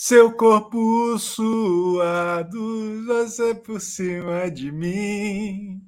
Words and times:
Seu 0.00 0.32
corpo 0.32 1.18
suado, 1.18 3.04
você 3.04 3.52
por 3.52 3.80
cima 3.80 4.48
de 4.48 4.70
mim. 4.70 5.82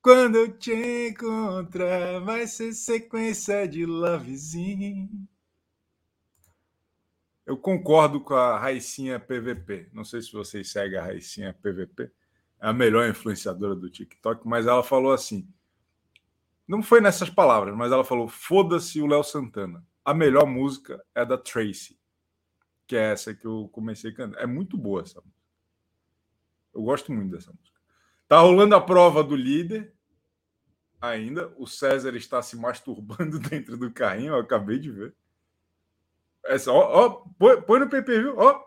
Quando 0.00 0.36
eu 0.36 0.56
te 0.56 1.08
encontrar, 1.08 2.20
vai 2.20 2.46
ser 2.46 2.72
sequência 2.72 3.66
de 3.66 3.84
lovezinho. 3.84 5.10
Eu 7.44 7.56
concordo 7.56 8.20
com 8.20 8.34
a 8.34 8.56
Raicinha 8.56 9.18
PVP. 9.18 9.90
Não 9.92 10.04
sei 10.04 10.22
se 10.22 10.32
vocês 10.32 10.70
seguem 10.70 11.00
a 11.00 11.02
Raicinha 11.02 11.52
PVP. 11.52 12.12
É 12.60 12.68
a 12.68 12.72
melhor 12.72 13.10
influenciadora 13.10 13.74
do 13.74 13.90
TikTok, 13.90 14.46
mas 14.46 14.68
ela 14.68 14.84
falou 14.84 15.12
assim. 15.12 15.52
Não 16.68 16.80
foi 16.80 17.00
nessas 17.00 17.28
palavras, 17.28 17.76
mas 17.76 17.90
ela 17.90 18.04
falou: 18.04 18.28
foda-se 18.28 19.00
o 19.00 19.06
Léo 19.08 19.24
Santana. 19.24 19.84
A 20.04 20.14
melhor 20.14 20.46
música 20.46 21.04
é 21.12 21.24
da 21.24 21.36
Tracy, 21.36 22.00
que 22.92 22.96
é 22.96 23.12
essa 23.12 23.34
que 23.34 23.46
eu 23.46 23.70
comecei 23.72 24.10
a 24.10 24.14
cantar. 24.14 24.42
É 24.42 24.46
muito 24.46 24.76
boa 24.76 25.00
essa 25.00 25.18
música. 25.18 25.42
Eu 26.74 26.82
gosto 26.82 27.10
muito 27.10 27.30
dessa 27.30 27.50
música. 27.50 27.80
Tá 28.28 28.38
rolando 28.38 28.74
a 28.74 28.80
prova 28.82 29.24
do 29.24 29.34
líder 29.34 29.94
ainda. 31.00 31.48
O 31.56 31.66
César 31.66 32.14
está 32.14 32.42
se 32.42 32.54
masturbando 32.54 33.38
dentro 33.48 33.78
do 33.78 33.90
carrinho, 33.90 34.34
eu 34.34 34.40
acabei 34.40 34.78
de 34.78 34.90
ver. 34.90 35.14
Essa, 36.44 36.70
ó, 36.70 37.06
ó 37.06 37.10
põe, 37.38 37.62
põe 37.62 37.80
no 37.80 37.88
PPV, 37.88 38.28
ó. 38.36 38.62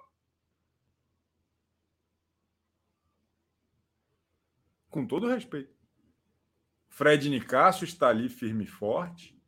Com 4.90 5.06
todo 5.06 5.28
respeito. 5.28 5.72
Fred 6.90 7.30
Nicásio 7.30 7.84
está 7.84 8.08
ali 8.08 8.28
firme 8.28 8.64
e 8.64 8.68
forte. 8.68 9.40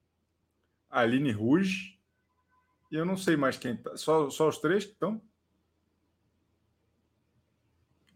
Aline 0.87 1.31
Ruge. 1.31 1.96
E 2.91 2.95
eu 2.95 3.05
não 3.05 3.17
sei 3.17 3.35
mais 3.35 3.57
quem 3.57 3.75
tá. 3.75 3.95
Só, 3.97 4.29
só 4.29 4.47
os 4.47 4.57
três 4.57 4.85
que 4.85 4.91
estão? 4.91 5.21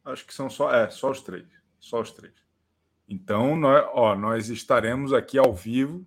Acho 0.03 0.25
que 0.25 0.33
são 0.33 0.50
só. 0.50 0.73
É, 0.73 0.89
só 0.89 1.11
os 1.11 1.22
três. 1.22 1.45
Só 1.80 2.02
os 2.02 2.11
três. 2.11 2.33
Então, 3.08 3.55
nós, 3.55 3.86
ó, 3.94 4.16
nós 4.16 4.49
estaremos 4.49 5.14
aqui 5.14 5.38
ao 5.38 5.53
vivo, 5.53 6.05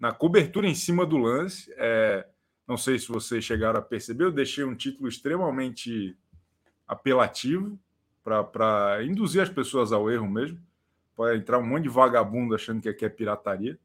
na 0.00 0.12
cobertura 0.12 0.66
em 0.66 0.74
cima 0.74 1.04
do 1.04 1.18
lance. 1.18 1.72
É, 1.76 2.26
não 2.66 2.76
sei 2.76 2.98
se 2.98 3.08
vocês 3.08 3.44
chegaram 3.44 3.78
a 3.78 3.82
perceber, 3.82 4.24
eu 4.24 4.32
deixei 4.32 4.64
um 4.64 4.74
título 4.74 5.08
extremamente 5.08 6.16
apelativo 6.86 7.78
para 8.24 9.04
induzir 9.04 9.42
as 9.42 9.50
pessoas 9.50 9.92
ao 9.92 10.10
erro 10.10 10.28
mesmo. 10.28 10.58
Pode 11.14 11.38
entrar 11.38 11.58
um 11.58 11.66
monte 11.66 11.82
de 11.82 11.88
vagabundo 11.88 12.54
achando 12.54 12.80
que 12.80 12.88
aqui 12.88 13.04
é 13.04 13.08
pirataria. 13.08 13.78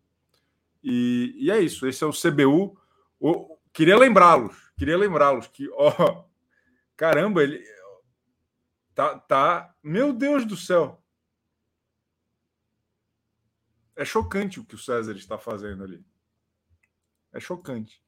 E, 0.84 1.36
e 1.38 1.52
é 1.52 1.60
isso, 1.60 1.86
esse 1.86 2.04
é 2.04 2.08
o 2.08 2.12
CBU. 2.12 2.80
O, 3.20 3.57
queria 3.78 3.96
lembrá-los, 3.96 4.72
queria 4.76 4.98
lembrá-los 4.98 5.46
que, 5.46 5.70
ó, 5.74 6.26
caramba, 6.98 7.44
ele 7.44 7.64
tá, 8.96 9.20
tá, 9.20 9.76
meu 9.84 10.12
Deus 10.12 10.44
do 10.46 10.58
céu. 10.58 11.00
É 13.96 14.04
chocante 14.04 14.60
o 14.60 14.66
que 14.66 14.74
o 14.74 14.80
César 14.80 15.16
está 15.16 15.38
fazendo 15.38 15.84
ali. 15.84 16.04
É 17.32 17.40
chocante. 17.40 18.02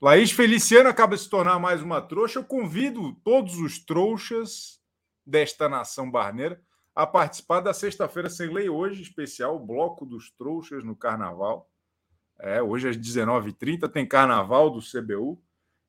Laís 0.00 0.32
Feliciano 0.32 0.88
acaba 0.88 1.14
de 1.14 1.22
se 1.22 1.30
tornar 1.30 1.60
mais 1.60 1.80
uma 1.80 2.02
trouxa. 2.02 2.40
Eu 2.40 2.44
convido 2.44 3.14
todos 3.22 3.56
os 3.60 3.78
trouxas 3.78 4.82
desta 5.24 5.68
nação 5.68 6.10
barneira 6.10 6.60
a 6.92 7.06
participar 7.06 7.60
da 7.60 7.72
Sexta-feira 7.72 8.28
Sem 8.28 8.52
Lei 8.52 8.68
hoje, 8.68 9.00
especial, 9.00 9.60
Bloco 9.60 10.04
dos 10.04 10.32
Trouxas 10.32 10.82
no 10.82 10.96
Carnaval. 10.96 11.70
É, 12.38 12.62
hoje 12.62 12.88
às 12.88 12.96
19h30 12.96 13.88
tem 13.88 14.06
Carnaval 14.06 14.70
do 14.70 14.80
CBU. 14.80 15.40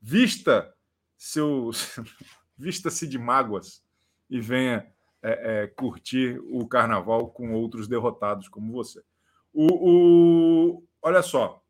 Vista 0.01 0.73
seu, 1.17 1.71
vista-se 2.57 3.07
de 3.07 3.17
mágoas 3.17 3.83
e 4.29 4.39
venha 4.39 4.87
é, 5.21 5.63
é, 5.63 5.67
curtir 5.67 6.39
o 6.43 6.67
Carnaval 6.67 7.29
com 7.29 7.53
outros 7.53 7.87
derrotados 7.87 8.47
como 8.47 8.71
você. 8.71 9.03
O, 9.53 9.67
o, 10.77 10.83
olha 11.01 11.23
só, 11.23 11.63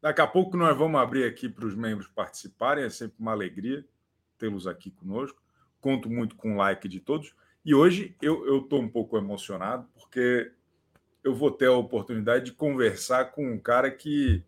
daqui 0.00 0.20
a 0.20 0.26
pouco 0.26 0.56
nós 0.56 0.76
vamos 0.76 1.00
abrir 1.00 1.24
aqui 1.24 1.48
para 1.48 1.66
os 1.66 1.74
membros 1.74 2.08
participarem, 2.08 2.84
é 2.84 2.90
sempre 2.90 3.16
uma 3.18 3.32
alegria 3.32 3.84
tê-los 4.38 4.66
aqui 4.66 4.90
conosco. 4.90 5.40
Conto 5.80 6.08
muito 6.08 6.34
com 6.36 6.54
o 6.54 6.56
like 6.56 6.88
de 6.88 7.00
todos. 7.00 7.34
E 7.64 7.74
hoje 7.74 8.16
eu 8.22 8.62
estou 8.62 8.80
um 8.80 8.88
pouco 8.88 9.18
emocionado, 9.18 9.86
porque 9.92 10.50
eu 11.22 11.34
vou 11.34 11.50
ter 11.50 11.66
a 11.66 11.72
oportunidade 11.72 12.46
de 12.46 12.52
conversar 12.52 13.26
com 13.32 13.52
um 13.52 13.58
cara 13.58 13.90
que, 13.90 14.42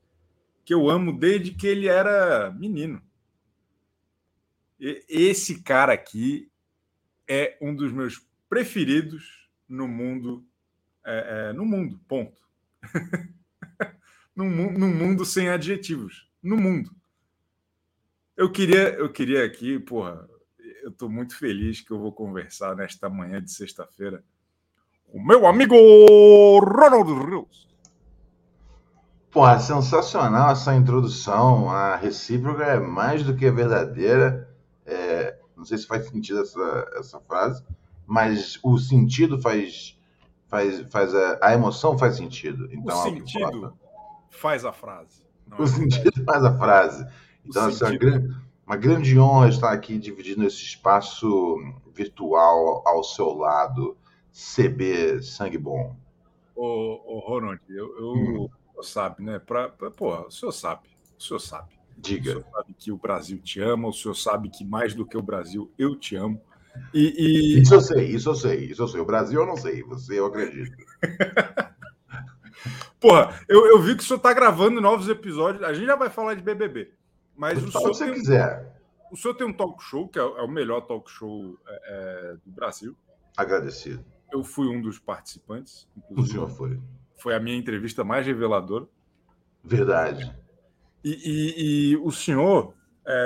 que 0.64 0.72
eu 0.72 0.88
amo 0.88 1.12
desde 1.12 1.52
que 1.52 1.66
ele 1.66 1.88
era 1.88 2.50
menino. 2.50 3.02
E, 4.80 5.04
esse 5.08 5.62
cara 5.62 5.92
aqui 5.92 6.50
é 7.28 7.56
um 7.60 7.74
dos 7.74 7.92
meus 7.92 8.26
preferidos 8.48 9.48
no 9.68 9.86
mundo 9.86 10.46
é, 11.04 11.48
é, 11.48 11.52
no 11.52 11.64
mundo, 11.64 12.00
ponto. 12.06 12.40
no, 14.34 14.44
no 14.44 14.88
mundo 14.88 15.24
sem 15.24 15.48
adjetivos. 15.48 16.30
No 16.42 16.56
mundo. 16.56 16.94
Eu 18.36 18.50
queria, 18.50 18.94
eu 18.94 19.10
queria 19.12 19.44
aqui, 19.44 19.78
porra, 19.78 20.28
eu 20.82 20.90
estou 20.90 21.08
muito 21.08 21.36
feliz 21.36 21.80
que 21.80 21.90
eu 21.90 21.98
vou 21.98 22.12
conversar 22.12 22.74
nesta 22.76 23.08
manhã 23.08 23.42
de 23.42 23.50
sexta-feira 23.50 24.24
o 25.12 25.22
meu 25.22 25.46
amigo 25.46 25.74
Ronaldo 26.58 27.24
Rios. 27.24 27.68
Porra, 29.30 29.58
sensacional 29.60 30.50
essa 30.52 30.74
introdução. 30.74 31.70
A 31.70 31.96
recíproca 31.96 32.64
é 32.64 32.80
mais 32.80 33.22
do 33.22 33.36
que 33.36 33.50
verdadeira. 33.50 34.48
É, 34.86 35.38
não 35.56 35.64
sei 35.64 35.78
se 35.78 35.86
faz 35.86 36.08
sentido 36.08 36.40
essa, 36.40 36.90
essa 36.96 37.20
frase, 37.20 37.62
mas 38.06 38.58
o 38.62 38.78
sentido 38.78 39.40
faz 39.40 39.96
faz, 40.48 40.84
faz 40.90 41.14
a, 41.14 41.38
a 41.40 41.54
emoção 41.54 41.96
faz 41.96 42.16
sentido. 42.16 42.68
Então, 42.70 42.96
o 42.96 43.06
é 43.06 43.10
sentido 43.10 43.78
faz 44.30 44.64
a 44.66 44.72
frase. 44.72 45.22
O 45.58 45.62
é 45.62 45.66
sentido 45.66 46.24
faz 46.24 46.44
a 46.44 46.58
frase. 46.58 47.06
Então, 47.44 47.66
assim, 47.66 47.84
uma, 47.84 47.96
grande, 47.96 48.36
uma 48.66 48.76
grande 48.76 49.18
honra 49.18 49.48
estar 49.48 49.72
aqui 49.72 49.98
dividindo 49.98 50.44
esse 50.44 50.62
espaço 50.62 51.56
virtual 51.94 52.82
ao 52.86 53.02
seu 53.02 53.32
lado, 53.32 53.96
CB 54.32 55.22
Sangue 55.22 55.58
Bom. 55.58 55.94
Ô, 56.56 57.16
ô 57.16 57.18
Ronald, 57.20 57.60
eu, 57.68 57.98
eu 57.98 58.12
hum. 58.14 58.48
sabe, 58.82 59.22
né? 59.22 59.38
Pra, 59.38 59.68
pra, 59.68 59.90
porra, 59.90 60.26
o 60.26 60.30
senhor 60.30 60.52
sabe, 60.52 60.88
o 61.18 61.22
senhor 61.22 61.40
sabe. 61.40 61.78
Diga. 61.96 62.30
O 62.30 62.32
senhor 62.32 62.46
sabe 62.52 62.74
que 62.78 62.92
o 62.92 62.96
Brasil 62.96 63.38
te 63.38 63.60
ama, 63.60 63.88
o 63.88 63.92
senhor 63.92 64.14
sabe 64.14 64.48
que 64.48 64.64
mais 64.64 64.94
do 64.94 65.06
que 65.06 65.16
o 65.16 65.22
Brasil, 65.22 65.70
eu 65.78 65.94
te 65.96 66.16
amo. 66.16 66.40
E, 66.94 67.56
e... 67.56 67.60
Isso 67.60 67.74
eu 67.74 67.80
sei, 67.80 68.06
isso 68.06 68.30
eu 68.30 68.34
sei, 68.34 68.64
isso 68.64 68.82
eu 68.82 68.88
sei. 68.88 69.00
O 69.00 69.04
Brasil 69.04 69.40
eu 69.40 69.46
não 69.46 69.56
sei, 69.56 69.82
você 69.82 70.18
eu 70.18 70.26
acredito. 70.26 70.76
Porra, 72.98 73.40
eu, 73.48 73.66
eu 73.66 73.80
vi 73.82 73.96
que 73.96 74.02
o 74.02 74.06
senhor 74.06 74.18
está 74.18 74.32
gravando 74.32 74.80
novos 74.80 75.08
episódios. 75.08 75.64
A 75.64 75.72
gente 75.74 75.86
já 75.86 75.96
vai 75.96 76.08
falar 76.08 76.34
de 76.34 76.42
BBB. 76.42 76.92
Mas 77.36 77.62
o 77.62 77.70
senhor. 77.70 77.88
você 77.88 78.04
tem, 78.04 78.14
quiser. 78.14 78.80
O 79.10 79.16
senhor 79.16 79.34
tem 79.34 79.46
um 79.46 79.52
talk 79.52 79.82
show, 79.82 80.08
que 80.08 80.18
é, 80.18 80.22
é 80.22 80.42
o 80.42 80.48
melhor 80.48 80.82
talk 80.82 81.10
show 81.10 81.58
é, 81.66 81.80
é, 81.84 82.36
do 82.44 82.52
Brasil. 82.52 82.96
Agradecido. 83.36 84.04
Eu 84.32 84.42
fui 84.42 84.66
um 84.66 84.80
dos 84.80 84.98
participantes. 84.98 85.86
O 86.10 86.24
senhor 86.24 86.48
foi. 86.48 86.80
Foi 87.16 87.34
a 87.34 87.40
minha 87.40 87.56
entrevista 87.56 88.02
mais 88.02 88.26
reveladora. 88.26 88.88
Verdade. 89.62 90.34
E, 91.04 91.10
e, 91.10 91.90
e 91.92 91.96
o 91.98 92.10
senhor 92.10 92.74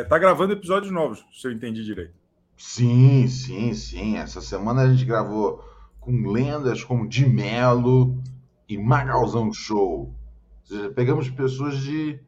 está 0.03 0.17
é, 0.17 0.19
gravando 0.19 0.53
episódios 0.53 0.91
novos, 0.91 1.25
se 1.33 1.47
eu 1.47 1.53
entendi 1.53 1.85
direito. 1.85 2.15
Sim, 2.57 3.27
sim, 3.29 3.73
sim. 3.75 4.17
Essa 4.17 4.41
semana 4.41 4.83
a 4.83 4.89
gente 4.89 5.05
gravou 5.05 5.63
com 6.01 6.31
lendas 6.31 6.83
como 6.83 7.09
Di 7.09 7.27
Mello 7.27 8.23
e 8.69 8.79
Magalzão 8.79 9.53
Show. 9.53 10.09
Ou 10.09 10.15
seja, 10.65 10.91
pegamos 10.91 11.29
pessoas 11.31 11.79
de, 11.79 12.19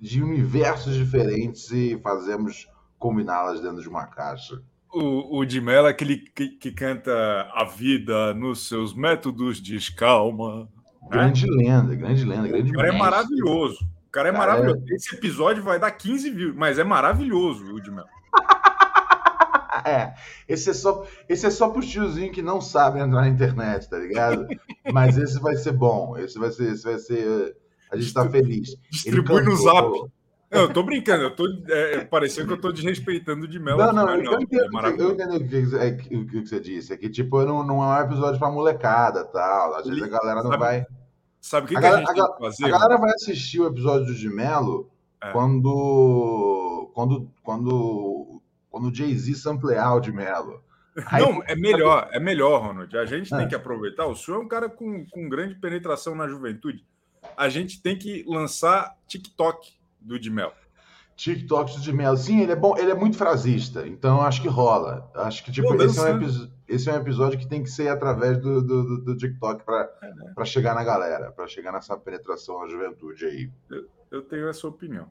de 0.00 0.22
universos 0.22 0.94
diferentes 0.94 1.70
e 1.70 1.98
fazemos 2.02 2.68
combiná-las 2.98 3.60
dentro 3.60 3.82
de 3.82 3.88
uma 3.88 4.06
caixa. 4.06 4.62
O, 4.92 5.38
o 5.38 5.44
Di 5.44 5.60
Mello 5.60 5.86
é 5.86 5.90
aquele 5.90 6.16
que, 6.16 6.48
que 6.48 6.72
canta 6.72 7.48
a 7.54 7.64
vida 7.64 8.34
nos 8.34 8.66
seus 8.66 8.92
métodos 8.92 9.60
de 9.60 9.76
escalma. 9.76 10.68
Né? 11.02 11.08
Grande 11.10 11.46
né? 11.46 11.56
lenda, 11.56 11.94
grande 11.94 12.24
lenda, 12.24 12.48
grande 12.48 12.70
O 12.70 12.74
cara 12.74 12.88
é 12.88 12.90
mestre. 12.90 13.06
é 13.06 13.10
maravilhoso. 13.10 13.78
O 14.08 14.10
cara 14.10 14.28
é 14.28 14.32
cara 14.32 14.46
maravilhoso. 14.46 14.84
É... 14.90 14.94
Esse 14.94 15.14
episódio 15.14 15.62
vai 15.62 15.78
dar 15.78 15.90
15 15.92 16.30
views, 16.30 16.54
mas 16.56 16.78
é 16.78 16.84
maravilhoso 16.84 17.64
o 17.72 17.80
Di 17.80 17.90
Mello. 17.90 18.08
É, 19.82 20.12
esse 20.46 20.68
é 20.68 20.74
só, 20.74 21.06
esse 21.26 21.46
é 21.46 21.50
só 21.50 21.70
pro 21.70 21.80
tiozinho 21.80 22.30
que 22.30 22.42
não 22.42 22.60
sabe 22.60 22.98
entrar 22.98 23.22
na 23.22 23.28
internet, 23.28 23.88
tá 23.88 23.98
ligado? 23.98 24.46
Mas 24.92 25.16
esse 25.16 25.40
vai 25.40 25.56
ser 25.56 25.72
bom. 25.72 26.18
Esse 26.18 26.38
vai 26.38 26.50
ser, 26.50 26.72
esse 26.72 26.84
vai 26.84 26.98
ser. 26.98 27.56
A 27.90 27.96
gente 27.96 28.12
tá 28.12 28.28
feliz. 28.28 28.76
Distribui 28.90 29.42
no 29.42 29.56
zap. 29.56 29.90
Não, 30.50 30.62
eu 30.62 30.72
tô 30.72 30.82
brincando, 30.82 31.22
eu 31.22 31.30
tô 31.34 31.46
é, 31.68 32.04
parecendo 32.04 32.48
que 32.48 32.54
eu 32.54 32.60
tô 32.60 32.72
desrespeitando 32.72 33.46
de 33.46 33.60
Mel. 33.60 33.76
Não, 33.76 33.92
não, 33.92 34.04
não, 34.04 34.14
eu, 34.16 34.40
entendo, 34.40 34.64
é 34.84 34.90
eu 34.98 35.12
entendo 35.12 35.36
o 35.36 35.48
que, 35.48 35.76
é, 35.76 36.18
o 36.18 36.26
que 36.26 36.40
você 36.40 36.58
disse. 36.58 36.92
É 36.92 36.96
que, 36.96 37.08
tipo, 37.08 37.44
não, 37.44 37.64
não 37.64 37.82
é 37.82 38.00
um 38.00 38.04
episódio 38.04 38.38
pra 38.38 38.50
molecada 38.50 39.24
tal. 39.24 39.74
Às 39.74 39.86
vezes 39.86 40.02
a 40.02 40.08
galera 40.08 40.42
não 40.42 40.50
sabe, 40.50 40.62
vai. 40.62 40.86
Sabe 41.40 41.66
o 41.66 41.68
que, 41.68 41.76
a, 41.76 41.80
que 41.80 41.86
a 41.86 41.96
gente 41.98 42.10
a, 42.10 42.14
tem 42.14 42.32
que 42.32 42.38
fazer? 42.40 42.64
A 42.64 42.68
galera 42.68 42.98
vai 42.98 43.10
assistir 43.10 43.60
o 43.60 43.68
episódio 43.68 44.06
do 44.06 44.14
de 44.14 44.28
Melo 44.28 44.90
é. 45.22 45.30
quando 45.30 46.70
quando, 46.92 47.30
quando, 47.42 48.42
quando 48.70 48.88
o 48.88 48.94
Jay-Z 48.94 49.34
samplear 49.36 49.96
o 49.96 50.00
de 50.00 50.12
Mello. 50.12 50.62
Aí... 51.06 51.22
Não, 51.22 51.42
é 51.44 51.54
melhor, 51.54 52.08
é 52.12 52.20
melhor, 52.20 52.62
Ronald. 52.62 52.94
A 52.96 53.06
gente 53.06 53.30
tem 53.30 53.48
que 53.48 53.54
aproveitar. 53.54 54.06
O 54.06 54.14
senhor 54.14 54.38
é 54.38 54.44
um 54.44 54.48
cara 54.48 54.68
com, 54.68 55.06
com 55.06 55.28
grande 55.28 55.54
penetração 55.54 56.14
na 56.14 56.28
juventude. 56.28 56.84
A 57.36 57.48
gente 57.48 57.80
tem 57.80 57.96
que 57.96 58.24
lançar 58.26 58.96
TikTok 59.06 59.79
do 60.00 60.18
de 60.18 60.30
Mello. 60.30 60.52
TikTok 61.16 61.74
do 61.74 61.80
de 61.80 61.92
Mello. 61.92 62.16
Sim, 62.16 62.40
ele 62.40 62.52
é 62.52 62.56
bom, 62.56 62.76
ele 62.78 62.90
é 62.90 62.94
muito 62.94 63.16
frasista, 63.16 63.86
então 63.86 64.22
acho 64.22 64.40
que 64.40 64.48
rola. 64.48 65.10
Acho 65.14 65.44
que 65.44 65.52
tipo, 65.52 65.68
Pô, 65.68 65.82
esse, 65.82 66.00
é 66.00 66.14
um 66.14 66.50
esse, 66.66 66.88
é 66.88 66.94
um 66.94 66.96
episódio 66.96 67.38
que 67.38 67.46
tem 67.46 67.62
que 67.62 67.70
ser 67.70 67.88
através 67.88 68.38
do, 68.38 68.62
do, 68.62 69.04
do, 69.04 69.16
TikTok 69.16 69.64
para 69.64 69.90
é, 70.02 70.14
né? 70.14 70.44
chegar 70.44 70.74
na 70.74 70.82
galera, 70.82 71.30
para 71.30 71.46
chegar 71.46 71.72
nessa 71.72 71.96
penetração 71.96 72.60
na 72.60 72.68
juventude 72.68 73.26
aí. 73.26 73.50
Eu, 73.70 73.86
eu 74.10 74.22
tenho 74.22 74.48
essa 74.48 74.66
opinião. 74.66 75.06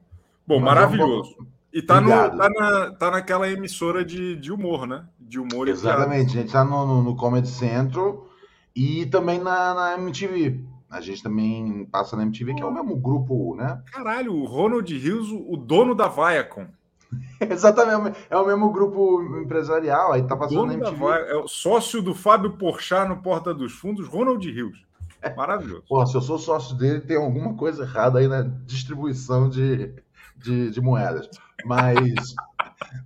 Bom, 0.48 0.60
Mas 0.60 0.74
maravilhoso. 0.74 1.36
É 1.38 1.42
um 1.44 1.60
e 1.72 1.82
tá, 1.84 2.02
no, 2.02 2.10
tá, 2.10 2.50
na, 2.50 2.92
tá 2.94 3.12
naquela 3.12 3.48
emissora 3.48 4.04
de, 4.04 4.36
de 4.36 4.52
humor, 4.52 4.88
né? 4.88 5.06
De 5.20 5.40
humor 5.40 5.68
Exatamente, 5.68 6.38
a 6.38 6.42
gente 6.42 6.52
tá 6.52 6.66
no, 6.66 6.86
no, 6.86 7.04
no, 7.04 7.16
Comedy 7.16 7.48
Central 7.48 8.28
e 8.76 9.06
também 9.06 9.40
na, 9.40 9.74
na 9.76 9.94
MTV. 9.94 10.66
A 10.90 11.02
gente 11.02 11.22
também 11.22 11.86
passa 11.86 12.16
na 12.18 12.24
MTV, 12.24 12.56
que 12.56 12.64
é 12.64 12.66
o 12.66 12.74
mesmo 12.74 12.96
grupo, 12.96 13.56
né? 13.56 13.82
Caralho, 13.92 14.34
o 14.34 14.46
Ronald 14.46 14.92
Rios, 14.98 15.30
o 15.32 15.56
dono 15.56 15.94
da 15.94 16.08
Viacom. 16.08 16.68
Exatamente, 17.40 18.18
é 18.30 18.38
o 18.38 18.46
mesmo 18.46 18.72
grupo 18.72 19.22
empresarial, 19.42 20.14
aí 20.14 20.24
tá 20.24 20.36
passando 20.36 20.60
dono 20.60 20.78
na 20.78 20.90
MTV. 20.90 21.06
é 21.32 21.36
o 21.36 21.48
sócio 21.48 22.02
do 22.02 22.14
Fábio 22.14 22.58
Porchat 22.58 23.08
no 23.08 23.22
Porta 23.22 23.54
dos 23.54 23.74
Fundos, 23.74 24.08
Ronald 24.08 24.46
Rios. 24.46 24.86
Maravilhoso. 25.36 25.84
Pô, 25.88 26.06
se 26.06 26.16
eu 26.16 26.22
sou 26.22 26.38
sócio 26.38 26.76
dele, 26.78 27.02
tem 27.02 27.18
alguma 27.18 27.54
coisa 27.54 27.84
errada 27.84 28.20
aí 28.20 28.28
na 28.28 28.42
distribuição 28.42 29.50
de, 29.50 29.94
de, 30.38 30.72
de 30.72 30.82
moedas. 30.82 31.30
Mas, 31.66 32.36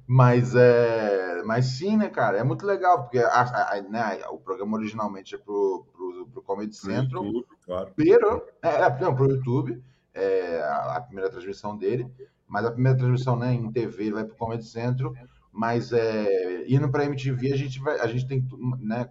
mas, 0.05 0.55
é, 0.55 1.41
mas 1.43 1.65
sim, 1.65 1.97
né, 1.97 2.09
cara? 2.09 2.37
É 2.37 2.43
muito 2.43 2.65
legal, 2.65 3.03
porque 3.03 3.19
a, 3.19 3.73
a, 3.73 3.81
né, 3.81 4.21
o 4.29 4.37
programa 4.37 4.77
originalmente 4.77 5.35
é 5.35 5.37
pro, 5.37 5.85
pro, 5.91 6.27
pro 6.31 6.41
Comedy 6.41 6.75
Central. 6.75 7.25
YouTube, 7.25 7.47
claro. 7.65 7.91
Pero, 7.95 8.47
é, 8.61 8.69
é, 8.81 8.99
não, 8.99 9.15
pro 9.15 9.29
YouTube, 9.29 9.83
é, 10.13 10.61
a, 10.61 10.97
a, 10.97 11.01
primeira 11.01 11.29
transmissão 11.29 11.75
dele. 11.77 12.09
Mas 12.47 12.65
a 12.65 12.71
primeira 12.71 12.97
transmissão 12.97 13.35
né, 13.35 13.53
em 13.53 13.71
TV 13.71 14.11
vai 14.11 14.23
pro 14.25 14.35
Comedy 14.35 14.65
Central. 14.65 15.13
Mas 15.51 15.91
é, 15.91 16.65
indo 16.67 16.89
pra 16.89 17.05
MTV, 17.05 17.53
a 17.53 17.57
gente, 17.57 17.79
vai, 17.79 17.99
a 17.99 18.07
gente 18.07 18.27
tem, 18.27 18.47
né, 18.79 19.09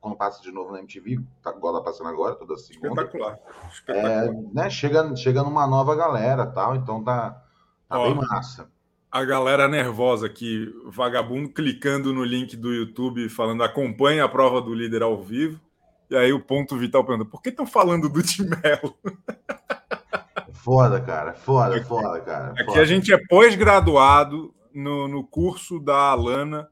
quando 0.00 0.16
passa 0.16 0.42
de 0.42 0.50
novo 0.50 0.72
na 0.72 0.80
MTV, 0.80 1.20
tá, 1.42 1.50
igual 1.50 1.74
tá 1.74 1.80
passando 1.80 2.08
agora, 2.08 2.34
toda 2.34 2.56
segunda. 2.56 2.88
Espetacular. 2.88 3.38
Espetacular. 3.70 4.26
É, 4.26 4.32
né, 4.52 4.70
chega, 4.70 5.16
chega 5.16 5.42
numa 5.42 5.66
nova 5.66 5.94
galera 5.94 6.46
tal, 6.46 6.76
então 6.76 7.02
tá, 7.02 7.42
tá 7.88 7.98
Ó, 7.98 8.04
bem 8.04 8.14
massa 8.14 8.70
a 9.12 9.24
galera 9.26 9.68
nervosa 9.68 10.26
aqui, 10.26 10.74
vagabundo, 10.86 11.50
clicando 11.50 12.14
no 12.14 12.24
link 12.24 12.56
do 12.56 12.72
YouTube, 12.72 13.28
falando 13.28 13.62
acompanhe 13.62 14.20
a 14.20 14.28
prova 14.28 14.62
do 14.62 14.72
líder 14.72 15.02
ao 15.02 15.22
vivo. 15.22 15.60
E 16.08 16.16
aí 16.16 16.32
o 16.32 16.40
ponto 16.40 16.78
vital 16.78 17.04
pergunta: 17.04 17.28
por 17.28 17.42
que 17.42 17.50
estão 17.50 17.66
falando 17.66 18.08
do 18.08 18.22
Timelo? 18.22 18.96
Foda, 20.54 21.00
cara. 21.00 21.34
Foda, 21.34 21.76
aqui, 21.76 21.86
foda, 21.86 22.20
cara. 22.20 22.54
Aqui 22.56 22.78
a 22.78 22.84
gente 22.84 23.12
é 23.12 23.18
pós-graduado 23.26 24.54
no, 24.72 25.08
no 25.08 25.24
curso 25.24 25.80
da 25.80 25.96
Alana 25.96 26.70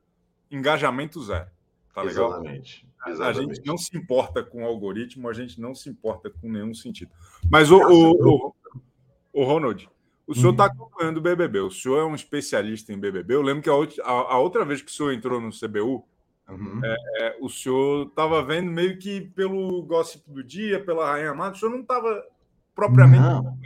Engajamento 0.49 1.21
Zero. 1.21 1.51
Tá 1.93 2.03
legal? 2.03 2.29
Exatamente. 2.29 2.87
Exatamente. 3.05 3.51
A 3.51 3.55
gente 3.55 3.67
não 3.67 3.77
se 3.77 3.97
importa 3.97 4.45
com 4.45 4.63
o 4.63 4.67
algoritmo, 4.67 5.29
a 5.29 5.33
gente 5.33 5.61
não 5.61 5.75
se 5.75 5.89
importa 5.89 6.31
com 6.31 6.49
nenhum 6.49 6.73
sentido. 6.73 7.11
Mas 7.51 7.73
o, 7.73 7.79
o, 7.79 8.13
o, 8.13 8.55
o 9.33 9.45
Ronald, 9.45 9.89
o 10.31 10.35
senhor 10.35 10.53
está 10.53 10.67
uhum. 10.67 10.71
acompanhando 10.71 11.17
o 11.17 11.21
BBB, 11.21 11.59
o 11.59 11.71
senhor 11.73 11.99
é 11.99 12.05
um 12.05 12.15
especialista 12.15 12.93
em 12.93 13.01
BBB. 13.01 13.35
Eu 13.35 13.43
lembro 13.43 13.63
que 13.65 13.69
a, 13.69 13.75
outra, 13.75 14.01
a, 14.05 14.11
a 14.11 14.39
outra 14.39 14.65
vez 14.65 14.81
que 14.81 14.89
o 14.89 14.95
senhor 14.95 15.13
entrou 15.13 15.41
no 15.41 15.51
CBU, 15.51 16.05
uhum. 16.49 16.81
é, 16.85 16.97
é, 17.19 17.37
o 17.41 17.49
senhor 17.49 18.07
estava 18.07 18.41
vendo 18.41 18.71
meio 18.71 18.97
que 18.97 19.23
pelo 19.23 19.83
gossip 19.83 20.23
do 20.31 20.45
dia, 20.45 20.85
pela 20.85 21.11
Rainha 21.11 21.33
Amada, 21.33 21.57
o 21.57 21.59
senhor 21.59 21.73
não 21.73 21.81
estava 21.81 22.25
propriamente. 22.77 23.25
Não. 23.25 23.59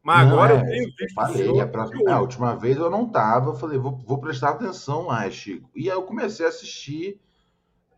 Mas 0.00 0.28
não, 0.28 0.34
agora 0.34 0.54
é, 0.54 0.60
eu 0.60 0.64
tenho 0.64 0.84
visto. 0.96 1.14
Falei, 1.14 1.60
a, 1.60 1.66
próxima, 1.66 2.12
a, 2.12 2.20
última 2.20 2.54
vez 2.54 2.76
eu 2.76 2.88
não 2.88 3.06
estava, 3.06 3.50
eu 3.50 3.54
falei, 3.56 3.76
vou, 3.76 3.98
vou 4.06 4.18
prestar 4.18 4.50
atenção 4.50 5.06
mais, 5.06 5.34
Chico. 5.34 5.68
E 5.74 5.90
aí 5.90 5.96
eu 5.96 6.04
comecei 6.04 6.46
a 6.46 6.50
assistir. 6.50 7.20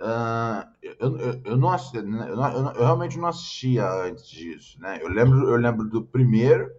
Uh, 0.01 0.67
eu, 0.83 1.19
eu, 1.19 1.41
eu, 1.45 1.57
não, 1.59 1.77
eu, 1.93 2.03
não, 2.37 2.73
eu, 2.73 2.85
realmente 2.85 3.19
não 3.19 3.29
assistia 3.29 3.87
antes 3.87 4.27
disso, 4.27 4.81
né? 4.81 4.99
Eu 5.03 5.09
lembro, 5.09 5.47
eu 5.47 5.57
lembro 5.57 5.85
do 5.87 6.03
primeiro 6.03 6.71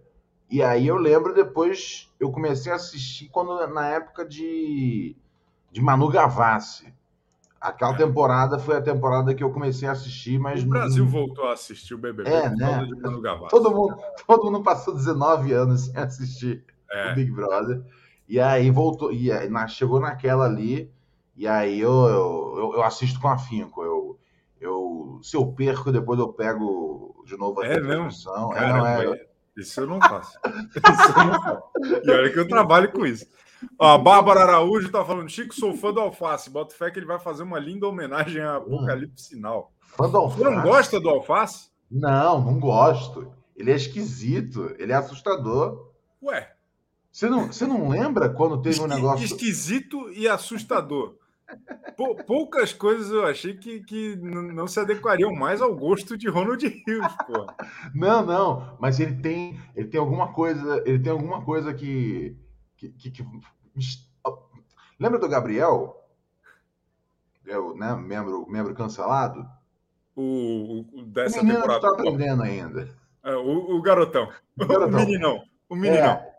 e 0.50 0.62
aí 0.62 0.86
eu 0.86 0.96
lembro 0.96 1.34
depois, 1.34 2.12
eu 2.20 2.30
comecei 2.30 2.70
a 2.70 2.76
assistir 2.76 3.28
quando 3.28 3.66
na 3.68 3.88
época 3.88 4.24
de, 4.24 5.16
de 5.72 5.80
Manu 5.80 6.08
Gavassi. 6.08 6.94
Aquela 7.60 7.94
é. 7.94 7.96
temporada 7.96 8.58
foi 8.58 8.76
a 8.76 8.82
temporada 8.82 9.34
que 9.34 9.42
eu 9.42 9.50
comecei 9.50 9.88
a 9.88 9.92
assistir, 9.92 10.38
mas. 10.38 10.62
O 10.62 10.68
Brasil 10.68 11.04
não... 11.04 11.10
voltou 11.10 11.48
a 11.48 11.52
assistir 11.52 11.94
o 11.94 11.98
BBB 11.98 12.30
é, 12.30 12.50
né? 12.50 12.86
Todo 13.50 13.74
mundo, 13.74 13.96
todo 14.26 14.44
mundo 14.44 14.62
passou 14.62 14.94
19 14.94 15.52
anos 15.52 15.86
sem 15.86 15.96
assistir 15.96 16.64
é. 16.90 17.10
o 17.10 17.14
Big 17.14 17.32
Brother. 17.32 17.82
E 18.28 18.38
aí 18.38 18.70
voltou, 18.70 19.12
e 19.12 19.32
aí, 19.32 19.48
chegou 19.68 20.00
naquela 20.00 20.44
ali, 20.44 20.90
e 21.36 21.46
aí 21.46 21.80
eu, 21.80 21.92
eu, 21.92 22.72
eu, 22.74 22.82
assisto 22.82 23.20
com 23.20 23.28
afinco. 23.28 23.82
Eu, 23.82 24.18
eu, 24.60 25.20
se 25.22 25.36
eu 25.36 25.46
perco, 25.46 25.92
depois 25.92 26.18
eu 26.18 26.28
pego 26.28 27.22
de 27.24 27.36
novo 27.36 27.60
a 27.60 27.66
é 27.66 27.80
transmissão. 27.80 28.52
É, 28.52 28.68
não, 28.68 28.86
é, 28.86 29.25
isso 29.56 29.80
eu 29.80 29.86
não 29.86 30.00
faço. 30.00 30.38
Isso 30.44 31.18
eu 31.18 31.24
não 31.24 31.42
faço. 31.42 31.62
E 32.04 32.10
olha 32.10 32.32
que 32.32 32.38
eu 32.38 32.48
trabalho 32.48 32.92
com 32.92 33.06
isso. 33.06 33.26
Ó, 33.78 33.94
a 33.94 33.98
Bárbara 33.98 34.40
Araújo 34.40 34.86
está 34.86 35.04
falando: 35.04 35.30
Chico, 35.30 35.54
sou 35.54 35.74
fã 35.74 35.92
do 35.92 36.00
Alface. 36.00 36.50
Bota 36.50 36.74
fé 36.74 36.90
que 36.90 36.98
ele 36.98 37.06
vai 37.06 37.18
fazer 37.18 37.42
uma 37.42 37.58
linda 37.58 37.88
homenagem 37.88 38.42
a 38.42 38.56
Apocalipse 38.56 39.28
Sinal. 39.28 39.72
Fã 39.80 40.08
do 40.08 40.18
Alface? 40.18 40.42
Você 40.42 40.50
não 40.50 40.62
gosta 40.62 41.00
do 41.00 41.08
Alface? 41.08 41.70
Não, 41.90 42.44
não 42.44 42.60
gosto. 42.60 43.32
Ele 43.56 43.72
é 43.72 43.74
esquisito, 43.74 44.74
ele 44.78 44.92
é 44.92 44.96
assustador. 44.96 45.90
Ué. 46.22 46.52
Você 47.10 47.30
não, 47.30 47.46
você 47.46 47.66
não 47.66 47.88
lembra 47.88 48.28
quando 48.28 48.60
teve 48.60 48.78
um 48.80 48.86
negócio. 48.86 49.24
Esquisito 49.24 50.10
e 50.10 50.28
assustador. 50.28 51.16
Poucas 52.26 52.72
coisas 52.72 53.10
eu 53.10 53.24
achei 53.24 53.56
que, 53.56 53.80
que 53.80 54.16
não 54.16 54.66
se 54.66 54.78
adequariam 54.78 55.32
mais 55.32 55.62
ao 55.62 55.74
gosto 55.74 56.16
de 56.16 56.28
Ronald 56.28 56.66
Rios, 56.66 57.12
pô. 57.26 57.46
Não, 57.94 58.24
não, 58.24 58.76
mas 58.78 59.00
ele 59.00 59.14
tem, 59.16 59.58
ele 59.74 59.88
tem 59.88 59.98
alguma 59.98 60.32
coisa, 60.32 60.82
ele 60.84 60.98
tem 60.98 61.10
alguma 61.10 61.42
coisa 61.42 61.72
que, 61.72 62.36
que, 62.76 62.90
que, 62.90 63.10
que... 63.10 63.26
lembra 64.98 65.18
do 65.18 65.28
Gabriel? 65.28 66.02
É 67.46 67.56
o, 67.56 67.74
né, 67.74 67.94
membro, 67.94 68.46
membro 68.50 68.74
cancelado? 68.74 69.48
O, 70.14 70.84
o 70.92 71.02
dessa 71.02 71.40
o 71.40 71.46
temporada. 71.46 71.76
está 71.76 71.88
aprendendo 71.90 72.42
ainda. 72.42 72.88
É, 73.22 73.34
o, 73.36 73.76
o, 73.76 73.82
garotão. 73.82 74.28
o 74.58 74.66
garotão. 74.66 74.98
O 74.98 75.06
meninão. 75.06 75.42
O 75.68 75.76
meninão. 75.76 76.12
É. 76.12 76.35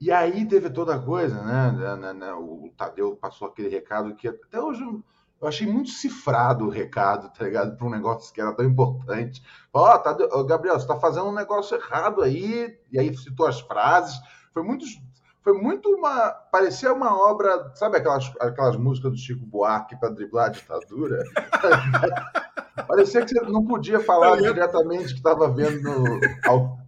E 0.00 0.12
aí 0.12 0.46
teve 0.46 0.70
toda 0.70 0.94
a 0.94 0.98
coisa, 0.98 1.42
né, 1.42 1.72
né, 1.72 1.96
né? 1.96 2.12
né? 2.12 2.32
O 2.32 2.72
Tadeu 2.76 3.16
passou 3.16 3.48
aquele 3.48 3.68
recado 3.68 4.14
que 4.14 4.28
até 4.28 4.60
hoje 4.60 4.82
eu 5.40 5.46
achei 5.46 5.66
muito 5.66 5.90
cifrado 5.90 6.66
o 6.66 6.70
recado, 6.70 7.32
tá 7.32 7.44
ligado? 7.44 7.76
Para 7.76 7.86
um 7.86 7.90
negócio 7.90 8.32
que 8.32 8.40
era 8.40 8.52
tão 8.52 8.64
importante. 8.64 9.42
Ó, 9.72 9.94
oh, 9.94 9.98
Tadeu, 9.98 10.44
Gabriel, 10.44 10.78
você 10.78 10.86
tá 10.86 10.96
fazendo 10.96 11.26
um 11.26 11.34
negócio 11.34 11.76
errado 11.76 12.22
aí. 12.22 12.76
E 12.92 12.98
aí 12.98 13.16
citou 13.16 13.46
as 13.46 13.60
frases. 13.60 14.20
Foi 14.52 14.62
muito. 14.62 14.84
Foi 15.42 15.52
muito 15.52 15.88
uma. 15.88 16.30
Parecia 16.30 16.92
uma 16.92 17.16
obra. 17.16 17.72
Sabe 17.74 17.98
aquelas, 17.98 18.32
aquelas 18.40 18.76
músicas 18.76 19.12
do 19.12 19.16
Chico 19.18 19.46
Buarque 19.46 19.96
para 19.96 20.10
driblar 20.10 20.46
a 20.46 20.50
ditadura? 20.50 21.22
Parecia 22.86 23.24
que 23.24 23.34
você 23.34 23.40
não 23.50 23.64
podia 23.64 24.00
falar 24.00 24.36
diretamente 24.36 25.08
que 25.08 25.14
estava 25.14 25.48
vendo 25.50 25.90
ao, 26.46 26.78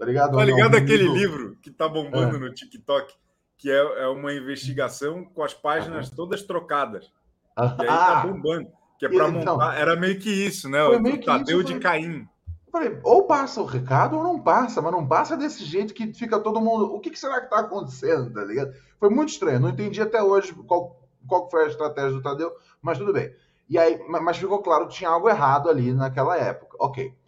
Tá 0.00 0.06
ligado? 0.06 0.34
Tá 0.34 0.44
ligado 0.46 0.76
aquele 0.76 1.02
livro, 1.02 1.14
livro 1.14 1.56
que 1.60 1.70
tá 1.70 1.86
bombando 1.86 2.36
é. 2.36 2.38
no 2.38 2.54
TikTok, 2.54 3.14
que 3.58 3.70
é, 3.70 4.04
é 4.04 4.08
uma 4.08 4.32
investigação 4.32 5.26
com 5.26 5.42
as 5.42 5.52
páginas 5.52 6.08
todas 6.08 6.42
trocadas. 6.42 7.12
Ah. 7.54 7.76
E 7.78 7.82
aí 7.82 7.86
tá 7.86 8.26
bombando. 8.26 8.70
Que 8.98 9.04
é 9.04 9.08
para 9.10 9.28
então, 9.28 9.54
montar. 9.56 9.78
Era 9.78 9.96
meio 9.96 10.18
que 10.18 10.30
isso, 10.30 10.70
né? 10.70 10.82
O 10.82 11.20
Tadeu 11.20 11.62
de 11.62 11.78
Caim. 11.78 12.26
Falei, 12.72 12.98
ou 13.02 13.24
passa 13.24 13.60
o 13.60 13.66
recado 13.66 14.16
ou 14.16 14.24
não 14.24 14.40
passa, 14.40 14.80
mas 14.80 14.90
não 14.90 15.06
passa 15.06 15.36
desse 15.36 15.64
jeito 15.66 15.92
que 15.92 16.14
fica 16.14 16.40
todo 16.40 16.62
mundo. 16.62 16.94
O 16.94 16.98
que, 16.98 17.10
que 17.10 17.18
será 17.18 17.38
que 17.38 17.50
tá 17.50 17.58
acontecendo, 17.58 18.32
tá 18.32 18.42
ligado? 18.42 18.72
Foi 18.98 19.10
muito 19.10 19.28
estranho. 19.28 19.60
Não 19.60 19.68
entendi 19.68 20.00
até 20.00 20.22
hoje 20.22 20.54
qual, 20.66 20.98
qual 21.26 21.50
foi 21.50 21.64
a 21.64 21.68
estratégia 21.68 22.12
do 22.12 22.22
Tadeu, 22.22 22.50
mas 22.80 22.96
tudo 22.96 23.12
bem. 23.12 23.34
E 23.68 23.76
aí, 23.78 24.02
mas 24.08 24.38
ficou 24.38 24.62
claro 24.62 24.88
que 24.88 24.94
tinha 24.94 25.10
algo 25.10 25.28
errado 25.28 25.68
ali 25.68 25.92
naquela 25.92 26.38
época. 26.38 26.74
Ok. 26.80 27.19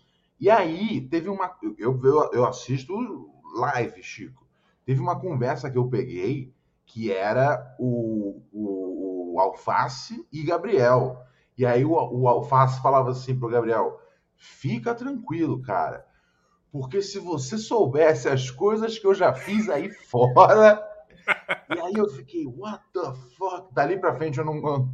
E 0.43 0.51
aí, 0.51 1.01
teve 1.01 1.29
uma. 1.29 1.57
Eu, 1.79 2.01
eu, 2.03 2.31
eu 2.33 2.45
assisto 2.45 2.93
live, 3.55 4.03
Chico. 4.03 4.45
Teve 4.85 5.01
uma 5.01 5.17
conversa 5.21 5.71
que 5.71 5.79
eu 5.79 5.89
peguei 5.89 6.53
que 6.85 7.13
era 7.13 7.77
o, 7.79 8.43
o, 8.53 9.35
o 9.35 9.41
Alface 9.41 10.27
e 10.33 10.43
Gabriel. 10.43 11.17
E 11.57 11.65
aí 11.65 11.85
o, 11.85 11.93
o 11.93 12.27
Alface 12.27 12.83
falava 12.83 13.13
assim 13.13 13.39
pro 13.39 13.51
Gabriel: 13.51 14.01
fica 14.35 14.93
tranquilo, 14.97 15.63
cara. 15.63 16.05
Porque 16.73 17.01
se 17.01 17.21
você 17.21 17.57
soubesse 17.57 18.29
as 18.29 18.51
coisas 18.51 18.99
que 18.99 19.07
eu 19.07 19.15
já 19.15 19.33
fiz 19.33 19.69
aí 19.69 19.91
fora, 19.91 20.83
E 21.75 21.81
aí 21.81 21.95
eu 21.95 22.09
fiquei, 22.09 22.47
what 22.47 22.83
the 22.93 23.13
fuck? 23.37 23.73
Dali 23.73 23.99
pra 23.99 24.15
frente 24.15 24.39
eu 24.39 24.45
não. 24.45 24.89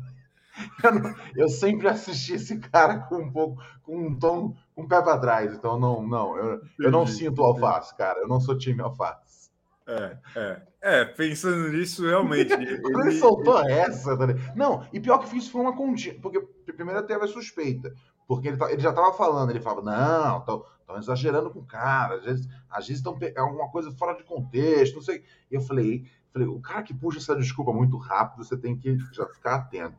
Eu, 0.83 0.95
não, 0.95 1.15
eu 1.37 1.49
sempre 1.49 1.89
assisti 1.89 2.35
esse 2.35 2.59
cara 2.59 3.01
com 3.01 3.17
um 3.17 3.31
pouco, 3.31 3.63
com 3.83 3.97
um 3.97 4.19
tom, 4.19 4.55
com 4.75 4.83
um 4.83 4.89
pé 4.89 5.01
pra 5.03 5.19
trás. 5.19 5.55
Então, 5.55 5.79
não, 5.79 6.07
não, 6.07 6.37
eu, 6.37 6.61
eu 6.81 6.91
não 6.91 7.07
sinto 7.07 7.43
alface, 7.43 7.97
cara. 7.97 8.21
Eu 8.21 8.29
não 8.29 8.41
sou 8.41 8.59
time 8.59 8.81
alface. 8.81 9.51
É, 9.87 10.19
é. 10.37 10.63
É, 10.81 11.05
pensando 11.05 11.69
nisso, 11.71 12.07
realmente. 12.07 12.49
Quando 12.49 12.63
ele, 13.03 13.09
ele 13.09 13.19
soltou 13.19 13.61
ele... 13.65 13.73
essa, 13.73 14.17
tá 14.17 14.27
não, 14.55 14.87
e 14.93 15.01
pior 15.01 15.19
que 15.19 15.37
isso 15.37 15.51
foi 15.51 15.61
uma 15.61 15.77
continha, 15.77 16.19
porque 16.21 16.41
primeiro 16.73 17.03
teve 17.03 17.25
a 17.25 17.29
suspeita, 17.29 17.93
porque 18.27 18.49
ele, 18.49 18.57
tá, 18.57 18.71
ele 18.71 18.81
já 18.81 18.93
tava 18.93 19.13
falando, 19.13 19.51
ele 19.51 19.61
falava, 19.61 19.83
não, 19.83 20.39
estão 20.39 20.65
exagerando 20.99 21.51
com 21.51 21.61
o 21.61 21.67
cara, 21.67 22.17
às 22.17 22.25
vezes 22.87 22.99
estão 22.99 23.19
pegando 23.19 23.47
alguma 23.47 23.69
coisa 23.71 23.91
fora 23.93 24.17
de 24.17 24.23
contexto, 24.23 24.97
não 24.97 25.03
sei. 25.03 25.25
E 25.51 25.57
eu 25.57 25.61
falei, 25.61 26.05
falei, 26.33 26.47
o 26.47 26.61
cara 26.61 26.83
que 26.83 26.95
puxa 26.95 27.19
essa 27.19 27.35
desculpa 27.35 27.73
muito 27.73 27.97
rápido, 27.97 28.45
você 28.45 28.57
tem 28.57 28.77
que 28.77 28.97
já 29.13 29.27
ficar 29.27 29.57
atento. 29.57 29.97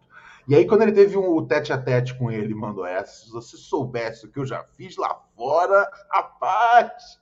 E 0.49 0.55
aí, 0.55 0.65
quando 0.65 0.81
ele 0.81 0.93
teve 0.93 1.15
um, 1.15 1.35
o 1.35 1.45
tete 1.45 1.71
a 1.71 1.77
tete 1.77 2.17
com 2.17 2.31
ele, 2.31 2.55
mandou 2.55 2.83
essa. 2.83 3.23
Se 3.23 3.31
você 3.31 3.55
soubesse 3.55 4.25
o 4.25 4.31
que 4.31 4.39
eu 4.39 4.45
já 4.47 4.63
fiz 4.63 4.97
lá 4.97 5.13
fora, 5.35 5.87
rapaz! 6.11 7.19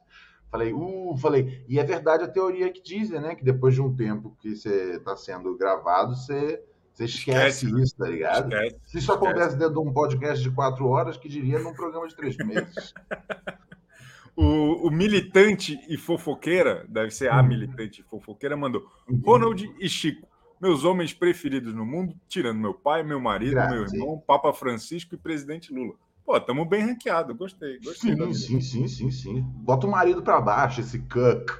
Falei, 0.50 0.72
uh, 0.72 1.14
falei. 1.18 1.66
E 1.68 1.78
é 1.78 1.84
verdade 1.84 2.24
a 2.24 2.28
teoria 2.30 2.72
que 2.72 2.82
dizem, 2.82 3.20
né? 3.20 3.36
Que 3.36 3.44
depois 3.44 3.74
de 3.74 3.82
um 3.82 3.94
tempo 3.94 4.34
que 4.40 4.56
você 4.56 4.94
está 4.94 5.18
sendo 5.18 5.58
gravado, 5.58 6.16
você, 6.16 6.64
você 6.94 7.04
esquece, 7.04 7.66
esquece 7.66 7.84
isso, 7.84 7.98
tá 7.98 8.08
ligado? 8.08 8.54
Esquece, 8.54 8.80
Se 8.86 8.98
isso 8.98 9.12
esquece. 9.12 9.12
acontece 9.12 9.58
dentro 9.58 9.74
de 9.74 9.90
um 9.90 9.92
podcast 9.92 10.42
de 10.42 10.56
quatro 10.56 10.88
horas, 10.88 11.18
que 11.18 11.28
diria 11.28 11.60
num 11.60 11.74
programa 11.74 12.08
de 12.08 12.16
três 12.16 12.38
meses. 12.38 12.94
o, 14.38 14.88
o, 14.88 14.90
militante 14.90 15.78
e 15.90 15.98
fofoqueira, 15.98 16.86
deve 16.88 17.12
ser 17.12 17.30
a 17.30 17.42
uhum. 17.42 17.48
militante 17.48 18.00
e 18.00 18.04
fofoqueira, 18.06 18.56
mandou 18.56 18.88
uhum. 19.10 19.22
Ronald 19.22 19.70
e 19.82 19.90
Chico 19.90 20.26
meus 20.60 20.84
homens 20.84 21.14
preferidos 21.14 21.74
no 21.74 21.86
mundo, 21.86 22.16
tirando 22.28 22.60
meu 22.60 22.74
pai, 22.74 23.04
meu 23.04 23.20
marido, 23.20 23.52
Graças. 23.52 23.74
meu 23.74 24.02
irmão, 24.02 24.24
Papa 24.26 24.54
Francisco 24.54 25.16
e 25.16 25.18
presidente 25.18 25.74
Lula. 25.74 25.96
Pô, 26.26 26.40
tamo 26.42 26.66
bem 26.66 26.84
ranqueado, 26.86 27.34
gostei, 27.34 27.80
gostei. 27.80 28.16
Sim, 28.16 28.34
sim, 28.34 28.62
sim, 28.62 28.88
sim, 28.88 29.12
sim. 29.12 29.42
Bota 29.42 29.88
o 29.88 29.92
marido 29.92 30.22
para 30.22 30.42
baixo, 30.42 30.82
esse 30.82 31.00
cuck. 31.00 31.52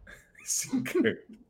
esse 0.42 0.68
cuck. 0.68 1.40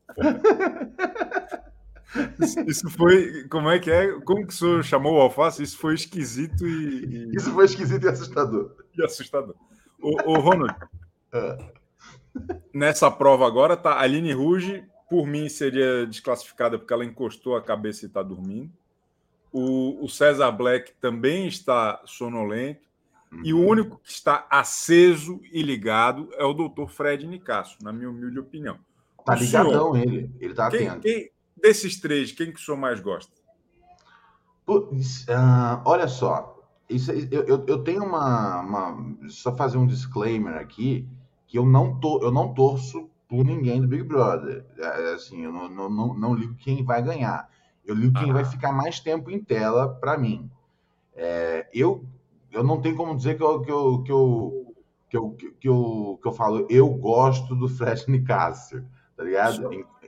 Isso 2.67 2.89
foi. 2.89 3.47
Como 3.47 3.69
é 3.69 3.79
que 3.79 3.89
é? 3.89 4.19
Como 4.21 4.45
que 4.45 4.53
o 4.53 4.55
senhor 4.55 4.83
chamou 4.83 5.15
o 5.15 5.21
alface? 5.21 5.63
Isso 5.63 5.77
foi 5.77 5.95
esquisito 5.95 6.67
e. 6.67 7.05
e... 7.05 7.35
Isso 7.35 7.51
foi 7.51 7.65
esquisito 7.65 8.05
e 8.05 8.09
assustador. 8.09 8.75
E 8.93 9.01
assustador. 9.05 9.55
Ô, 10.01 10.31
ô 10.31 10.39
Ronald, 10.41 10.75
ah. 11.31 11.57
nessa 12.73 13.09
prova 13.09 13.47
agora 13.47 13.77
tá 13.77 13.97
Aline 14.01 14.33
Ruge 14.33 14.83
por 15.11 15.27
mim, 15.27 15.49
seria 15.49 16.07
desclassificada 16.07 16.79
porque 16.79 16.93
ela 16.93 17.03
encostou 17.03 17.57
a 17.57 17.61
cabeça 17.61 18.05
e 18.05 18.07
está 18.07 18.23
dormindo. 18.23 18.71
O, 19.51 20.05
o, 20.05 20.07
César 20.07 20.49
Black 20.53 20.93
também 21.01 21.49
está 21.49 22.01
sonolento. 22.05 22.87
Uhum. 23.29 23.41
E 23.43 23.53
o 23.53 23.57
uhum. 23.57 23.67
único 23.67 23.97
que 23.97 24.09
está 24.09 24.47
aceso 24.49 25.41
e 25.51 25.61
ligado 25.61 26.29
é 26.35 26.45
o 26.45 26.53
doutor 26.53 26.89
Fred 26.89 27.27
Nicasso, 27.27 27.75
na 27.81 27.91
minha 27.91 28.09
humilde 28.09 28.39
opinião. 28.39 28.79
Tá 29.25 29.35
ligadão 29.35 29.91
senhor, 29.91 29.97
ele, 29.97 30.31
ele 30.39 30.53
tá 30.53 30.71
quem, 30.71 30.87
atento. 30.87 31.01
Quem, 31.01 31.29
desses 31.61 31.99
três, 31.99 32.31
quem 32.31 32.49
que 32.49 32.57
o 32.57 32.63
senhor 32.63 32.77
mais 32.77 33.01
gosta? 33.01 33.33
uh, 34.65 35.81
olha 35.83 36.07
só, 36.07 36.57
isso, 36.89 37.11
eu, 37.11 37.43
eu, 37.43 37.65
eu 37.67 37.83
tenho 37.83 38.05
uma, 38.05 38.61
uma, 38.61 39.27
Só 39.27 39.53
fazer 39.53 39.77
um 39.77 39.85
disclaimer 39.85 40.55
aqui, 40.55 41.05
que 41.47 41.57
eu 41.57 41.65
não, 41.65 41.99
to, 41.99 42.21
eu 42.23 42.31
não 42.31 42.53
torço 42.53 43.09
por 43.31 43.45
ninguém 43.45 43.79
do 43.79 43.87
Big 43.87 44.03
Brother. 44.03 44.65
É, 44.77 44.83
é, 44.83 45.13
assim, 45.13 45.45
eu 45.45 45.53
não, 45.53 45.69
não, 45.69 45.89
não, 45.89 46.13
não 46.13 46.35
ligo 46.35 46.53
quem 46.55 46.83
vai 46.83 47.01
ganhar. 47.01 47.47
Eu 47.85 47.95
ligo 47.95 48.19
quem 48.19 48.29
ah. 48.29 48.33
vai 48.33 48.43
ficar 48.43 48.73
mais 48.73 48.99
tempo 48.99 49.31
em 49.31 49.41
tela 49.41 49.87
para 49.87 50.17
mim. 50.17 50.51
É, 51.15 51.65
eu, 51.73 52.03
eu 52.51 52.61
não 52.61 52.81
tenho 52.81 52.97
como 52.97 53.15
dizer 53.15 53.37
que 53.37 53.43
eu, 53.43 53.61
que 53.61 53.71
eu, 53.71 54.03
que 54.03 54.11
eu, 54.11 54.73
que 55.09 55.17
eu, 55.17 55.35
que 55.61 55.69
eu, 55.69 56.19
que 56.21 56.27
eu 56.27 56.31
falo, 56.33 56.67
eu 56.69 56.89
gosto 56.89 57.55
do 57.55 57.69
Fred 57.69 58.03
Nicásio, 58.11 58.85
tá 59.15 59.23
ligado? 59.23 59.61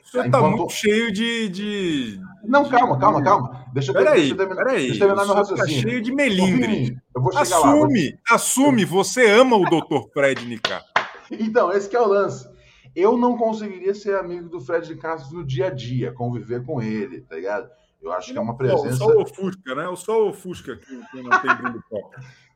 Você 0.04 0.18
tá 0.18 0.28
Enquanto... 0.28 0.58
muito 0.58 0.74
cheio 0.74 1.10
de, 1.14 1.48
de. 1.48 2.20
Não, 2.44 2.68
calma, 2.68 3.00
calma, 3.00 3.24
calma. 3.24 3.66
Deixa 3.72 3.92
eu, 3.92 3.96
peraí, 3.96 4.20
deixa 4.20 4.34
eu 4.34 4.38
terminar, 4.38 4.66
peraí. 4.66 4.88
Deixa 4.88 4.96
eu 4.96 5.08
terminar 5.08 5.26
meu 5.26 5.34
tá 5.34 5.40
raciocínio. 5.40 5.82
Tá 5.82 5.90
cheio 5.90 6.02
de 6.02 6.14
melindre. 6.14 6.98
Eu 7.16 7.22
vou 7.22 7.32
chegar 7.32 7.44
assume, 7.44 8.10
lá, 8.10 8.18
vou... 8.28 8.36
assume, 8.36 8.84
você 8.84 9.32
ama 9.32 9.56
o 9.56 9.64
Dr. 9.64 10.10
Fred 10.12 10.46
Nicásio. 10.46 10.90
Então, 11.32 11.72
esse 11.72 11.88
que 11.88 11.96
é 11.96 12.02
o 12.02 12.08
lance. 12.08 12.53
Eu 12.96 13.18
não 13.18 13.38
conseguiria 13.38 13.94
ser 13.94 14.16
amigo 14.16 14.50
do 14.50 14.62
Fred 14.62 14.96
Castro 14.96 15.38
no 15.38 15.46
dia 15.46 15.68
a 15.68 15.70
dia, 15.70 16.12
conviver 16.12 16.64
com 16.64 16.82
ele, 16.82 17.22
tá 17.22 17.36
ligado? 17.36 17.70
Eu 18.02 18.12
acho 18.12 18.32
que 18.32 18.38
é 18.38 18.42
uma 18.42 18.58
presença. 18.58 18.98
Só 18.98 19.08
o 19.08 19.26
Fusca, 19.26 19.76
né? 19.76 19.96
Só 19.96 20.30
o 20.30 20.34
Fusca 20.34 20.76
que, 20.76 20.86
que 21.08 21.22
não 21.22 21.42
tem 21.42 21.56
brilho 21.56 21.84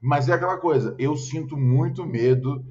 Mas 0.01 0.27
é 0.27 0.33
aquela 0.33 0.57
coisa, 0.57 0.95
eu 0.99 1.15
sinto 1.15 1.55
muito 1.55 2.05
medo 2.05 2.65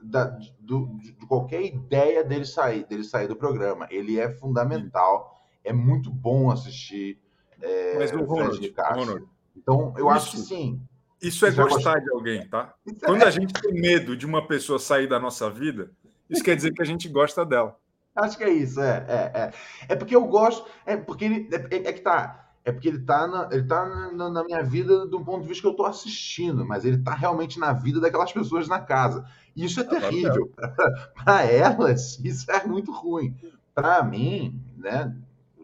da, 0.00 0.24
do, 0.60 0.98
de 0.98 1.26
qualquer 1.26 1.62
ideia 1.62 2.22
dele 2.22 2.44
sair, 2.44 2.86
dele 2.86 3.04
sair 3.04 3.28
do 3.28 3.36
programa. 3.36 3.86
Ele 3.90 4.18
é 4.18 4.28
fundamental, 4.28 5.42
é 5.64 5.72
muito 5.72 6.10
bom 6.10 6.50
assistir 6.50 7.18
é, 7.62 7.98
Mas 7.98 8.12
o 8.12 8.24
Ronald, 8.24 8.74
Ronald, 8.76 9.24
Então, 9.56 9.94
eu 9.96 10.06
isso, 10.06 10.08
acho 10.08 10.30
que 10.32 10.38
sim. 10.38 10.80
Isso 11.22 11.46
é 11.46 11.52
gostar 11.52 12.00
de 12.00 12.10
alguém, 12.10 12.46
tá? 12.48 12.74
Quando 13.04 13.22
a 13.22 13.30
gente 13.30 13.52
tem 13.52 13.72
medo 13.72 14.16
de 14.16 14.26
uma 14.26 14.46
pessoa 14.46 14.80
sair 14.80 15.08
da 15.08 15.20
nossa 15.20 15.48
vida, 15.48 15.92
isso 16.32 16.42
quer 16.44 16.56
dizer 16.56 16.72
que 16.72 16.82
a 16.82 16.86
gente 16.86 17.08
gosta 17.08 17.44
dela. 17.44 17.76
Acho 18.14 18.36
que 18.36 18.44
é 18.44 18.50
isso, 18.50 18.80
é, 18.80 19.04
é, 19.08 19.40
é. 19.40 19.52
É 19.88 19.96
porque 19.96 20.14
eu 20.14 20.24
gosto, 20.26 20.66
é 20.84 20.96
porque 20.96 21.24
ele, 21.24 21.48
é, 21.52 21.76
é, 21.76 21.88
é 21.88 21.92
que 21.92 22.00
tá, 22.00 22.42
é 22.64 22.70
porque 22.70 22.88
ele 22.88 23.00
tá, 23.00 23.26
na, 23.26 23.48
ele 23.50 23.64
tá 23.64 24.10
na, 24.12 24.30
na, 24.30 24.44
minha 24.44 24.62
vida 24.62 25.06
do 25.06 25.24
ponto 25.24 25.42
de 25.42 25.48
vista 25.48 25.62
que 25.62 25.68
eu 25.68 25.74
tô 25.74 25.84
assistindo, 25.84 26.64
mas 26.64 26.84
ele 26.84 26.98
tá 26.98 27.14
realmente 27.14 27.58
na 27.58 27.72
vida 27.72 28.00
daquelas 28.00 28.32
pessoas 28.32 28.68
na 28.68 28.78
casa. 28.78 29.24
E 29.56 29.64
isso 29.64 29.80
é 29.80 29.84
terrível. 29.84 30.50
Para 31.24 31.44
elas, 31.44 32.20
isso 32.22 32.50
é 32.50 32.64
muito 32.66 32.92
ruim. 32.92 33.34
Para 33.74 34.02
mim, 34.04 34.60
né, 34.76 35.14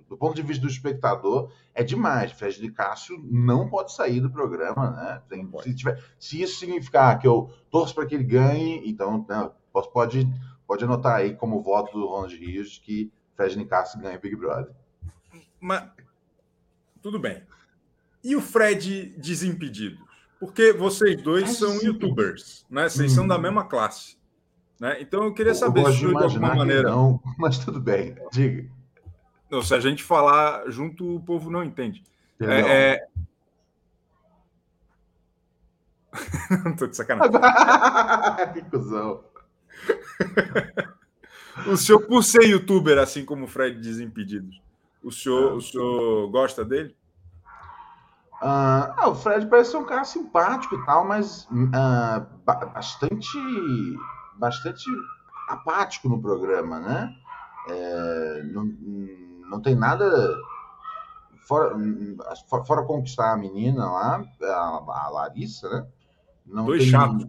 do 0.08 0.16
ponto 0.16 0.34
de 0.34 0.42
vista 0.42 0.62
do 0.62 0.70
espectador, 0.70 1.50
é 1.74 1.84
demais. 1.84 2.32
Fred 2.32 2.60
de 2.60 2.70
Cássio 2.72 3.22
não 3.30 3.68
pode 3.68 3.92
sair 3.92 4.20
do 4.20 4.30
programa, 4.30 4.90
né? 4.90 5.22
Tem, 5.28 5.48
se, 5.62 5.74
tiver, 5.74 6.02
se 6.18 6.42
isso 6.42 6.58
significar 6.58 7.18
que 7.18 7.28
eu 7.28 7.50
torço 7.70 7.94
para 7.94 8.06
que 8.06 8.14
ele 8.14 8.24
ganhe, 8.24 8.82
então 8.84 9.24
não, 9.28 9.52
pode 9.92 10.28
Pode 10.68 10.84
anotar 10.84 11.16
aí 11.16 11.34
como 11.34 11.62
voto 11.62 11.98
do 11.98 12.06
Ronald 12.06 12.36
Rios 12.36 12.78
que 12.84 13.10
Fred 13.34 13.56
Nicasso 13.56 13.98
ganha 13.98 14.18
Big 14.18 14.36
Brother. 14.36 14.70
Mas 15.58 15.88
tudo 17.00 17.18
bem. 17.18 17.42
E 18.22 18.36
o 18.36 18.40
Fred 18.42 19.14
Desimpedidos? 19.16 19.98
Porque 20.38 20.74
vocês 20.74 21.22
dois 21.22 21.56
são 21.56 21.74
youtubers, 21.82 22.66
né? 22.68 22.86
Vocês 22.86 23.12
hum. 23.12 23.14
são 23.14 23.26
da 23.26 23.38
mesma 23.38 23.64
classe. 23.64 24.18
Né? 24.78 25.00
Então 25.00 25.24
eu 25.24 25.32
queria 25.32 25.54
saber 25.54 25.80
eu 25.80 25.90
se 25.90 26.00
de, 26.00 26.06
de 26.06 26.14
alguma 26.14 26.54
maneira. 26.54 26.90
Não, 26.90 27.18
mas 27.38 27.58
tudo 27.58 27.80
bem, 27.80 28.14
diga. 28.30 28.70
Não, 29.50 29.62
se 29.62 29.74
a 29.74 29.80
gente 29.80 30.04
falar 30.04 30.68
junto, 30.70 31.16
o 31.16 31.20
povo 31.20 31.50
não 31.50 31.64
entende. 31.64 32.04
É, 32.38 32.92
é... 32.92 33.08
não 36.62 36.74
tô 36.76 36.86
de 36.86 36.94
sacanagem. 36.94 37.32
que 38.52 38.62
cuzão. 38.70 39.24
O 41.66 41.76
senhor, 41.76 42.00
por 42.06 42.22
ser 42.22 42.44
youtuber, 42.44 42.98
assim 42.98 43.24
como 43.24 43.44
o 43.44 43.48
Fred 43.48 43.80
Desimpedidos, 43.80 44.60
o 45.02 45.10
senhor, 45.10 45.54
o 45.54 45.60
senhor 45.60 46.28
gosta 46.30 46.64
dele? 46.64 46.96
Ah, 48.40 49.08
o 49.08 49.14
Fred 49.14 49.46
parece 49.46 49.72
ser 49.72 49.78
um 49.78 49.84
cara 49.84 50.04
simpático 50.04 50.76
e 50.76 50.86
tal, 50.86 51.04
mas 51.04 51.48
uh, 51.50 52.24
bastante, 52.44 53.38
bastante 54.36 54.84
apático 55.48 56.08
no 56.08 56.22
programa, 56.22 56.78
né? 56.78 57.16
É, 57.68 58.42
não, 58.44 58.64
não 59.50 59.60
tem 59.60 59.74
nada. 59.74 60.36
Fora, 61.46 61.74
fora 62.66 62.84
conquistar 62.84 63.32
a 63.32 63.36
menina 63.36 63.90
lá, 63.90 64.22
a, 64.42 65.06
a 65.06 65.08
Larissa, 65.08 65.68
né? 65.68 65.86
Não 66.46 66.66
Dois 66.66 66.82
tem, 66.82 66.90
chatos. 66.90 67.26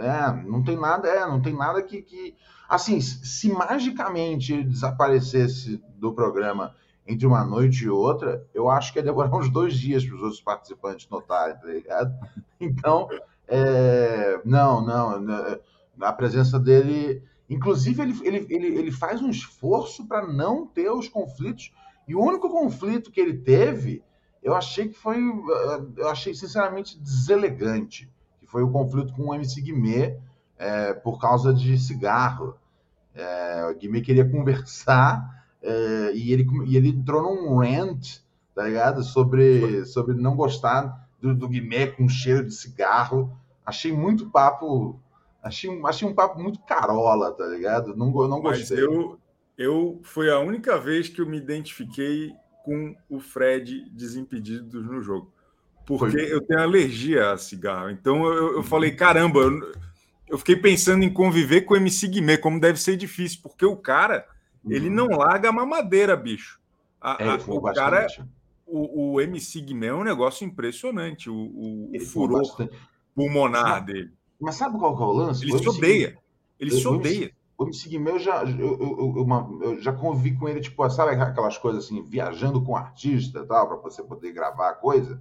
É, 0.00 0.42
não 0.44 0.62
tem 0.62 0.78
nada, 0.78 1.08
é, 1.08 1.20
não 1.26 1.40
tem 1.40 1.54
nada 1.54 1.82
que, 1.82 2.02
que. 2.02 2.34
Assim, 2.68 3.00
se 3.00 3.52
magicamente 3.52 4.62
desaparecesse 4.62 5.82
do 5.96 6.12
programa 6.12 6.74
entre 7.06 7.26
uma 7.26 7.44
noite 7.44 7.84
e 7.84 7.90
outra, 7.90 8.46
eu 8.54 8.70
acho 8.70 8.92
que 8.92 8.98
ia 8.98 9.02
demorar 9.02 9.34
uns 9.36 9.50
dois 9.50 9.74
dias 9.74 10.04
para 10.04 10.14
os 10.14 10.22
outros 10.22 10.40
participantes 10.40 11.08
notarem, 11.08 11.56
tá 11.56 11.66
ligado? 11.66 12.14
Então, 12.62 13.08
é, 13.48 14.38
não, 14.44 14.84
não, 14.84 15.18
né, 15.18 15.58
a 16.02 16.12
presença 16.12 16.60
dele. 16.60 17.22
Inclusive, 17.48 18.02
ele, 18.02 18.20
ele, 18.22 18.46
ele, 18.50 18.66
ele 18.78 18.92
faz 18.92 19.22
um 19.22 19.30
esforço 19.30 20.06
para 20.06 20.26
não 20.26 20.66
ter 20.66 20.90
os 20.90 21.08
conflitos. 21.08 21.72
E 22.06 22.14
o 22.14 22.22
único 22.22 22.50
conflito 22.50 23.10
que 23.10 23.18
ele 23.18 23.38
teve, 23.38 24.04
eu 24.42 24.54
achei 24.54 24.88
que 24.88 24.94
foi. 24.94 25.16
Eu 25.96 26.08
achei 26.10 26.34
sinceramente 26.34 27.00
deselegante 27.00 28.10
foi 28.50 28.62
o 28.62 28.70
conflito 28.70 29.12
com 29.14 29.28
o 29.28 29.34
MC 29.34 29.60
Guimê 29.60 30.16
é, 30.58 30.92
por 30.92 31.18
causa 31.18 31.54
de 31.54 31.78
cigarro. 31.78 32.56
É, 33.14 33.66
o 33.70 33.78
Guimê 33.78 34.00
queria 34.00 34.28
conversar 34.28 35.44
é, 35.62 36.12
e, 36.14 36.32
ele, 36.32 36.46
e 36.66 36.76
ele 36.76 36.88
entrou 36.88 37.22
num 37.22 37.56
rant, 37.58 38.18
tá 38.54 38.64
ligado? 38.64 39.02
Sobre, 39.02 39.84
sobre 39.86 40.14
não 40.14 40.34
gostar 40.34 41.08
do, 41.20 41.34
do 41.34 41.48
Guimê 41.48 41.86
com 41.86 42.08
cheiro 42.08 42.44
de 42.44 42.54
cigarro. 42.54 43.36
Achei 43.64 43.92
muito 43.92 44.28
papo. 44.30 45.00
Achei, 45.42 45.70
achei 45.84 46.08
um 46.08 46.14
papo 46.14 46.40
muito 46.40 46.60
carola, 46.60 47.32
tá 47.32 47.46
ligado? 47.46 47.96
Não, 47.96 48.10
não 48.10 48.40
gostei. 48.40 48.76
Mas 48.76 48.84
eu, 48.84 49.18
eu 49.56 50.00
foi 50.02 50.30
a 50.30 50.40
única 50.40 50.78
vez 50.78 51.08
que 51.08 51.20
eu 51.20 51.26
me 51.26 51.38
identifiquei 51.38 52.32
com 52.64 52.94
o 53.08 53.20
Fred 53.20 53.88
desimpedido 53.90 54.82
no 54.82 55.00
jogo. 55.00 55.32
Porque 55.98 56.18
foi. 56.18 56.32
eu 56.32 56.40
tenho 56.40 56.60
alergia 56.60 57.32
a 57.32 57.38
cigarro. 57.38 57.90
Então 57.90 58.24
eu, 58.24 58.56
eu 58.56 58.62
falei, 58.62 58.92
caramba, 58.92 59.40
eu, 59.40 59.72
eu, 60.28 60.38
fiquei 60.38 60.54
pensando 60.54 61.02
em 61.02 61.12
conviver 61.12 61.62
com 61.62 61.74
o 61.74 61.76
MC 61.76 62.06
Guimê, 62.06 62.38
como 62.38 62.60
deve 62.60 62.80
ser 62.80 62.96
difícil, 62.96 63.40
porque 63.42 63.66
o 63.66 63.76
cara, 63.76 64.24
uhum. 64.64 64.72
ele 64.72 64.88
não 64.88 65.08
larga 65.08 65.48
a 65.48 65.52
mamadeira, 65.52 66.16
bicho. 66.16 66.60
A, 67.00 67.16
é, 67.18 67.28
a, 67.28 67.34
o 67.34 67.60
bastante. 67.60 67.74
cara, 67.74 68.06
o, 68.64 69.14
o 69.14 69.20
MC 69.20 69.60
Guimê 69.60 69.88
é 69.88 69.94
um 69.94 70.04
negócio 70.04 70.46
impressionante, 70.46 71.28
o, 71.28 71.34
o, 71.34 71.90
o 71.92 72.00
furor 72.00 72.42
pulmonar 73.12 73.84
dele. 73.84 74.12
Mas 74.40 74.54
sabe 74.54 74.78
qual 74.78 74.94
é 74.94 75.00
o 75.00 75.12
lance? 75.12 75.44
Ele 75.44 75.58
se 75.58 75.68
odeia. 75.68 76.18
Ele 76.58 76.70
se 76.70 76.86
odeia. 76.86 77.32
O 77.58 77.64
MC 77.64 77.88
Guimê, 77.88 78.12
eu 78.12 78.18
já, 78.20 78.44
eu, 78.44 78.78
eu, 78.80 79.14
eu, 79.16 79.60
eu, 79.62 79.80
já 79.80 79.92
convivi 79.92 80.36
com 80.38 80.48
ele, 80.48 80.60
tipo, 80.60 80.88
sabe 80.88 81.20
aquelas 81.20 81.58
coisas 81.58 81.84
assim, 81.84 82.00
viajando 82.02 82.62
com 82.62 82.76
artista 82.76 83.40
e 83.40 83.46
tal, 83.46 83.66
para 83.66 83.76
você 83.76 84.04
poder 84.04 84.32
gravar 84.32 84.70
a 84.70 84.74
coisa. 84.74 85.20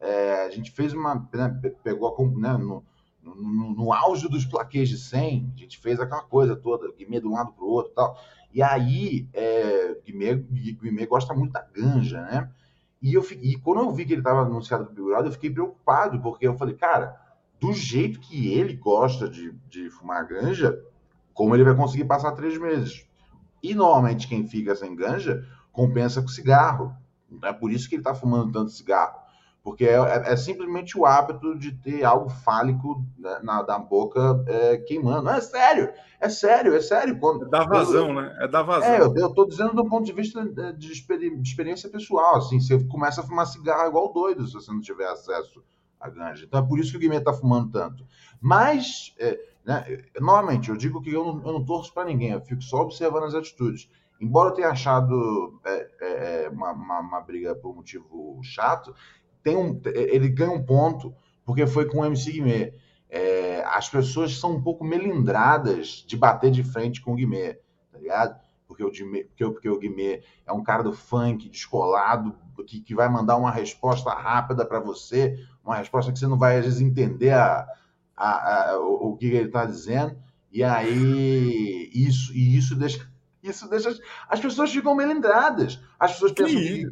É, 0.00 0.44
a 0.44 0.50
gente 0.50 0.70
fez 0.70 0.92
uma. 0.92 1.28
Né, 1.32 1.72
pegou 1.82 2.14
a, 2.14 2.38
né, 2.38 2.56
no, 2.56 2.84
no, 3.22 3.74
no, 3.74 3.92
auge 3.92 4.28
dos 4.28 4.44
plaquês 4.44 4.88
de 4.88 4.98
100, 4.98 5.52
a 5.54 5.58
gente 5.58 5.78
fez 5.78 5.98
aquela 5.98 6.22
coisa 6.22 6.54
toda, 6.54 6.92
Guimê 6.92 7.20
de 7.20 7.26
um 7.26 7.32
lado 7.32 7.52
para 7.52 7.64
o 7.64 7.68
outro 7.68 7.92
e 7.92 7.94
tal. 7.94 8.18
E 8.52 8.62
aí, 8.62 9.28
é, 9.32 9.98
Guimê, 10.04 10.34
Guimê 10.34 11.06
gosta 11.06 11.34
muito 11.34 11.52
da 11.52 11.62
ganja, 11.62 12.22
né? 12.22 12.50
E, 13.02 13.14
eu, 13.14 13.24
e 13.42 13.56
quando 13.58 13.80
eu 13.80 13.90
vi 13.92 14.04
que 14.04 14.12
ele 14.12 14.20
estava 14.20 14.42
anunciado 14.42 14.84
para 14.84 14.92
o 14.92 14.94
Big 14.94 15.06
Brother, 15.06 15.26
eu 15.26 15.32
fiquei 15.32 15.50
preocupado, 15.50 16.20
porque 16.20 16.46
eu 16.46 16.56
falei, 16.56 16.74
cara, 16.74 17.20
do 17.60 17.72
jeito 17.72 18.20
que 18.20 18.52
ele 18.52 18.74
gosta 18.74 19.28
de, 19.28 19.52
de 19.68 19.90
fumar 19.90 20.26
ganja, 20.26 20.82
como 21.34 21.54
ele 21.54 21.64
vai 21.64 21.74
conseguir 21.74 22.04
passar 22.04 22.32
três 22.32 22.58
meses? 22.58 23.06
E 23.62 23.74
normalmente 23.74 24.28
quem 24.28 24.46
fica 24.46 24.74
sem 24.74 24.94
ganja 24.94 25.46
compensa 25.72 26.22
com 26.22 26.28
cigarro. 26.28 26.96
É 27.42 27.52
por 27.52 27.70
isso 27.70 27.88
que 27.88 27.96
ele 27.96 28.00
está 28.00 28.14
fumando 28.14 28.52
tanto 28.52 28.70
cigarro. 28.70 29.20
Porque 29.66 29.84
é, 29.84 29.96
é, 29.96 30.32
é, 30.32 30.36
simplesmente 30.36 30.96
o 30.96 31.04
hábito 31.04 31.58
de 31.58 31.72
ter 31.72 32.04
algo 32.04 32.28
fálico 32.28 33.04
né, 33.18 33.40
na, 33.42 33.66
na 33.66 33.80
boca 33.80 34.44
é, 34.46 34.76
queimando. 34.76 35.28
É 35.28 35.40
sério, 35.40 35.92
é 36.20 36.28
sério, 36.28 36.72
é 36.72 36.80
sério. 36.80 37.18
Quando, 37.18 37.46
é 37.46 37.48
da 37.48 37.64
vazão, 37.64 38.10
eu, 38.10 38.14
né? 38.14 38.36
É 38.42 38.46
da 38.46 38.62
vazão. 38.62 38.88
É, 38.88 39.00
eu, 39.00 39.26
estou 39.26 39.44
dizendo 39.44 39.74
do 39.74 39.84
ponto 39.88 40.06
de 40.06 40.12
vista 40.12 40.40
é, 40.40 40.70
de, 40.70 40.92
experi 40.92 41.36
de, 41.36 41.48
experiência 41.48 41.90
pessoal. 41.90 42.36
Assim, 42.36 42.60
você 42.60 42.78
começa 42.84 43.20
a 43.20 43.24
fumar 43.24 43.44
cigarro 43.44 43.88
igual 43.88 44.12
doido 44.12 44.46
se 44.46 44.52
você 44.52 44.70
não 44.70 44.80
tiver 44.80 45.08
acesso 45.08 45.60
à 45.98 46.08
ganja. 46.08 46.44
Então 46.44 46.60
é 46.60 46.68
por 46.68 46.78
isso 46.78 46.92
que 46.92 46.98
o 46.98 47.00
Guimê 47.00 47.16
está 47.16 47.32
fumando 47.32 47.72
tanto. 47.72 48.06
Mas, 48.40 49.16
é, 49.18 49.36
né, 49.64 49.84
novamente, 50.20 50.68
eu 50.70 50.76
digo 50.76 51.02
que 51.02 51.10
eu 51.10 51.24
não, 51.24 51.44
eu 51.44 51.52
não 51.54 51.64
torço 51.64 51.92
para 51.92 52.04
ninguém, 52.04 52.30
eu 52.30 52.40
fico 52.40 52.62
só 52.62 52.82
observando 52.82 53.24
as 53.24 53.34
atitudes. 53.34 53.90
Embora 54.20 54.50
eu 54.50 54.54
tenha 54.54 54.68
achado 54.68 55.60
é, 55.64 56.48
uma, 56.52 56.70
uma, 56.70 57.00
uma 57.00 57.20
briga 57.20 57.54
por 57.56 57.74
motivo 57.74 58.40
chato, 58.44 58.94
tem 59.46 59.56
um, 59.56 59.80
ele 59.94 60.28
ganha 60.28 60.50
um 60.50 60.60
ponto 60.60 61.14
porque 61.44 61.68
foi 61.68 61.86
com 61.86 62.00
o 62.00 62.04
MC 62.04 62.32
Guimê. 62.32 62.74
É, 63.08 63.62
as 63.64 63.88
pessoas 63.88 64.36
são 64.36 64.56
um 64.56 64.60
pouco 64.60 64.84
melindradas 64.84 66.04
de 66.04 66.16
bater 66.16 66.50
de 66.50 66.64
frente 66.64 67.00
com 67.00 67.12
o 67.12 67.14
Guimê, 67.14 67.54
tá 67.92 67.98
ligado? 67.98 68.40
Porque 68.66 68.82
o, 68.82 68.90
Guimê, 68.90 69.22
porque, 69.22 69.44
porque 69.44 69.68
o 69.68 69.78
Guimê 69.78 70.24
é 70.44 70.52
um 70.52 70.64
cara 70.64 70.82
do 70.82 70.92
funk, 70.92 71.48
descolado, 71.48 72.34
que, 72.66 72.80
que 72.80 72.92
vai 72.92 73.08
mandar 73.08 73.36
uma 73.36 73.52
resposta 73.52 74.10
rápida 74.10 74.66
para 74.66 74.80
você, 74.80 75.38
uma 75.64 75.76
resposta 75.76 76.12
que 76.12 76.18
você 76.18 76.26
não 76.26 76.36
vai, 76.36 76.58
às 76.58 76.64
vezes, 76.64 76.80
entender 76.80 77.30
a, 77.30 77.68
a, 78.16 78.70
a 78.72 78.80
o, 78.80 79.10
o, 79.10 79.16
que 79.16 79.26
ele 79.26 79.46
está 79.46 79.64
dizendo. 79.64 80.18
E 80.50 80.64
aí, 80.64 81.88
isso, 81.94 82.34
e 82.34 82.56
isso 82.56 82.74
deixa, 82.74 83.08
isso 83.40 83.70
deixa. 83.70 83.96
As 84.28 84.40
pessoas 84.40 84.72
ficam 84.72 84.96
melindradas. 84.96 85.80
As 86.00 86.14
pessoas 86.14 86.32
pensam 86.32 86.58
que, 86.58 86.84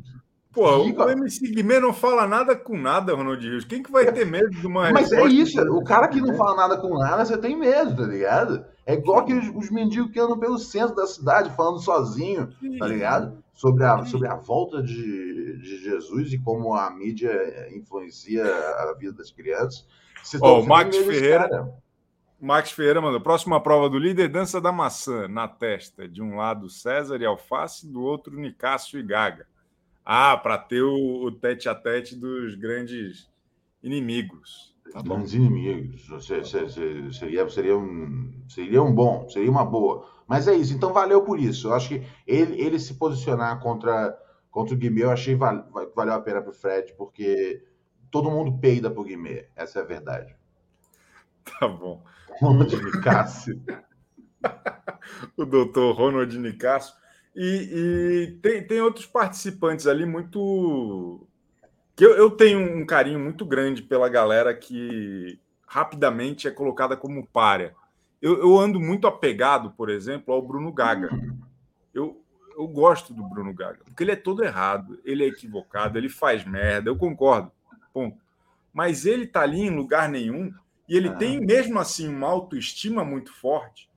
Pô, 0.54 0.84
Fica. 0.84 1.04
o 1.04 1.10
MC 1.10 1.48
Guimê 1.48 1.80
não 1.80 1.92
fala 1.92 2.28
nada 2.28 2.54
com 2.54 2.78
nada, 2.78 3.12
Ronald 3.12 3.44
Rios. 3.44 3.64
Quem 3.64 3.82
que 3.82 3.90
vai 3.90 4.10
ter 4.12 4.24
medo 4.24 4.50
de 4.50 4.64
uma 4.64 4.92
Mas 4.92 5.10
é 5.10 5.24
isso, 5.24 5.60
o 5.60 5.82
cara 5.82 6.06
que 6.06 6.20
não 6.20 6.32
fala 6.36 6.54
nada 6.56 6.76
com 6.76 6.96
nada, 6.96 7.24
você 7.24 7.36
tem 7.36 7.56
medo, 7.56 7.96
tá 7.96 8.06
ligado? 8.08 8.64
É 8.86 8.94
igual 8.94 9.18
aqueles 9.18 9.50
os 9.52 9.68
mendigos 9.68 10.12
que 10.12 10.20
andam 10.20 10.38
pelo 10.38 10.56
centro 10.56 10.94
da 10.94 11.06
cidade 11.08 11.50
falando 11.56 11.80
sozinho, 11.80 12.50
tá 12.78 12.86
ligado? 12.86 13.42
Sobre 13.52 13.84
a, 13.84 14.04
sobre 14.04 14.28
a 14.28 14.36
volta 14.36 14.80
de, 14.80 15.58
de 15.58 15.82
Jesus 15.82 16.32
e 16.32 16.38
como 16.38 16.72
a 16.74 16.88
mídia 16.88 17.32
influencia 17.74 18.44
a 18.44 18.94
vida 18.96 19.12
das 19.12 19.32
crianças. 19.32 19.84
Ó, 20.40 20.58
oh, 20.58 20.60
o 20.60 20.66
Max 20.66 20.96
Ferreira. 20.96 21.68
Max 22.40 22.70
Ferreira 22.70 23.00
mandou. 23.00 23.20
Próxima 23.20 23.60
prova 23.60 23.88
do 23.88 23.98
líder: 23.98 24.28
dança 24.28 24.60
da 24.60 24.70
maçã 24.70 25.26
na 25.26 25.48
testa. 25.48 26.06
De 26.06 26.22
um 26.22 26.36
lado 26.36 26.68
César 26.68 27.20
e 27.20 27.26
Alface, 27.26 27.90
do 27.90 28.02
outro 28.02 28.36
Nicásio 28.36 29.00
e 29.00 29.02
Gaga. 29.02 29.46
Ah, 30.04 30.36
para 30.36 30.58
ter 30.58 30.82
o, 30.82 31.24
o 31.24 31.32
tete 31.32 31.68
a 31.68 31.74
tete 31.74 32.14
dos 32.14 32.54
grandes 32.56 33.30
inimigos. 33.82 34.74
Tá 34.92 35.02
grandes 35.02 35.32
inimigos. 35.32 36.06
Seria, 36.24 37.48
seria, 37.48 37.76
um, 37.76 38.42
seria 38.48 38.82
um 38.82 38.94
bom, 38.94 39.28
seria 39.28 39.50
uma 39.50 39.64
boa. 39.64 40.06
Mas 40.26 40.46
é 40.46 40.54
isso, 40.54 40.74
então 40.74 40.92
valeu 40.92 41.22
por 41.22 41.38
isso. 41.38 41.68
Eu 41.68 41.74
acho 41.74 41.88
que 41.88 42.06
ele, 42.26 42.60
ele 42.60 42.78
se 42.78 42.94
posicionar 42.94 43.60
contra, 43.60 44.16
contra 44.50 44.74
o 44.74 44.78
Guimê, 44.78 45.02
eu 45.02 45.10
achei 45.10 45.34
val, 45.34 45.68
valeu 45.94 46.14
a 46.14 46.20
pena 46.20 46.40
para 46.40 46.50
o 46.50 46.54
Fred, 46.54 46.94
porque 46.96 47.64
todo 48.10 48.30
mundo 48.30 48.58
peida 48.58 48.90
pro 48.90 49.04
Guimê, 49.04 49.48
essa 49.56 49.80
é 49.80 49.82
a 49.82 49.86
verdade. 49.86 50.34
Tá 51.58 51.68
bom. 51.68 52.04
Ronald 52.40 52.74
Nicásio. 52.74 53.62
o 55.36 55.44
doutor 55.44 55.94
Ronald 55.94 56.38
Nicásio. 56.38 56.94
E, 57.34 58.26
e 58.26 58.38
tem, 58.40 58.64
tem 58.64 58.80
outros 58.80 59.06
participantes 59.06 59.86
ali 59.86 60.06
muito. 60.06 61.26
que 61.96 62.04
eu, 62.04 62.12
eu 62.16 62.30
tenho 62.30 62.60
um 62.60 62.86
carinho 62.86 63.18
muito 63.18 63.44
grande 63.44 63.82
pela 63.82 64.08
galera 64.08 64.54
que 64.54 65.38
rapidamente 65.66 66.46
é 66.46 66.50
colocada 66.50 66.96
como 66.96 67.26
párea. 67.26 67.74
Eu, 68.22 68.38
eu 68.38 68.58
ando 68.58 68.80
muito 68.80 69.06
apegado, 69.06 69.70
por 69.72 69.90
exemplo, 69.90 70.32
ao 70.32 70.40
Bruno 70.40 70.72
Gaga. 70.72 71.10
Eu, 71.92 72.22
eu 72.56 72.68
gosto 72.68 73.12
do 73.12 73.22
Bruno 73.24 73.52
Gaga, 73.52 73.80
porque 73.84 74.04
ele 74.04 74.12
é 74.12 74.16
todo 74.16 74.44
errado, 74.44 75.00
ele 75.04 75.24
é 75.24 75.26
equivocado, 75.26 75.98
ele 75.98 76.08
faz 76.08 76.44
merda, 76.44 76.88
eu 76.88 76.96
concordo. 76.96 77.50
Ponto. 77.92 78.16
Mas 78.72 79.04
ele 79.04 79.26
tá 79.26 79.42
ali 79.42 79.60
em 79.60 79.70
lugar 79.70 80.08
nenhum 80.08 80.52
e 80.88 80.96
ele 80.96 81.08
ah. 81.08 81.14
tem 81.14 81.40
mesmo 81.40 81.78
assim 81.78 82.08
uma 82.08 82.28
autoestima 82.28 83.04
muito 83.04 83.32
forte 83.32 83.88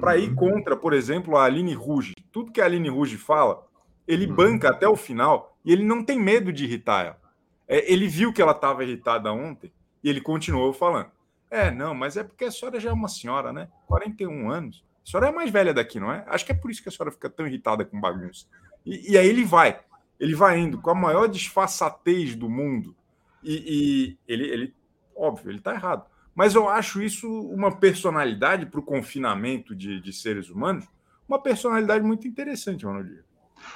para 0.00 0.16
ir 0.16 0.30
uhum. 0.30 0.36
contra, 0.36 0.76
por 0.76 0.92
exemplo, 0.92 1.36
a 1.36 1.44
Aline 1.44 1.74
Ruge. 1.74 2.14
Tudo 2.32 2.52
que 2.52 2.60
a 2.60 2.64
Aline 2.64 2.88
Ruge 2.88 3.16
fala, 3.16 3.66
ele 4.06 4.26
uhum. 4.26 4.34
banca 4.34 4.70
até 4.70 4.88
o 4.88 4.96
final 4.96 5.56
e 5.64 5.72
ele 5.72 5.84
não 5.84 6.04
tem 6.04 6.18
medo 6.18 6.52
de 6.52 6.64
irritar 6.64 7.06
ela. 7.06 7.20
É, 7.68 7.90
ele 7.92 8.06
viu 8.06 8.32
que 8.32 8.40
ela 8.40 8.52
estava 8.52 8.84
irritada 8.84 9.32
ontem 9.32 9.72
e 10.02 10.08
ele 10.08 10.20
continuou 10.20 10.72
falando. 10.72 11.10
É, 11.50 11.70
não, 11.70 11.94
mas 11.94 12.16
é 12.16 12.24
porque 12.24 12.44
a 12.44 12.50
senhora 12.50 12.78
já 12.78 12.90
é 12.90 12.92
uma 12.92 13.08
senhora, 13.08 13.52
né? 13.52 13.68
41 13.86 14.50
anos. 14.50 14.84
A 15.04 15.10
senhora 15.10 15.28
é 15.28 15.32
mais 15.32 15.50
velha 15.50 15.72
daqui, 15.72 16.00
não 16.00 16.12
é? 16.12 16.24
Acho 16.26 16.44
que 16.44 16.52
é 16.52 16.54
por 16.54 16.70
isso 16.70 16.82
que 16.82 16.88
a 16.88 16.92
senhora 16.92 17.12
fica 17.12 17.30
tão 17.30 17.46
irritada 17.46 17.84
com 17.84 18.00
bagunça. 18.00 18.46
E, 18.84 19.12
e 19.12 19.18
aí 19.18 19.26
ele 19.26 19.44
vai. 19.44 19.80
Ele 20.18 20.34
vai 20.34 20.58
indo 20.58 20.80
com 20.80 20.90
a 20.90 20.94
maior 20.94 21.26
disfarçatez 21.28 22.34
do 22.34 22.48
mundo. 22.48 22.94
E, 23.42 24.16
e 24.26 24.32
ele, 24.32 24.48
ele, 24.48 24.74
óbvio, 25.14 25.50
ele 25.50 25.58
está 25.58 25.74
errado. 25.74 26.06
Mas 26.36 26.54
eu 26.54 26.68
acho 26.68 27.02
isso 27.02 27.26
uma 27.26 27.74
personalidade 27.74 28.66
para 28.66 28.78
o 28.78 28.82
confinamento 28.82 29.74
de, 29.74 29.98
de, 30.02 30.12
seres 30.12 30.50
humanos, 30.50 30.86
uma 31.26 31.42
personalidade 31.42 32.04
muito 32.04 32.28
interessante, 32.28 32.84
Ronaldinho. 32.84 33.24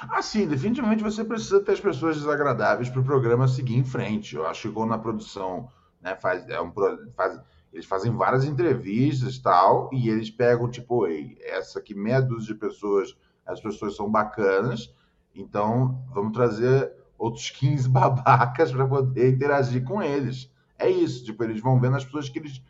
Ah, 0.02 0.20
sim, 0.20 0.46
definitivamente 0.46 1.02
você 1.02 1.24
precisa 1.24 1.64
ter 1.64 1.72
as 1.72 1.80
pessoas 1.80 2.18
desagradáveis 2.18 2.90
para 2.90 3.00
o 3.00 3.04
programa 3.04 3.48
seguir 3.48 3.76
em 3.76 3.84
frente. 3.84 4.36
Eu 4.36 4.46
acho 4.46 4.68
que 4.68 4.74
quando 4.74 4.92
a 4.92 4.98
produção 4.98 5.70
né, 6.02 6.14
faz, 6.16 6.46
é 6.50 6.60
um, 6.60 6.70
faz, 7.16 7.40
eles 7.72 7.86
fazem 7.86 8.14
várias 8.14 8.44
entrevistas 8.44 9.36
e 9.36 9.42
tal, 9.42 9.88
e 9.90 10.10
eles 10.10 10.30
pegam, 10.30 10.70
tipo, 10.70 11.06
essa 11.40 11.78
aqui 11.78 11.94
meia 11.94 12.20
dúzia 12.20 12.52
de 12.52 12.60
pessoas, 12.60 13.16
as 13.46 13.58
pessoas 13.58 13.96
são 13.96 14.10
bacanas, 14.10 14.94
então 15.34 16.04
vamos 16.12 16.34
trazer 16.34 16.92
outros 17.16 17.48
15 17.48 17.88
babacas 17.88 18.70
para 18.70 18.86
poder 18.86 19.32
interagir 19.32 19.82
com 19.82 20.02
eles 20.02 20.50
é 20.80 20.90
isso. 20.90 21.24
Tipo, 21.24 21.44
eles 21.44 21.60
vão 21.60 21.78
vendo 21.78 21.96
as 21.96 22.04
pessoas 22.04 22.28
que 22.28 22.38
eles, 22.38 22.62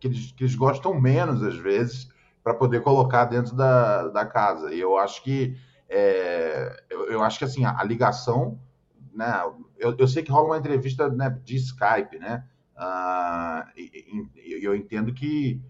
que 0.00 0.08
eles, 0.08 0.32
que 0.32 0.44
eles 0.44 0.54
gostam 0.54 0.98
menos, 1.00 1.42
às 1.42 1.56
vezes, 1.56 2.08
para 2.42 2.54
poder 2.54 2.82
colocar 2.82 3.26
dentro 3.26 3.54
da, 3.54 4.08
da 4.08 4.26
casa. 4.26 4.72
E 4.74 4.80
eu 4.80 4.96
acho 4.98 5.22
que 5.22 5.56
é, 5.88 6.84
eu, 6.88 7.10
eu, 7.10 7.22
acho 7.22 7.38
que 7.38 7.44
assim, 7.44 7.64
a, 7.64 7.78
a 7.78 7.84
ligação, 7.84 8.58
né? 9.12 9.32
Eu, 9.78 9.96
eu, 9.98 10.08
sei 10.08 10.22
que 10.22 10.30
rola 10.30 10.46
uma 10.46 10.58
entrevista 10.58 11.08
né, 11.08 11.38
de 11.44 11.56
Skype, 11.56 12.18
né? 12.18 12.44
Uh, 12.76 13.68
e, 13.76 14.28
e, 14.36 14.64
eu 14.64 14.74
entendo 14.74 15.12
que 15.12 15.62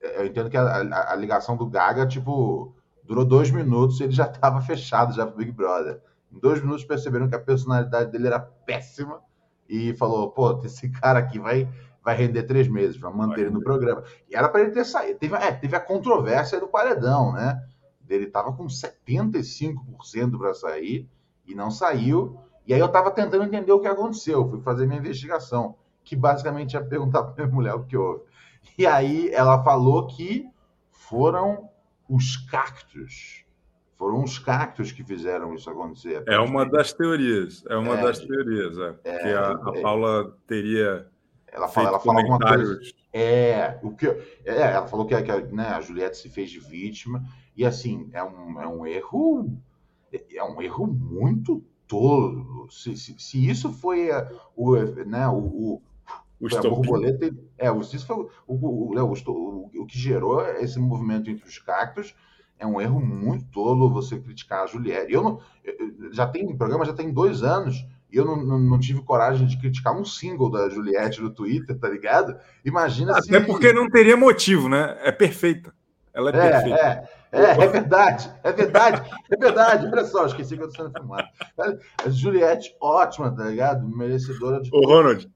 eu 0.00 0.26
entendo 0.26 0.50
que 0.50 0.56
a, 0.56 0.62
a, 0.62 1.12
a, 1.12 1.16
ligação 1.16 1.56
do 1.56 1.66
Gaga, 1.66 2.06
tipo, 2.06 2.76
Durou 3.06 3.24
dois 3.24 3.50
minutos 3.50 4.00
e 4.00 4.04
ele 4.04 4.12
já 4.12 4.26
estava 4.26 4.60
fechado 4.62 5.14
já 5.14 5.26
pro 5.26 5.36
Big 5.36 5.52
Brother. 5.52 6.00
Em 6.32 6.38
dois 6.38 6.60
minutos 6.60 6.84
perceberam 6.84 7.28
que 7.28 7.36
a 7.36 7.40
personalidade 7.40 8.10
dele 8.10 8.26
era 8.26 8.40
péssima 8.40 9.20
e 9.68 9.94
falou: 9.94 10.30
pô, 10.30 10.62
esse 10.64 10.88
cara 10.88 11.18
aqui 11.18 11.38
vai, 11.38 11.68
vai 12.02 12.16
render 12.16 12.44
três 12.44 12.68
meses, 12.68 12.96
vamos 12.96 13.18
manter 13.18 13.42
ele 13.42 13.50
no 13.50 13.62
programa. 13.62 14.04
E 14.30 14.36
era 14.36 14.48
para 14.48 14.62
ele 14.62 14.70
ter 14.70 14.84
saído. 14.84 15.18
Teve, 15.18 15.34
é, 15.34 15.52
teve 15.52 15.76
a 15.76 15.80
controvérsia 15.80 16.60
do 16.60 16.68
paredão, 16.68 17.32
né? 17.32 17.62
Ele 18.08 18.26
estava 18.26 18.52
com 18.52 18.66
75% 18.66 20.38
para 20.38 20.54
sair 20.54 21.08
e 21.46 21.54
não 21.54 21.70
saiu. 21.70 22.38
E 22.66 22.74
aí 22.74 22.80
eu 22.80 22.86
estava 22.86 23.10
tentando 23.10 23.44
entender 23.44 23.72
o 23.72 23.80
que 23.80 23.88
aconteceu. 23.88 24.48
Fui 24.48 24.60
fazer 24.60 24.86
minha 24.86 24.98
investigação, 24.98 25.76
que 26.04 26.14
basicamente 26.14 26.74
ia 26.74 26.84
perguntar 26.84 27.22
para 27.24 27.44
minha 27.44 27.54
mulher 27.54 27.74
o 27.74 27.84
que 27.84 27.96
houve. 27.96 28.22
E 28.78 28.86
aí 28.86 29.30
ela 29.32 29.62
falou 29.62 30.06
que 30.06 30.48
foram 30.90 31.68
os 32.08 32.36
cactos. 32.36 33.45
Foram 33.96 34.22
os 34.22 34.38
cactos 34.38 34.92
que 34.92 35.02
fizeram 35.02 35.54
isso 35.54 35.70
acontecer. 35.70 36.22
É 36.26 36.38
uma 36.38 36.68
das 36.68 36.92
teorias. 36.92 37.64
É 37.68 37.76
uma 37.76 37.98
é, 37.98 38.02
das 38.02 38.18
teorias. 38.18 38.76
É, 38.78 38.94
é, 39.04 39.18
que 39.18 39.28
a, 39.28 39.48
a, 39.48 39.72
é. 39.74 39.80
Paula 39.80 40.36
teria. 40.46 41.08
Ela 41.46 41.66
fala, 41.66 41.88
ela 41.88 42.00
fala 42.00 42.20
alguma 42.20 42.38
coisa. 42.38 42.78
É, 43.12 43.78
o 43.82 43.92
que, 43.92 44.06
é, 44.06 44.72
ela 44.74 44.86
falou 44.86 45.06
que, 45.06 45.14
a, 45.14 45.22
que 45.22 45.54
né, 45.54 45.68
a 45.68 45.80
Juliette 45.80 46.18
se 46.18 46.28
fez 46.28 46.50
de 46.50 46.60
vítima. 46.60 47.24
E 47.56 47.64
assim, 47.64 48.10
é 48.12 48.22
um, 48.22 48.60
é 48.60 48.68
um 48.68 48.86
erro. 48.86 49.50
É 50.12 50.44
um 50.44 50.60
erro 50.60 50.86
muito 50.86 51.64
tolo. 51.88 52.68
Se, 52.70 52.96
se, 52.96 53.18
se 53.18 53.48
isso 53.48 53.72
foi 53.72 54.10
o, 54.54 54.76
né, 55.06 55.26
o, 55.28 55.38
o 55.38 55.82
o 56.38 56.54
a 56.54 56.60
borboleta, 56.60 57.34
é, 57.56 57.74
isso 57.78 58.06
foi 58.06 58.16
o, 58.16 58.30
o, 58.46 58.54
o, 58.54 59.02
o, 59.02 59.82
o 59.82 59.86
que 59.86 59.98
gerou 59.98 60.46
esse 60.56 60.78
movimento 60.78 61.30
entre 61.30 61.48
os 61.48 61.58
cactos. 61.58 62.14
É 62.58 62.66
um 62.66 62.80
erro 62.80 63.00
muito 63.00 63.44
tolo 63.46 63.92
você 63.92 64.18
criticar 64.18 64.64
a 64.64 64.66
Juliette. 64.66 65.12
Eu 65.12 65.22
não, 65.22 65.40
já 66.12 66.26
tem 66.26 66.46
o 66.46 66.56
programa 66.56 66.84
já 66.84 66.94
tem 66.94 67.12
dois 67.12 67.42
anos 67.42 67.86
e 68.10 68.16
eu 68.16 68.24
não, 68.24 68.36
não, 68.36 68.58
não, 68.58 68.78
tive 68.78 69.02
coragem 69.02 69.46
de 69.46 69.58
criticar 69.58 69.94
um 69.94 70.04
single 70.04 70.50
da 70.50 70.68
Juliette 70.68 71.20
no 71.20 71.30
Twitter, 71.30 71.78
tá 71.78 71.88
ligado? 71.88 72.38
Imagina 72.64 73.12
Até 73.12 73.40
se... 73.40 73.46
porque 73.46 73.72
não 73.72 73.88
teria 73.90 74.16
motivo, 74.16 74.68
né? 74.68 74.96
É 75.00 75.12
perfeita. 75.12 75.74
Ela 76.14 76.30
é, 76.30 76.36
é 76.36 76.50
perfeita. 76.50 76.78
É, 76.78 77.16
é, 77.32 77.50
é 77.50 77.66
verdade, 77.68 78.32
é 78.42 78.52
verdade, 78.52 79.10
é 79.30 79.36
verdade. 79.36 79.86
Olha 79.86 80.04
só, 80.06 80.24
esqueci 80.24 80.56
que 80.56 80.62
eu 80.62 80.68
tô 80.68 80.76
sendo 80.76 80.90
filmado. 80.90 81.28
A 82.02 82.08
Juliette, 82.08 82.74
ótima, 82.80 83.34
tá 83.34 83.44
ligado? 83.44 83.86
Merecedora 83.86 84.62
de. 84.62 84.70
Ô, 84.72 84.80
Ronald. 84.86 85.28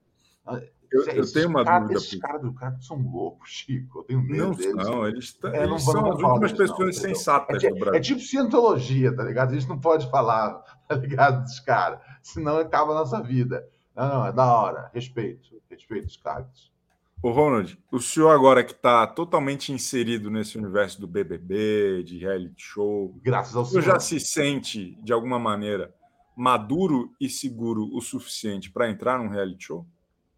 Eu, 0.92 1.04
eu 1.06 1.32
tenho 1.32 1.48
uma 1.48 1.64
cara, 1.64 1.80
dúvida. 1.80 2.00
Esses 2.00 2.18
caras 2.18 2.42
do 2.42 2.52
cara 2.52 2.76
são 2.80 2.96
loucos, 2.98 3.48
Chico. 3.48 4.00
Eu 4.00 4.02
tenho 4.04 4.22
medo 4.22 4.44
não 4.44 4.50
deles. 4.50 4.74
Não, 4.74 5.06
eles, 5.06 5.38
é, 5.44 5.62
eles 5.64 5.84
são 5.84 6.12
as 6.12 6.20
últimas 6.20 6.52
pessoas 6.52 6.96
não, 6.96 7.02
sensatas 7.02 7.62
é, 7.62 7.68
do 7.68 7.76
Brasil. 7.76 7.94
É 7.94 8.00
tipo 8.00 8.20
cientologia, 8.20 9.14
tá 9.14 9.22
ligado? 9.22 9.50
A 9.50 9.54
gente 9.54 9.68
não 9.68 9.78
pode 9.78 10.10
falar, 10.10 10.64
tá 10.88 10.96
ligado, 10.96 11.44
dos 11.44 11.60
caras. 11.60 12.00
Senão 12.22 12.58
acaba 12.58 12.92
a 12.92 12.96
nossa 12.96 13.22
vida. 13.22 13.64
Não, 13.94 14.08
não, 14.08 14.26
é 14.26 14.32
da 14.32 14.44
hora. 14.52 14.90
Respeito. 14.92 15.60
Respeito 15.70 16.06
os 16.06 16.16
caras. 16.16 16.70
Ô, 17.22 17.30
Ronald, 17.30 17.78
o 17.92 18.00
senhor 18.00 18.30
agora 18.30 18.64
que 18.64 18.72
está 18.72 19.06
totalmente 19.06 19.72
inserido 19.72 20.30
nesse 20.30 20.56
universo 20.56 20.98
do 21.00 21.06
BBB, 21.06 22.02
de 22.02 22.18
reality 22.18 22.54
show, 22.62 23.14
graças 23.22 23.54
ao 23.54 23.64
senhor, 23.64 23.82
já 23.82 24.00
se 24.00 24.18
sente, 24.18 24.98
de 25.02 25.12
alguma 25.12 25.38
maneira, 25.38 25.94
maduro 26.34 27.12
e 27.20 27.28
seguro 27.28 27.90
o 27.92 28.00
suficiente 28.00 28.70
para 28.70 28.88
entrar 28.88 29.18
num 29.18 29.28
reality 29.28 29.66
show? 29.66 29.86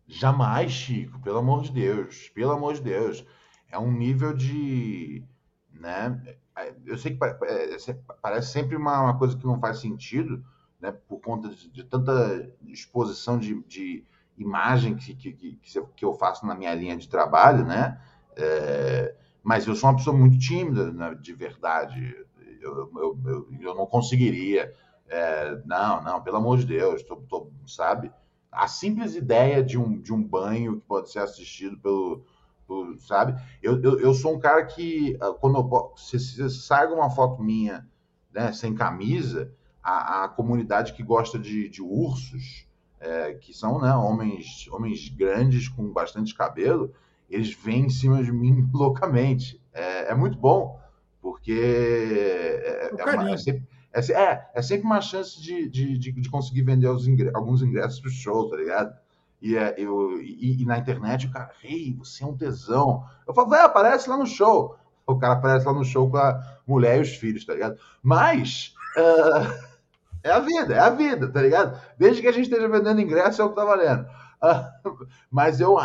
Jamais, 0.06 0.70
Chico, 0.70 1.18
pelo 1.20 1.38
amor 1.38 1.62
de 1.62 1.72
Deus, 1.72 2.28
pelo 2.34 2.52
amor 2.52 2.74
de 2.74 2.82
Deus. 2.82 3.24
É 3.70 3.78
um 3.78 3.90
nível 3.90 4.34
de. 4.34 5.24
Né? 5.72 6.36
É, 6.56 6.74
eu 6.84 6.98
sei 6.98 7.16
que 7.16 7.24
é, 7.24 7.78
parece 8.20 8.52
sempre 8.52 8.76
uma, 8.76 9.00
uma 9.00 9.18
coisa 9.18 9.36
que 9.36 9.46
não 9.46 9.58
faz 9.58 9.78
sentido, 9.78 10.44
né? 10.80 10.92
por 10.92 11.20
conta 11.20 11.48
de, 11.48 11.70
de 11.70 11.84
tanta 11.84 12.52
exposição 12.66 13.38
de, 13.38 13.62
de 13.64 14.04
imagem 14.36 14.94
que, 14.94 15.14
que, 15.14 15.32
que, 15.32 15.58
que, 15.96 16.04
eu 16.04 16.12
faço 16.14 16.46
na 16.46 16.54
minha 16.54 16.74
linha 16.74 16.96
de 16.96 17.08
trabalho, 17.08 17.64
né? 17.64 18.00
É, 18.36 19.14
mas 19.42 19.66
eu 19.66 19.74
sou 19.74 19.90
uma 19.90 19.96
pessoa 19.96 20.16
muito 20.16 20.38
tímida, 20.38 20.92
né? 20.92 21.14
de 21.20 21.32
verdade. 21.32 22.14
Eu, 22.60 22.90
eu, 22.94 23.20
eu, 23.24 23.48
eu 23.60 23.74
não 23.74 23.86
conseguiria. 23.86 24.74
É, 25.08 25.60
não, 25.64 26.02
não, 26.02 26.22
pelo 26.22 26.36
amor 26.36 26.58
de 26.58 26.66
Deus, 26.66 27.02
tô, 27.02 27.16
tô, 27.16 27.50
sabe? 27.66 28.10
A 28.52 28.68
simples 28.68 29.16
ideia 29.16 29.64
de 29.64 29.78
um, 29.78 29.98
de 29.98 30.12
um 30.12 30.22
banho 30.22 30.76
que 30.76 30.86
pode 30.86 31.10
ser 31.10 31.20
assistido 31.20 31.78
pelo, 31.78 32.22
pelo 32.68 32.98
sabe? 33.00 33.40
Eu, 33.62 33.82
eu, 33.82 33.98
eu, 33.98 34.14
sou 34.14 34.34
um 34.36 34.38
cara 34.38 34.64
que, 34.66 35.16
ah, 35.20 35.32
quando 35.32 35.56
eu, 35.56 35.92
se, 35.96 36.20
se 36.20 36.50
sai 36.50 36.86
uma 36.88 37.08
foto 37.08 37.42
minha 37.42 37.88
né, 38.32 38.52
sem 38.52 38.74
camisa, 38.74 39.50
a, 39.82 40.24
a 40.24 40.28
comunidade 40.28 40.92
que 40.92 41.02
gosta 41.02 41.38
de, 41.38 41.68
de 41.68 41.82
ursos, 41.82 42.66
é, 43.00 43.34
que 43.34 43.52
são 43.52 43.80
né, 43.80 43.94
homens, 43.94 44.68
homens 44.70 45.08
grandes 45.08 45.68
com 45.68 45.90
bastante 45.90 46.34
cabelo, 46.34 46.92
eles 47.28 47.52
vêm 47.54 47.86
em 47.86 47.90
cima 47.90 48.22
de 48.22 48.30
mim 48.30 48.68
loucamente. 48.72 49.60
É, 49.72 50.12
é 50.12 50.14
muito 50.14 50.36
bom, 50.38 50.78
porque 51.20 51.52
é, 51.52 52.92
é, 52.96 53.04
uma, 53.04 53.30
é 53.30 53.36
sempre, 53.38 53.66
é, 53.92 54.12
é, 54.12 54.50
é 54.54 54.62
sempre 54.62 54.86
uma 54.86 55.00
chance 55.00 55.40
de, 55.40 55.68
de, 55.68 55.98
de, 55.98 56.12
de 56.12 56.30
conseguir 56.30 56.62
vender 56.62 56.86
alguns 56.86 57.62
ingressos 57.62 58.00
pro 58.00 58.10
show, 58.10 58.48
tá 58.48 58.56
ligado? 58.56 58.94
E, 59.40 59.56
é, 59.56 59.74
eu, 59.76 60.20
e, 60.22 60.62
e, 60.62 60.64
na 60.64 60.78
internet 60.78 61.26
o 61.26 61.30
cara, 61.30 61.50
ei, 61.64 61.94
você 61.98 62.22
é 62.22 62.26
um 62.26 62.36
tesão. 62.36 63.04
Eu 63.26 63.34
falo, 63.34 63.48
vai, 63.48 63.60
aparece 63.60 64.08
lá 64.08 64.16
no 64.16 64.26
show. 64.26 64.76
O 65.04 65.18
cara 65.18 65.34
aparece 65.34 65.66
lá 65.66 65.72
no 65.72 65.84
show 65.84 66.08
com 66.08 66.16
a 66.16 66.40
mulher 66.66 66.98
e 66.98 67.00
os 67.00 67.16
filhos, 67.16 67.44
tá 67.44 67.52
ligado? 67.52 67.76
Mas 68.02 68.72
uh, 68.96 69.52
é 70.22 70.30
a 70.30 70.38
vida, 70.38 70.74
é 70.74 70.78
a 70.78 70.90
vida, 70.90 71.28
tá 71.28 71.42
ligado? 71.42 71.78
Desde 71.98 72.22
que 72.22 72.28
a 72.28 72.32
gente 72.32 72.44
esteja 72.44 72.68
vendendo 72.68 73.00
ingresso 73.00 73.42
é 73.42 73.44
o 73.44 73.50
que 73.50 73.56
tá 73.56 73.64
valendo. 73.64 74.06
Uh, 74.42 75.06
mas 75.28 75.60
eu, 75.60 75.76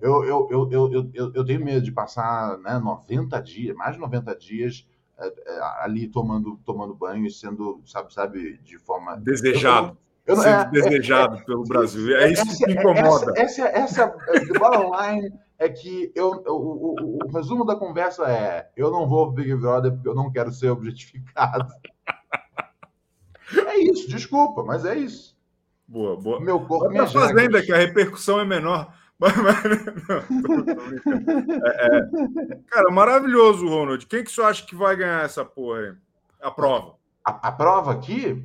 eu, 0.00 0.24
eu, 0.24 0.48
eu, 0.50 0.68
eu, 0.72 1.10
eu, 1.14 1.32
eu, 1.34 1.44
tenho 1.44 1.62
medo 1.62 1.84
de 1.84 1.92
passar 1.92 2.58
né, 2.58 2.78
90 2.78 3.40
dias, 3.42 3.76
mais 3.76 3.94
de 3.94 4.00
90 4.00 4.34
dias 4.36 4.86
ali 5.80 6.08
tomando, 6.08 6.58
tomando 6.64 6.94
banho 6.94 7.26
e 7.26 7.30
sendo, 7.30 7.80
sabe, 7.86 8.12
sabe, 8.12 8.58
de 8.58 8.78
forma. 8.78 9.16
Desejado. 9.16 9.96
Eu, 10.26 10.36
eu, 10.36 10.42
é, 10.42 10.70
desejado 10.70 11.36
é, 11.36 11.42
pelo 11.42 11.64
Brasil. 11.64 12.16
É 12.16 12.30
isso 12.30 12.42
essa, 12.42 12.56
que 12.56 12.66
me 12.66 12.74
incomoda. 12.74 13.32
Essa, 13.36 13.62
essa, 13.66 14.16
essa 14.28 14.58
bottom 14.58 14.92
line 14.94 15.32
é 15.58 15.68
que 15.68 16.12
eu, 16.14 16.30
o, 16.46 16.52
o, 16.52 17.24
o, 17.24 17.32
resumo 17.32 17.64
da 17.64 17.74
conversa 17.74 18.30
é: 18.30 18.70
eu 18.76 18.90
não 18.90 19.08
vou 19.08 19.32
pro 19.32 19.42
Big 19.42 19.54
Brother 19.56 19.92
porque 19.92 20.08
eu 20.08 20.14
não 20.14 20.30
quero 20.30 20.52
ser 20.52 20.70
objetificado. 20.70 21.72
é 23.66 23.78
isso, 23.78 24.08
desculpa, 24.08 24.62
mas 24.62 24.84
é 24.84 24.96
isso. 24.96 25.36
Boa, 25.86 26.16
boa. 26.16 26.40
Meu 26.40 26.60
corpo, 26.60 26.88
minha 26.88 27.06
fazenda, 27.06 27.62
que 27.62 27.72
a 27.72 27.76
repercussão 27.76 28.40
é 28.40 28.44
menor. 28.44 28.94
Mas, 29.22 29.36
mas, 29.36 29.62
não, 30.08 30.42
tô, 30.42 30.64
tô 30.64 30.70
é, 31.64 31.98
é, 31.98 32.58
cara, 32.66 32.90
maravilhoso, 32.90 33.68
Ronald. 33.68 34.04
Quem 34.06 34.24
que 34.24 34.32
você 34.32 34.42
acha 34.42 34.66
que 34.66 34.74
vai 34.74 34.96
ganhar 34.96 35.24
essa 35.24 35.44
porra 35.44 35.78
aí? 35.78 35.94
A 36.42 36.50
prova. 36.50 36.96
A, 37.24 37.48
a 37.48 37.52
prova 37.52 37.92
aqui? 37.92 38.44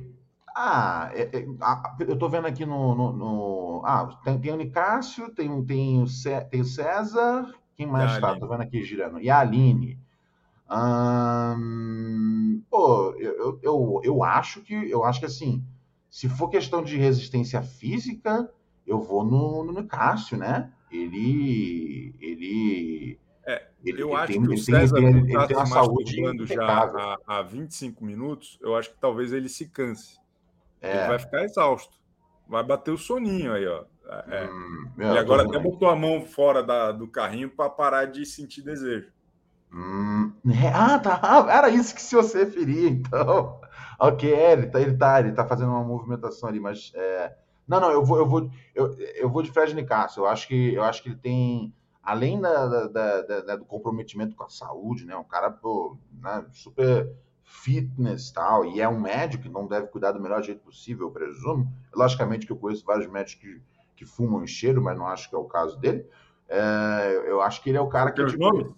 Ah, 0.56 1.10
é, 1.12 1.22
é, 1.36 1.46
a, 1.60 1.96
eu 1.98 2.16
tô 2.16 2.28
vendo 2.28 2.46
aqui 2.46 2.64
no. 2.64 2.94
no, 2.94 3.12
no 3.12 3.82
ah, 3.84 4.08
tem, 4.22 4.38
tem 4.38 4.52
o 4.52 4.56
Nicásio, 4.56 5.30
tem, 5.34 5.64
tem, 5.64 6.00
o 6.00 6.06
Cé, 6.06 6.42
tem 6.42 6.60
o 6.60 6.64
César. 6.64 7.52
Quem 7.76 7.86
mais 7.86 8.12
está? 8.12 8.38
Tô 8.38 8.46
vendo 8.46 8.62
aqui 8.62 8.84
girando. 8.84 9.20
E 9.20 9.28
a 9.28 9.40
Aline. 9.40 9.98
Hum, 10.70 12.62
pô, 12.70 13.16
eu, 13.18 13.58
eu, 13.62 14.00
eu 14.04 14.22
acho 14.22 14.60
que 14.60 14.74
eu 14.88 15.02
acho 15.02 15.18
que 15.18 15.26
assim, 15.26 15.64
se 16.08 16.28
for 16.28 16.48
questão 16.48 16.84
de 16.84 16.96
resistência 16.96 17.62
física, 17.62 18.48
eu 18.88 19.00
vou 19.00 19.24
no, 19.24 19.64
no 19.64 19.86
Cássio, 19.86 20.36
né? 20.36 20.72
Ele. 20.90 22.14
Ele. 22.20 23.20
É, 23.46 23.68
ele, 23.84 24.02
eu 24.02 24.08
ele 24.08 24.16
acho 24.16 24.32
tem, 24.32 24.42
que 24.42 24.54
o 24.54 24.58
César 24.58 24.96
tem, 24.96 25.06
ele, 25.06 25.18
ele 25.32 25.46
tem 25.46 25.56
uma 25.56 25.66
saúde 25.66 26.46
já 26.46 26.66
há, 26.66 27.18
há 27.26 27.42
25 27.42 28.04
minutos, 28.04 28.58
eu 28.60 28.76
acho 28.76 28.90
que 28.90 29.00
talvez 29.00 29.32
ele 29.32 29.48
se 29.48 29.68
canse. 29.68 30.18
É. 30.80 30.96
Ele 30.96 31.08
vai 31.08 31.18
ficar 31.18 31.44
exausto. 31.44 31.96
Vai 32.48 32.62
bater 32.62 32.90
o 32.90 32.98
soninho 32.98 33.52
aí, 33.52 33.66
ó. 33.66 33.84
É. 34.08 34.44
é. 34.44 34.50
Hum, 34.50 34.90
meu, 34.96 35.14
e 35.14 35.18
agora 35.18 35.42
até 35.42 35.58
botou 35.58 35.88
a 35.88 35.96
mão 35.96 36.24
fora 36.24 36.62
da, 36.62 36.92
do 36.92 37.06
carrinho 37.06 37.50
para 37.50 37.68
parar 37.68 38.06
de 38.06 38.24
sentir 38.24 38.62
desejo. 38.62 39.12
Hum, 39.72 40.32
é, 40.46 40.68
ah, 40.68 40.98
tá. 40.98 41.20
Ah, 41.22 41.46
era 41.50 41.68
isso 41.68 41.94
que 41.94 42.00
se 42.00 42.14
você 42.14 42.44
referia, 42.44 42.88
então. 42.88 43.60
Ok, 44.00 44.30
ele 44.30 44.66
tá, 44.68 44.80
ele 44.80 44.96
tá, 44.96 45.18
ele 45.18 45.32
tá 45.32 45.44
fazendo 45.44 45.72
uma 45.72 45.82
movimentação 45.82 46.48
ali, 46.48 46.60
mas 46.60 46.92
é, 46.94 47.34
não, 47.68 47.80
não, 47.80 47.90
eu 47.90 48.04
vou, 48.04 48.18
eu 48.18 48.26
vou, 48.26 48.50
eu, 48.74 48.92
eu 49.14 49.28
vou 49.28 49.42
de 49.42 49.52
Fred 49.52 49.74
Nicasso. 49.74 50.20
Eu 50.20 50.26
acho 50.26 50.48
que, 50.48 50.74
eu 50.74 50.82
acho 50.82 51.02
que 51.02 51.10
ele 51.10 51.16
tem, 51.16 51.74
além 52.02 52.40
da, 52.40 52.66
da, 52.66 52.86
da, 52.86 53.40
da 53.42 53.56
do 53.56 53.64
comprometimento 53.66 54.34
com 54.34 54.44
a 54.44 54.48
saúde, 54.48 55.04
né? 55.04 55.14
Um 55.14 55.24
cara 55.24 55.50
pô, 55.50 55.98
né, 56.22 56.46
super 56.52 57.14
fitness 57.44 58.30
tal, 58.30 58.64
e 58.64 58.80
é 58.80 58.88
um 58.88 59.00
médico 59.00 59.44
que 59.44 59.48
não 59.48 59.66
deve 59.66 59.86
cuidar 59.88 60.12
do 60.12 60.20
melhor 60.20 60.42
jeito 60.42 60.62
possível, 60.62 61.06
eu 61.06 61.10
presumo. 61.10 61.70
Logicamente 61.94 62.46
que 62.46 62.52
eu 62.52 62.56
conheço 62.56 62.84
vários 62.84 63.06
médicos 63.06 63.42
que, 63.42 63.60
que 63.96 64.04
fumam 64.06 64.42
em 64.42 64.46
cheiro, 64.46 64.82
mas 64.82 64.96
não 64.96 65.06
acho 65.06 65.28
que 65.28 65.34
é 65.34 65.38
o 65.38 65.44
caso 65.44 65.78
dele. 65.78 66.06
É, 66.48 67.24
eu 67.26 67.42
acho 67.42 67.62
que 67.62 67.68
ele 67.68 67.78
é 67.78 67.80
o 67.80 67.88
cara 67.88 68.10
que. 68.10 68.24
Tipo, 68.24 68.74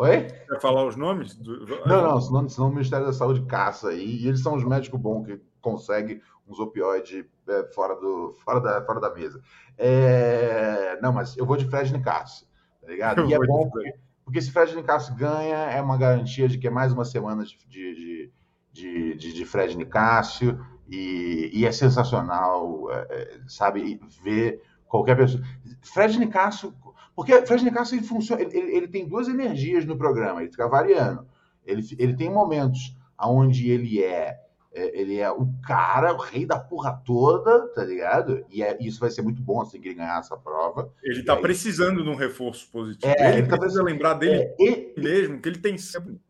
Oi? 0.00 0.28
Quer 0.48 0.60
falar 0.62 0.86
os 0.86 0.96
nomes? 0.96 1.34
Do... 1.34 1.66
Não, 1.84 2.02
não, 2.02 2.20
senão, 2.22 2.48
senão 2.48 2.68
o 2.68 2.72
Ministério 2.72 3.04
da 3.04 3.12
Saúde 3.12 3.42
caça 3.42 3.88
aí. 3.90 4.22
E 4.22 4.28
eles 4.28 4.42
são 4.42 4.54
os 4.54 4.64
médicos 4.64 4.98
bons 4.98 5.26
que 5.26 5.38
conseguem 5.60 6.22
uns 6.50 6.58
opioides 6.58 7.24
é, 7.48 7.64
fora, 7.72 7.94
do, 7.94 8.34
fora, 8.44 8.60
da, 8.60 8.84
fora 8.84 9.00
da 9.00 9.14
mesa. 9.14 9.40
É... 9.78 10.98
Não, 11.00 11.12
mas 11.12 11.36
eu 11.36 11.46
vou 11.46 11.56
de 11.56 11.68
Fred 11.68 11.92
Nicasso, 11.92 12.46
tá 12.80 12.88
ligado? 12.88 13.24
E 13.26 13.34
é 13.34 13.38
bom 13.38 13.68
porque, 13.70 13.94
porque 14.24 14.42
se 14.42 14.50
Fred 14.50 14.74
Nicasso 14.74 15.14
ganha, 15.14 15.56
é 15.56 15.80
uma 15.80 15.96
garantia 15.96 16.48
de 16.48 16.58
que 16.58 16.66
é 16.66 16.70
mais 16.70 16.92
uma 16.92 17.04
semana 17.04 17.44
de, 17.44 17.56
de, 17.68 18.32
de, 18.72 19.14
de, 19.14 19.32
de 19.32 19.44
Fred 19.44 19.76
Nicásio 19.76 20.58
e, 20.88 21.50
e, 21.52 21.64
é 21.64 21.72
sensacional, 21.72 22.90
é, 22.90 23.06
é 23.10 23.40
sabe, 23.46 24.00
ver 24.22 24.60
qualquer 24.86 25.16
pessoa. 25.16 25.42
Fred 25.82 26.18
Nicásio, 26.18 26.74
porque 27.14 27.46
Fred 27.46 27.64
Nicásio 27.64 27.96
ele 27.96 28.06
funciona, 28.06 28.42
ele, 28.42 28.56
ele, 28.56 28.88
tem 28.88 29.06
duas 29.06 29.28
energias 29.28 29.84
no 29.84 29.96
programa, 29.96 30.42
ele 30.42 30.50
fica 30.50 30.68
variando. 30.68 31.26
Ele, 31.64 31.82
ele 31.98 32.16
tem 32.16 32.30
momentos 32.30 32.96
onde 33.18 33.70
ele 33.70 34.02
é 34.02 34.36
é, 34.72 35.00
ele 35.00 35.18
é 35.18 35.30
o 35.30 35.48
cara, 35.62 36.14
o 36.14 36.18
rei 36.18 36.46
da 36.46 36.58
porra 36.58 36.92
toda, 37.04 37.68
tá 37.74 37.82
ligado? 37.82 38.44
E 38.48 38.62
é, 38.62 38.76
isso 38.80 39.00
vai 39.00 39.10
ser 39.10 39.22
muito 39.22 39.42
bom 39.42 39.60
assim 39.60 39.80
que 39.80 39.88
ele 39.88 39.96
ganhar 39.96 40.20
essa 40.20 40.36
prova. 40.36 40.92
Ele 41.02 41.24
tá 41.24 41.34
aí... 41.34 41.42
precisando 41.42 42.02
de 42.02 42.08
um 42.08 42.14
reforço 42.14 42.70
positivo. 42.70 43.12
É, 43.12 43.30
ele, 43.30 43.38
ele 43.38 43.48
tá 43.48 43.58
precisa 43.58 43.82
lembrar 43.82 44.14
dele 44.14 44.54
é, 44.60 45.00
mesmo, 45.00 45.40
que 45.40 45.48
ele 45.48 45.58
tem 45.58 45.76
sempre. 45.76 46.20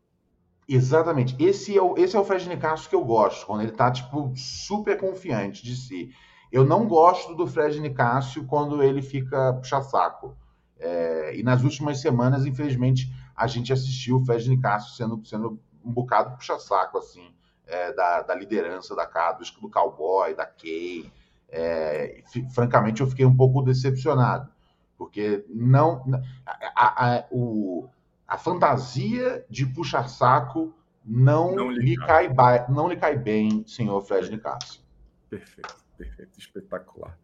Exatamente. 0.66 1.36
Esse 1.38 1.76
é 1.76 1.82
o, 1.82 1.98
esse 1.98 2.16
é 2.16 2.20
o 2.20 2.24
Fred 2.24 2.48
Nicasso 2.48 2.88
que 2.88 2.94
eu 2.94 3.04
gosto, 3.04 3.44
quando 3.44 3.62
ele 3.62 3.72
tá, 3.72 3.90
tipo, 3.90 4.32
super 4.36 4.96
confiante 4.96 5.62
de 5.62 5.76
si. 5.76 6.10
Eu 6.50 6.64
não 6.64 6.86
gosto 6.86 7.34
do 7.34 7.46
Fred 7.46 7.78
Nicásio 7.80 8.44
quando 8.46 8.82
ele 8.82 9.02
fica 9.02 9.52
puxa-saco. 9.54 10.36
É, 10.78 11.36
e 11.36 11.42
nas 11.42 11.62
últimas 11.62 12.00
semanas, 12.00 12.46
infelizmente, 12.46 13.12
a 13.36 13.46
gente 13.46 13.72
assistiu 13.72 14.16
o 14.16 14.24
Fred 14.24 14.48
Nicásio 14.48 14.94
sendo, 14.94 15.20
sendo 15.26 15.60
um 15.84 15.92
bocado 15.92 16.36
puxa-saco, 16.36 16.96
assim 16.96 17.34
é, 17.70 17.92
da, 17.92 18.22
da, 18.22 18.34
liderança 18.34 18.94
da 18.94 19.06
Cadus, 19.06 19.50
do 19.50 19.70
Cowboy, 19.70 20.34
da 20.34 20.44
Kay. 20.44 21.10
É, 21.48 22.22
francamente, 22.54 23.00
eu 23.00 23.06
fiquei 23.06 23.24
um 23.24 23.36
pouco 23.36 23.62
decepcionado, 23.62 24.48
porque 24.96 25.44
não 25.48 26.04
a, 26.46 27.16
a, 27.16 27.24
o, 27.30 27.88
a 28.26 28.38
fantasia 28.38 29.44
de 29.50 29.66
puxar 29.66 30.08
saco 30.08 30.72
não, 31.04 31.54
não 31.56 31.70
lhe, 31.70 31.96
cai, 31.96 32.28
não 32.68 32.88
lhe 32.88 32.96
cai 32.96 33.16
bem, 33.16 33.64
senhor 33.66 34.00
Fred 34.02 34.30
Nicasso. 34.30 34.84
Perfeito, 35.28 35.76
perfeito, 35.96 36.38
espetacular. 36.38 37.18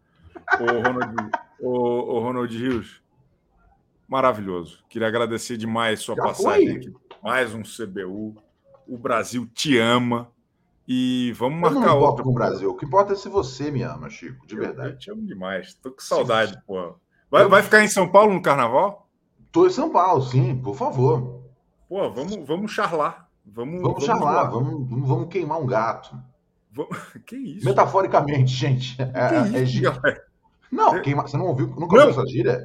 o 0.59 0.65
Ronald, 0.65 1.31
o, 1.59 1.69
o 1.69 2.19
Ronald 2.19 2.57
Rios, 2.57 3.01
maravilhoso. 4.07 4.83
Queria 4.89 5.07
agradecer 5.07 5.57
demais 5.57 6.01
sua 6.01 6.15
Já 6.15 6.23
passagem 6.23 6.67
foi? 6.67 6.77
aqui. 6.77 6.93
Mais 7.23 7.53
um 7.53 7.61
CBU. 7.61 8.35
O 8.87 8.97
Brasil 8.97 9.47
te 9.53 9.77
ama. 9.77 10.31
E 10.87 11.33
vamos 11.33 11.59
marcar 11.59 11.95
eu 11.95 11.99
não 11.99 12.15
com 12.15 12.29
o 12.29 12.33
Brasil. 12.33 12.69
O 12.69 12.75
que 12.75 12.85
importa 12.85 13.11
é 13.11 13.15
se 13.15 13.27
você 13.27 13.69
me 13.69 13.81
ama, 13.81 14.09
Chico, 14.09 14.47
de 14.47 14.55
eu, 14.55 14.61
verdade. 14.61 14.91
Eu 14.91 14.97
te 14.97 15.11
amo 15.11 15.25
demais. 15.25 15.73
Tô 15.73 15.91
com 15.91 15.99
saudade, 15.99 16.53
sim. 16.53 16.59
pô. 16.65 16.95
Vai, 17.29 17.45
vai 17.45 17.61
ficar 17.61 17.83
em 17.83 17.89
São 17.89 18.07
Paulo 18.07 18.33
no 18.33 18.41
carnaval? 18.41 19.09
Tô 19.51 19.67
em 19.67 19.69
São 19.69 19.89
Paulo, 19.89 20.21
sim, 20.21 20.55
por 20.55 20.75
favor. 20.75 21.41
Pô, 21.89 22.09
vamos, 22.09 22.47
vamos 22.47 22.71
charlar. 22.71 23.27
Vamos, 23.45 23.81
vamos, 23.81 23.89
vamos 23.89 24.05
charlar, 24.05 24.49
vamos, 24.49 25.07
vamos 25.07 25.27
queimar 25.29 25.59
um 25.59 25.65
gato. 25.65 26.15
Que 27.25 27.35
isso? 27.35 27.65
Metaforicamente, 27.65 28.51
gente. 28.51 29.01
É, 29.01 29.57
é, 29.57 29.63
isso, 29.63 29.87
é 29.87 30.21
Não, 30.71 31.01
queima... 31.01 31.23
você 31.23 31.35
não 31.35 31.47
ouviu? 31.47 31.67
Nunca 31.67 31.95
ouviu 31.95 32.09
essa 32.11 32.25
gíria? 32.27 32.59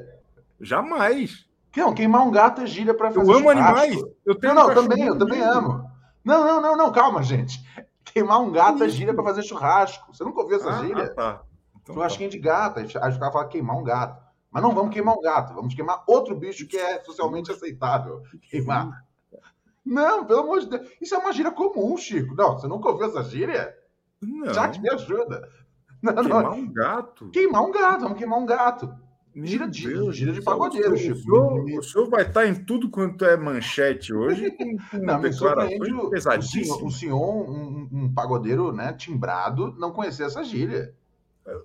Jamais. 0.60 1.46
Não, 1.76 1.94
queimar 1.94 2.26
um 2.26 2.30
gato 2.30 2.60
é 2.60 2.66
gíria 2.66 2.92
para 2.92 3.10
fazer 3.10 3.20
Eu 3.20 3.36
amo 3.36 3.50
churrasco. 3.50 3.80
animais. 3.80 4.14
Eu 4.26 4.34
tenho 4.34 4.54
não, 4.54 4.68
não, 4.68 4.74
também, 4.74 5.06
eu 5.06 5.18
também 5.18 5.40
amo. 5.40 5.90
Não, 6.22 6.44
não, 6.46 6.60
não, 6.60 6.76
não, 6.76 6.92
calma, 6.92 7.22
gente. 7.22 7.58
Queimar 8.04 8.40
um 8.40 8.50
gato 8.50 8.82
é 8.84 8.88
gíria 8.88 9.14
para 9.14 9.24
fazer 9.24 9.42
churrasco. 9.42 10.12
Você 10.12 10.24
nunca 10.24 10.40
ouviu 10.40 10.56
essa 10.56 10.70
ah, 10.70 10.78
gíria? 10.80 11.04
Ah, 11.04 11.14
tá. 11.14 11.42
Então, 11.80 11.94
Churrasquinho 11.94 12.30
tá. 12.30 12.36
de 12.36 12.38
gato. 12.38 12.78
A 12.78 12.82
gente, 12.82 12.98
a 12.98 13.10
gente 13.10 13.18
fala 13.18 13.48
queimar 13.48 13.76
um 13.76 13.82
gato. 13.82 14.22
Mas 14.50 14.62
não 14.62 14.74
vamos 14.74 14.92
queimar 14.92 15.16
um 15.16 15.20
gato, 15.22 15.54
vamos 15.54 15.74
queimar 15.74 16.04
outro 16.06 16.36
bicho 16.36 16.66
que 16.66 16.76
é 16.76 17.02
socialmente 17.02 17.50
aceitável. 17.50 18.22
Queimar. 18.50 19.02
Não, 19.84 20.26
pelo 20.26 20.40
amor 20.40 20.60
de 20.60 20.68
Deus. 20.68 20.88
Isso 21.00 21.14
é 21.14 21.18
uma 21.18 21.32
gíria 21.32 21.50
comum, 21.50 21.96
Chico. 21.96 22.34
Não, 22.34 22.58
você 22.58 22.68
nunca 22.68 22.88
ouviu 22.88 23.06
essa 23.06 23.24
gíria? 23.24 23.74
Não. 24.20 24.52
Já 24.52 24.68
que 24.68 24.78
me 24.80 24.90
ajuda. 24.90 25.48
Não, 26.02 26.14
queimar 26.14 26.42
não. 26.42 26.52
um 26.52 26.72
gato? 26.72 27.30
Queimar 27.30 27.62
um 27.62 27.72
gato, 27.72 28.00
vamos 28.02 28.18
queimar 28.18 28.38
um 28.38 28.46
gato. 28.46 28.94
Gira 29.34 29.66
de, 29.66 29.88
Deus, 29.88 30.16
gira 30.16 30.32
de 30.32 30.42
pagodeiro, 30.42 30.96
Chico. 30.96 31.14
O 31.14 31.22
senhor, 31.22 31.78
o 31.78 31.82
senhor 31.82 32.10
vai 32.10 32.22
estar 32.22 32.46
em 32.46 32.54
tudo 32.54 32.90
quanto 32.90 33.24
é 33.24 33.34
manchete 33.34 34.12
hoje, 34.12 34.50
com, 34.56 34.76
com 34.76 34.98
não, 34.98 35.20
declarações 35.20 36.10
pesadíssimas. 36.10 36.82
O 36.82 36.90
senhor, 36.90 37.50
um, 37.50 37.88
um, 37.90 38.12
pagodeiro 38.12 38.72
né, 38.72 38.92
timbrado, 38.92 39.74
não 39.78 39.90
conhecia 39.90 40.26
essa 40.26 40.44
gíria. 40.44 40.94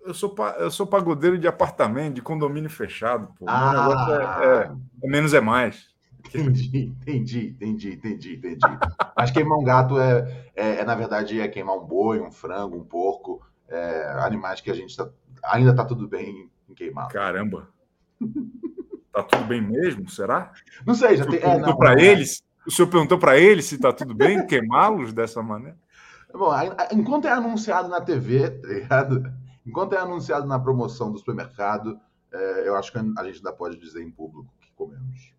Eu 0.06 0.14
sou, 0.14 0.34
eu 0.58 0.72
sou 0.72 0.88
pagodeiro 0.88 1.38
de 1.38 1.48
apartamento, 1.48 2.16
de 2.16 2.22
condomínio 2.22 2.70
fechado. 2.70 3.28
Pô. 3.38 3.46
Ah, 3.48 4.08
é, 4.10 4.48
é, 4.48 4.72
é, 5.04 5.08
menos 5.08 5.34
é 5.34 5.42
mais. 5.42 5.90
Entendi, 6.26 6.94
entendi, 7.02 7.50
entendi, 7.50 7.94
entendi, 7.94 8.36
entendi. 8.36 8.80
Mas 9.16 9.32
queimar 9.32 9.58
um 9.58 9.64
gato 9.64 10.00
é, 10.00 10.46
é, 10.56 10.70
é, 10.80 10.86
na 10.86 10.96
verdade, 10.96 11.40
é 11.40 11.48
queimar 11.48 11.78
um 11.78 11.86
boi, 11.86 12.20
um 12.20 12.32
frango, 12.32 12.78
um 12.78 12.84
porco, 12.84 13.46
é, 13.68 14.14
animais 14.20 14.62
que 14.62 14.72
a 14.72 14.74
gente 14.74 14.96
tá, 14.96 15.10
ainda 15.44 15.72
está 15.72 15.86
tudo 15.86 16.08
bem 16.08 16.50
em 16.70 16.74
queimar. 16.74 17.08
Caramba! 17.08 17.70
Tá 19.18 19.24
tudo 19.24 19.46
bem 19.46 19.60
mesmo? 19.60 20.08
Será? 20.08 20.52
Não 20.86 20.94
sei, 20.94 21.18
já 21.18 21.26
tem. 21.26 21.40
Perguntou 21.40 21.74
é, 21.74 21.78
para 21.78 22.00
é. 22.00 22.06
eles. 22.06 22.44
O 22.68 22.72
senhor 22.72 22.88
perguntou 22.88 23.18
para 23.18 23.36
eles 23.36 23.66
se 23.66 23.80
tá 23.80 23.92
tudo 23.92 24.14
bem 24.14 24.46
queimá-los 24.46 25.12
dessa 25.12 25.42
maneira? 25.42 25.76
Bom, 26.32 26.52
enquanto 26.92 27.26
é 27.26 27.32
anunciado 27.32 27.88
na 27.88 28.00
TV, 28.00 28.50
tá 28.52 28.68
ligado? 28.68 29.34
Enquanto 29.66 29.94
é 29.94 29.98
anunciado 29.98 30.46
na 30.46 30.60
promoção 30.60 31.12
do 31.12 31.18
supermercado, 31.18 32.00
é, 32.32 32.68
eu 32.68 32.76
acho 32.76 32.92
que 32.92 33.00
a 33.00 33.02
gente 33.02 33.38
ainda 33.38 33.54
pode 33.54 33.80
dizer 33.80 34.04
em 34.04 34.12
público 34.12 34.54
que 34.62 34.72
comemos. 34.76 35.34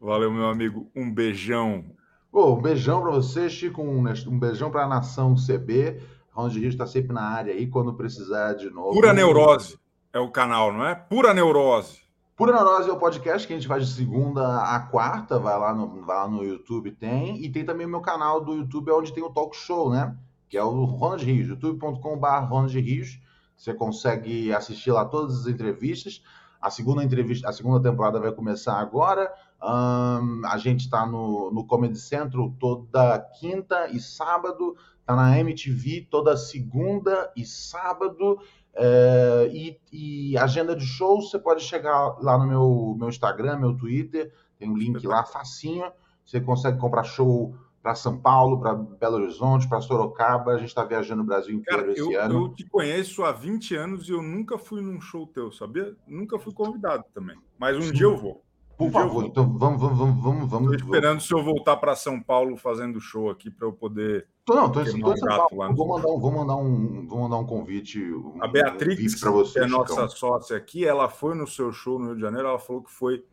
Valeu, 0.00 0.30
meu 0.30 0.46
amigo. 0.46 0.88
Um 0.94 1.12
beijão. 1.12 1.84
um 2.32 2.62
beijão 2.62 3.02
para 3.02 3.10
você, 3.10 3.50
Chico. 3.50 3.82
Um, 3.82 4.04
um 4.28 4.38
beijão 4.38 4.70
para 4.70 4.84
a 4.84 4.88
nação 4.88 5.34
CB. 5.34 6.00
Ronald 6.30 6.58
Rio 6.60 6.68
está 6.68 6.86
sempre 6.86 7.12
na 7.12 7.22
área 7.22 7.52
aí 7.52 7.66
quando 7.66 7.92
precisar 7.94 8.52
de 8.54 8.70
novo. 8.70 8.92
Pura 8.92 9.12
neurose 9.12 9.81
é 10.12 10.18
o 10.18 10.30
canal, 10.30 10.72
não 10.72 10.86
é? 10.86 10.94
Pura 10.94 11.32
Neurose. 11.32 12.02
Pura 12.36 12.52
Neurose 12.52 12.88
é 12.88 12.92
o 12.92 12.98
podcast 12.98 13.46
que 13.46 13.52
a 13.52 13.56
gente 13.56 13.68
faz 13.68 13.86
de 13.86 13.94
segunda 13.94 14.62
a 14.62 14.80
quarta, 14.80 15.38
vai 15.38 15.58
lá 15.58 15.74
no, 15.74 16.02
vai 16.04 16.16
lá 16.16 16.28
no 16.28 16.44
YouTube, 16.44 16.90
tem. 16.92 17.42
E 17.42 17.50
tem 17.50 17.64
também 17.64 17.86
o 17.86 17.90
meu 17.90 18.00
canal 18.00 18.40
do 18.40 18.54
YouTube, 18.54 18.90
onde 18.90 19.12
tem 19.12 19.22
o 19.22 19.30
talk 19.30 19.56
show, 19.56 19.90
né? 19.90 20.16
Que 20.48 20.58
é 20.58 20.64
o 20.64 20.84
Ronald 20.84 21.24
Rios, 21.24 21.48
youtube.com.br 21.48 22.26
Ronald 22.48 22.78
Rios. 22.78 23.20
Você 23.56 23.72
consegue 23.72 24.52
assistir 24.52 24.90
lá 24.90 25.04
todas 25.04 25.40
as 25.40 25.46
entrevistas. 25.46 26.22
A 26.60 26.70
segunda 26.70 27.02
entrevista, 27.02 27.48
a 27.48 27.52
segunda 27.52 27.80
temporada 27.80 28.20
vai 28.20 28.32
começar 28.32 28.78
agora. 28.78 29.32
Um, 29.62 30.42
a 30.44 30.56
gente 30.58 30.80
está 30.80 31.06
no, 31.06 31.50
no 31.52 31.64
Comedy 31.66 31.98
Central 31.98 32.54
toda 32.58 33.18
quinta 33.38 33.88
e 33.88 34.00
sábado. 34.00 34.76
Tá 35.04 35.16
na 35.16 35.38
MTV 35.38 36.08
toda 36.10 36.36
segunda 36.36 37.32
e 37.36 37.44
sábado. 37.44 38.38
É, 38.74 39.50
e, 39.52 39.78
e, 39.92 40.38
agenda 40.38 40.74
de 40.74 40.86
shows, 40.86 41.30
você 41.30 41.38
pode 41.38 41.62
chegar 41.62 42.16
lá 42.22 42.38
no 42.38 42.46
meu, 42.46 42.96
meu 42.98 43.08
Instagram, 43.08 43.58
meu 43.58 43.76
Twitter, 43.76 44.32
tem 44.58 44.70
um 44.70 44.76
link 44.76 45.06
lá 45.06 45.24
facinho. 45.24 45.90
Você 46.24 46.40
consegue 46.40 46.78
comprar 46.78 47.04
show 47.04 47.54
para 47.82 47.94
São 47.94 48.16
Paulo, 48.16 48.60
para 48.60 48.74
Belo 48.74 49.16
Horizonte, 49.16 49.68
para 49.68 49.80
Sorocaba. 49.80 50.52
A 50.52 50.58
gente 50.58 50.68
está 50.68 50.84
viajando 50.84 51.22
o 51.22 51.26
Brasil 51.26 51.54
inteiro 51.54 51.80
Cara, 51.80 51.92
esse 51.92 52.00
eu, 52.00 52.20
ano. 52.20 52.46
Eu 52.46 52.54
te 52.54 52.64
conheço 52.64 53.24
há 53.24 53.32
20 53.32 53.74
anos 53.74 54.08
e 54.08 54.12
eu 54.12 54.22
nunca 54.22 54.56
fui 54.56 54.80
num 54.80 55.00
show 55.00 55.26
teu, 55.26 55.50
sabia? 55.50 55.94
Nunca 56.06 56.38
fui 56.38 56.52
convidado 56.52 57.04
também. 57.12 57.36
Mas 57.58 57.76
um 57.76 57.82
Sim. 57.82 57.92
dia 57.92 58.06
eu 58.06 58.16
vou. 58.16 58.42
Por 58.82 58.90
favor, 58.90 59.24
então 59.24 59.58
vamos, 59.58 59.80
vamos, 59.80 59.98
vamos, 59.98 60.50
vamos. 60.50 60.72
Estou 60.72 60.86
esperando 60.86 61.10
vamos. 61.10 61.24
o 61.24 61.28
senhor 61.28 61.44
voltar 61.44 61.76
para 61.76 61.94
São 61.94 62.20
Paulo 62.20 62.56
fazendo 62.56 63.00
show 63.00 63.30
aqui 63.30 63.50
para 63.50 63.66
eu 63.66 63.72
poder. 63.72 64.26
Tô, 64.44 64.54
não, 64.54 64.66
estou 64.66 64.82
em 64.82 64.90
São 64.90 65.00
Paulo. 65.00 65.74
Vou 65.74 65.88
mandar, 65.88 66.08
um, 66.08 66.20
vou, 66.20 66.32
mandar 66.32 66.56
um, 66.56 67.06
vou 67.06 67.18
mandar 67.20 67.36
um 67.36 67.46
convite. 67.46 68.02
Um, 68.02 68.42
a 68.42 68.48
Beatrix, 68.48 69.16
um 69.16 69.20
para 69.20 69.30
você, 69.30 69.60
que 69.60 69.64
é 69.66 69.68
nossa 69.68 69.92
Chicão. 69.92 70.08
sócia 70.08 70.56
aqui, 70.56 70.84
ela 70.84 71.08
foi 71.08 71.34
no 71.34 71.46
seu 71.46 71.72
show 71.72 71.98
no 71.98 72.06
Rio 72.06 72.14
de 72.16 72.20
Janeiro. 72.22 72.48
Ela 72.48 72.58
falou 72.58 72.82
que 72.82 72.90
foi 72.90 73.24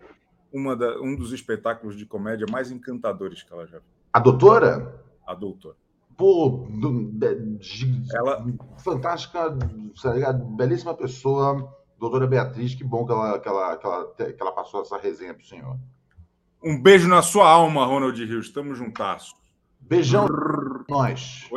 uma 0.51 0.75
da, 0.75 0.99
um 1.01 1.15
dos 1.15 1.31
espetáculos 1.31 1.97
de 1.97 2.05
comédia 2.05 2.45
mais 2.49 2.71
encantadores 2.71 3.43
que 3.43 3.51
ela 3.51 3.65
já 3.65 3.79
viu. 3.79 3.87
A 4.13 4.19
doutora? 4.19 5.03
A 5.25 5.33
doutora. 5.33 5.75
Pô, 6.15 6.67
ela... 8.13 8.45
fantástica, 8.77 9.57
tá 10.01 10.33
belíssima 10.33 10.93
pessoa 10.93 11.78
Doutora 11.99 12.25
Beatriz, 12.25 12.73
que 12.73 12.83
bom 12.83 13.05
que 13.05 13.11
ela, 13.11 13.39
que 13.39 13.47
ela, 13.47 13.77
que 13.77 13.85
ela, 13.85 14.13
que 14.15 14.37
ela 14.39 14.51
passou 14.53 14.81
essa 14.81 14.97
resenha 14.97 15.33
para 15.33 15.43
o 15.43 15.45
senhor. 15.45 15.77
Um 16.63 16.81
beijo 16.81 17.09
na 17.09 17.21
sua 17.21 17.49
alma, 17.49 17.85
Ronald 17.85 18.17
Rios. 18.23 18.47
Estamos 18.47 18.77
juntasso. 18.77 19.35
Beijão. 19.81 20.25
nós. 20.87 21.49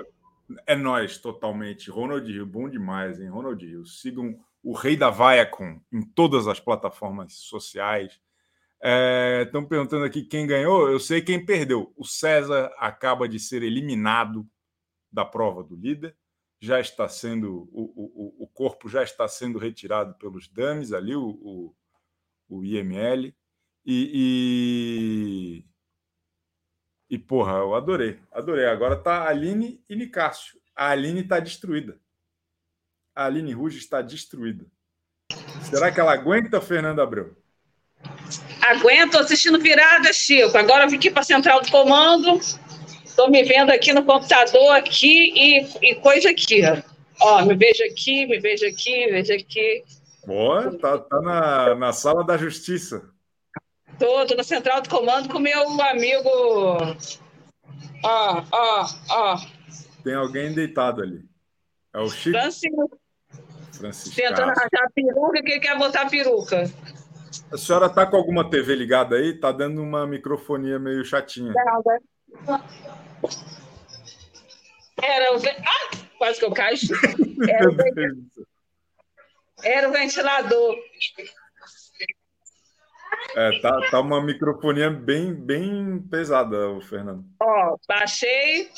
É 0.67 0.75
nós, 0.75 1.19
totalmente. 1.19 1.91
Ronald 1.91 2.27
Rios, 2.27 2.49
bom 2.49 2.69
demais, 2.69 3.21
hein? 3.21 3.29
Ronald 3.29 3.65
Rios. 3.65 4.01
Sigam 4.01 4.37
o 4.63 4.73
Rei 4.75 4.97
da 4.97 5.11
Viacom 5.11 5.81
em 5.93 6.03
todas 6.03 6.49
as 6.49 6.59
plataformas 6.59 7.35
sociais. 7.35 8.21
Estão 9.45 9.63
é, 9.63 9.67
perguntando 9.67 10.05
aqui 10.05 10.23
quem 10.23 10.45
ganhou. 10.45 10.91
Eu 10.91 10.99
sei 10.99 11.23
quem 11.23 11.45
perdeu. 11.45 11.93
O 11.97 12.05
César 12.05 12.73
acaba 12.79 13.29
de 13.29 13.39
ser 13.39 13.63
eliminado 13.63 14.45
da 15.11 15.25
prova 15.25 15.63
do 15.63 15.77
líder. 15.77 16.17
Já 16.63 16.79
está 16.79 17.09
sendo. 17.09 17.69
O, 17.73 17.83
o, 17.83 18.45
o 18.45 18.47
corpo 18.47 18.89
já 18.89 19.03
está 19.03 19.27
sendo 19.27 19.59
retirado 19.59 20.15
pelos 20.15 20.47
dames 20.47 20.93
ali, 20.93 21.17
o, 21.17 21.29
o, 21.29 21.77
o 22.49 22.65
IML. 22.65 23.35
E, 23.85 25.65
e, 27.11 27.17
e, 27.17 27.19
porra, 27.19 27.55
eu 27.55 27.75
adorei. 27.75 28.21
Adorei. 28.31 28.67
Agora 28.67 28.95
tá 28.95 29.29
Aline 29.29 29.85
e 29.89 29.97
Nicásio. 29.97 30.61
A 30.75 30.91
Aline 30.91 31.23
está 31.23 31.41
destruída. 31.41 32.01
A 33.13 33.25
Aline 33.25 33.53
Ruge 33.53 33.79
está 33.79 34.01
destruída. 34.01 34.65
Será 35.69 35.91
que 35.91 35.99
ela 35.99 36.13
aguenta, 36.13 36.61
Fernanda 36.61 37.03
Abreu? 37.03 37.37
Aguento 38.61 39.19
assistindo 39.19 39.59
virada, 39.59 40.13
Chico. 40.13 40.57
Agora 40.57 40.85
eu 40.85 40.89
vim 40.91 40.97
aqui 40.97 41.11
para 41.11 41.25
central 41.25 41.61
do 41.61 41.71
comando. 41.73 42.41
Estou 43.13 43.31
me 43.31 43.45
vendo 43.45 43.71
aqui 43.71 43.93
no 43.93 44.03
computador 44.07 44.71
aqui 44.71 45.33
e, 45.37 45.91
e 45.91 45.95
coisa 45.97 46.31
aqui. 46.31 46.63
Ó, 47.21 47.45
me 47.45 47.55
vejo 47.55 47.85
aqui, 47.85 48.27
me 48.27 48.41
vejo 48.41 48.67
aqui, 48.67 49.05
me 49.05 49.23
vejo 49.23 49.35
aqui. 49.35 49.85
Boa, 50.27 50.79
tá, 50.79 50.97
tá 50.97 51.21
na, 51.21 51.75
na 51.75 51.93
sala 51.93 52.25
da 52.25 52.39
justiça. 52.39 53.03
Tô, 53.99 54.25
tô 54.25 54.35
na 54.35 54.43
central 54.43 54.81
do 54.81 54.89
comando 54.89 55.29
com 55.29 55.39
meu 55.39 55.63
amigo. 55.83 56.31
Ó, 58.03 58.43
ó, 58.51 58.87
ó. 59.11 59.37
Tem 60.03 60.15
alguém 60.15 60.55
deitado 60.55 61.03
ali. 61.03 61.23
É 61.95 62.01
o 62.01 62.09
Chico. 62.09 62.39
Francisco. 62.39 63.01
Francisco. 63.73 64.17
Tentando 64.17 64.53
arranjar 64.53 64.87
a 64.87 64.91
peruca, 64.95 65.43
que 65.43 65.61
quer 65.61 65.77
botar 65.77 66.03
a 66.03 66.09
peruca. 66.09 66.65
A 67.53 67.59
senhora 67.59 67.87
está 67.87 68.07
com 68.07 68.17
alguma 68.17 68.49
TV 68.49 68.75
ligada 68.75 69.17
aí? 69.17 69.35
Está 69.35 69.53
dando 69.53 69.83
uma 69.83 70.07
microfonia 70.07 70.79
meio 70.79 71.05
chatinha. 71.05 71.53
Era 75.03 75.37
o. 75.37 75.37
Ah, 75.37 75.91
quase 76.19 76.39
que 76.39 76.45
eu 76.45 76.53
caio. 76.53 76.77
Era 77.49 77.71
o, 77.71 77.77
Era 79.63 79.89
o 79.89 79.93
ventilador. 79.93 80.77
É, 83.35 83.61
tá, 83.61 83.71
tá 83.91 84.01
uma 84.01 84.23
microfonia 84.23 84.91
bem, 84.91 85.35
bem 85.35 86.01
pesada, 86.11 86.57
Fernando. 86.89 87.25
Ó, 87.41 87.77
baixei. 87.89 88.71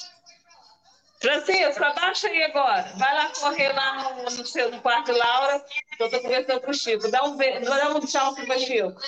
Francisco, 1.20 1.82
abaixa 1.82 2.28
aí 2.28 2.42
agora. 2.44 2.82
Vai 2.96 3.14
lá 3.14 3.32
correr 3.40 3.72
lá 3.72 4.14
no, 4.14 4.24
no, 4.24 4.46
seu, 4.46 4.70
no 4.70 4.80
quarto 4.82 5.10
Laura, 5.10 5.64
eu 5.98 6.06
estou 6.06 6.20
conversando 6.20 6.60
com 6.60 6.70
o 6.70 6.74
Chico. 6.74 7.10
Dá 7.10 7.24
um, 7.24 7.36
dá 7.36 7.96
um 7.96 8.00
tchau 8.00 8.34
para 8.34 8.56
o 8.56 8.58
Chico. 8.58 9.00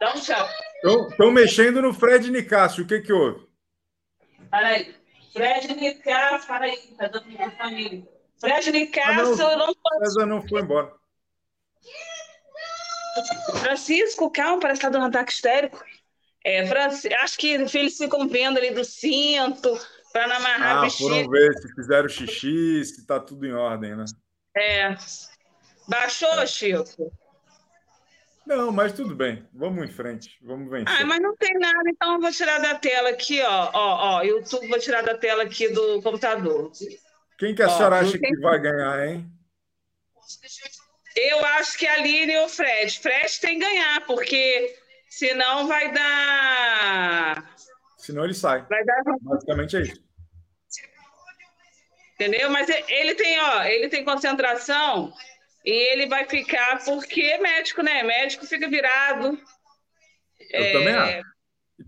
Dá 0.00 0.14
um 0.14 0.20
tchau. 0.20 0.48
Estão 1.10 1.30
mexendo 1.32 1.82
no 1.82 1.92
Fred 1.92 2.30
Nicásio. 2.30 2.84
O 2.84 2.86
que, 2.86 3.00
que 3.00 3.12
houve? 3.12 3.46
Peraí. 4.50 4.94
Fred 5.32 5.74
Nicásio, 5.74 6.46
peraí, 6.46 6.76
tá 6.96 7.08
dando 7.08 7.26
minha 7.26 7.50
família. 7.50 8.06
Fred 8.40 8.70
Nicásio, 8.70 9.46
ah, 9.46 9.56
não, 9.56 9.66
não 9.66 9.74
pode. 9.74 10.04
César 10.04 10.26
não 10.26 10.48
foi 10.48 10.62
embora. 10.62 10.92
Francisco, 13.60 14.30
calma, 14.30 14.60
parece 14.60 14.80
que 14.80 14.86
está 14.86 14.96
dando 14.96 15.06
um 15.06 15.08
ataque 15.08 15.32
histérico. 15.32 15.84
É, 16.44 16.64
Francisco, 16.66 17.16
acho 17.20 17.38
que 17.38 17.48
eles 17.48 17.96
ficam 17.96 18.28
vendo 18.28 18.58
ali 18.58 18.70
do 18.70 18.84
cinto 18.84 19.78
para 20.12 20.28
não 20.28 20.36
amarrar 20.36 20.78
ah, 20.78 20.80
vestido. 20.82 21.10
foram 21.10 21.28
ver 21.28 21.52
se 21.54 21.74
fizeram 21.74 22.08
xixi, 22.08 22.84
se 22.84 23.00
está 23.00 23.18
tudo 23.18 23.44
em 23.44 23.52
ordem, 23.52 23.96
né? 23.96 24.04
É. 24.56 24.96
Baixou. 25.88 26.46
Chico? 26.46 27.12
Não, 28.48 28.72
mas 28.72 28.92
tudo 28.92 29.14
bem. 29.14 29.46
Vamos 29.52 29.84
em 29.84 29.92
frente. 29.92 30.38
Vamos 30.42 30.70
vencer. 30.70 30.88
Ah, 30.88 31.04
mas 31.04 31.20
não 31.20 31.36
tem 31.36 31.52
nada, 31.58 31.88
então 31.88 32.14
eu 32.14 32.20
vou 32.20 32.32
tirar 32.32 32.58
da 32.58 32.74
tela 32.74 33.10
aqui, 33.10 33.40
ó. 33.42 33.70
Ó, 33.72 34.16
ó, 34.16 34.22
YouTube, 34.22 34.68
vou 34.68 34.78
tirar 34.78 35.02
da 35.02 35.16
tela 35.16 35.44
aqui 35.44 35.68
do 35.68 36.02
computador. 36.02 36.72
Quem 37.38 37.54
que 37.54 37.62
a 37.62 37.66
ó, 37.66 37.76
senhora 37.76 38.00
acha 38.00 38.18
tem... 38.18 38.32
que 38.32 38.40
vai 38.40 38.58
ganhar, 38.58 39.06
hein? 39.06 39.30
Eu 41.14 41.44
acho 41.44 41.78
que 41.78 41.86
a 41.86 41.94
Aline 41.94 42.32
e 42.32 42.38
o 42.38 42.48
Fred. 42.48 42.98
Fred 42.98 43.40
tem 43.40 43.58
que 43.58 43.64
ganhar, 43.64 44.06
porque 44.06 44.74
senão 45.08 45.66
vai 45.68 45.92
dar 45.92 47.48
senão 48.08 48.24
ele 48.24 48.34
sai. 48.34 48.66
Dar... 48.66 49.02
Basicamente 49.20 49.76
é 49.76 49.82
isso. 49.82 50.02
Entendeu? 52.14 52.50
Mas 52.50 52.68
ele 52.68 53.14
tem, 53.14 53.38
ó, 53.38 53.62
ele 53.64 53.88
tem 53.88 54.04
concentração 54.04 55.12
e 55.64 55.92
ele 55.92 56.06
vai 56.06 56.24
ficar 56.26 56.84
porque 56.84 57.20
é 57.20 57.38
médico, 57.38 57.82
né? 57.82 58.02
Médico 58.02 58.46
fica 58.46 58.68
virado. 58.68 59.38
Eu 60.50 60.62
é... 60.62 60.72
também 60.72 60.94
acho. 60.94 61.38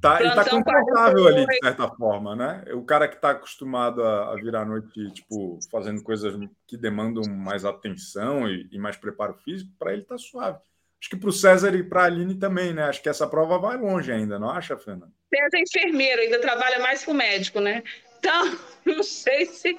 Tá, 0.01 0.21
ele 0.21 0.29
está 0.29 0.49
confortável 0.49 1.27
ali, 1.27 1.45
de 1.45 1.59
certa 1.59 1.89
forma, 1.89 2.37
né? 2.37 2.65
O 2.75 2.85
cara 2.85 3.09
que 3.09 3.17
está 3.17 3.31
acostumado 3.31 4.05
a, 4.05 4.33
a, 4.33 4.37
virar 4.37 4.61
à 4.61 4.65
noite, 4.65 5.11
tipo, 5.13 5.59
fazendo 5.69 6.01
coisas 6.03 6.33
que 6.69 6.77
demandam 6.77 7.25
mais 7.29 7.65
atenção 7.65 8.49
e, 8.49 8.69
e 8.71 8.79
mais 8.79 8.97
preparo 8.97 9.35
físico, 9.45 9.73
para 9.77 9.93
ele 9.93 10.03
está 10.03 10.17
suave. 10.17 10.61
Acho 11.01 11.11
que 11.11 11.17
para 11.17 11.29
o 11.29 11.33
César 11.33 11.75
e 11.75 11.83
para 11.83 12.03
a 12.03 12.05
Aline 12.05 12.37
também, 12.37 12.73
né? 12.73 12.85
Acho 12.85 13.03
que 13.03 13.09
essa 13.09 13.27
prova 13.27 13.59
vai 13.59 13.77
longe 13.77 14.13
ainda, 14.13 14.39
não 14.39 14.51
acha, 14.51 14.77
Fernanda? 14.77 15.11
César 15.29 15.57
é 15.57 15.61
enfermeiro, 15.61 16.23
ainda 16.23 16.41
trabalha 16.41 16.79
mais 16.79 17.05
com 17.05 17.13
médico, 17.13 17.59
né? 17.59 17.83
Então, 18.19 18.59
não 18.87 19.03
sei 19.03 19.47
se 19.47 19.77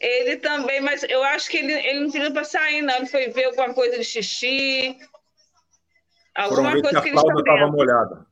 ele 0.00 0.36
também, 0.36 0.80
mas 0.80 1.02
eu 1.04 1.22
acho 1.24 1.48
que 1.48 1.58
ele, 1.58 1.72
ele 1.72 2.00
não 2.00 2.10
pediu 2.10 2.32
para 2.32 2.44
sair, 2.44 2.82
não. 2.82 2.96
Ele 2.96 3.06
foi 3.06 3.28
ver 3.28 3.44
alguma 3.44 3.72
coisa 3.72 3.98
de 3.98 4.04
xixi. 4.04 4.98
Alguma 6.34 6.70
Foram 6.70 6.82
coisa 6.82 7.00
que, 7.00 7.10
que 7.10 7.16
a 7.16 7.20
fralda 7.20 7.40
estava 7.40 7.66
molhada. 7.70 8.26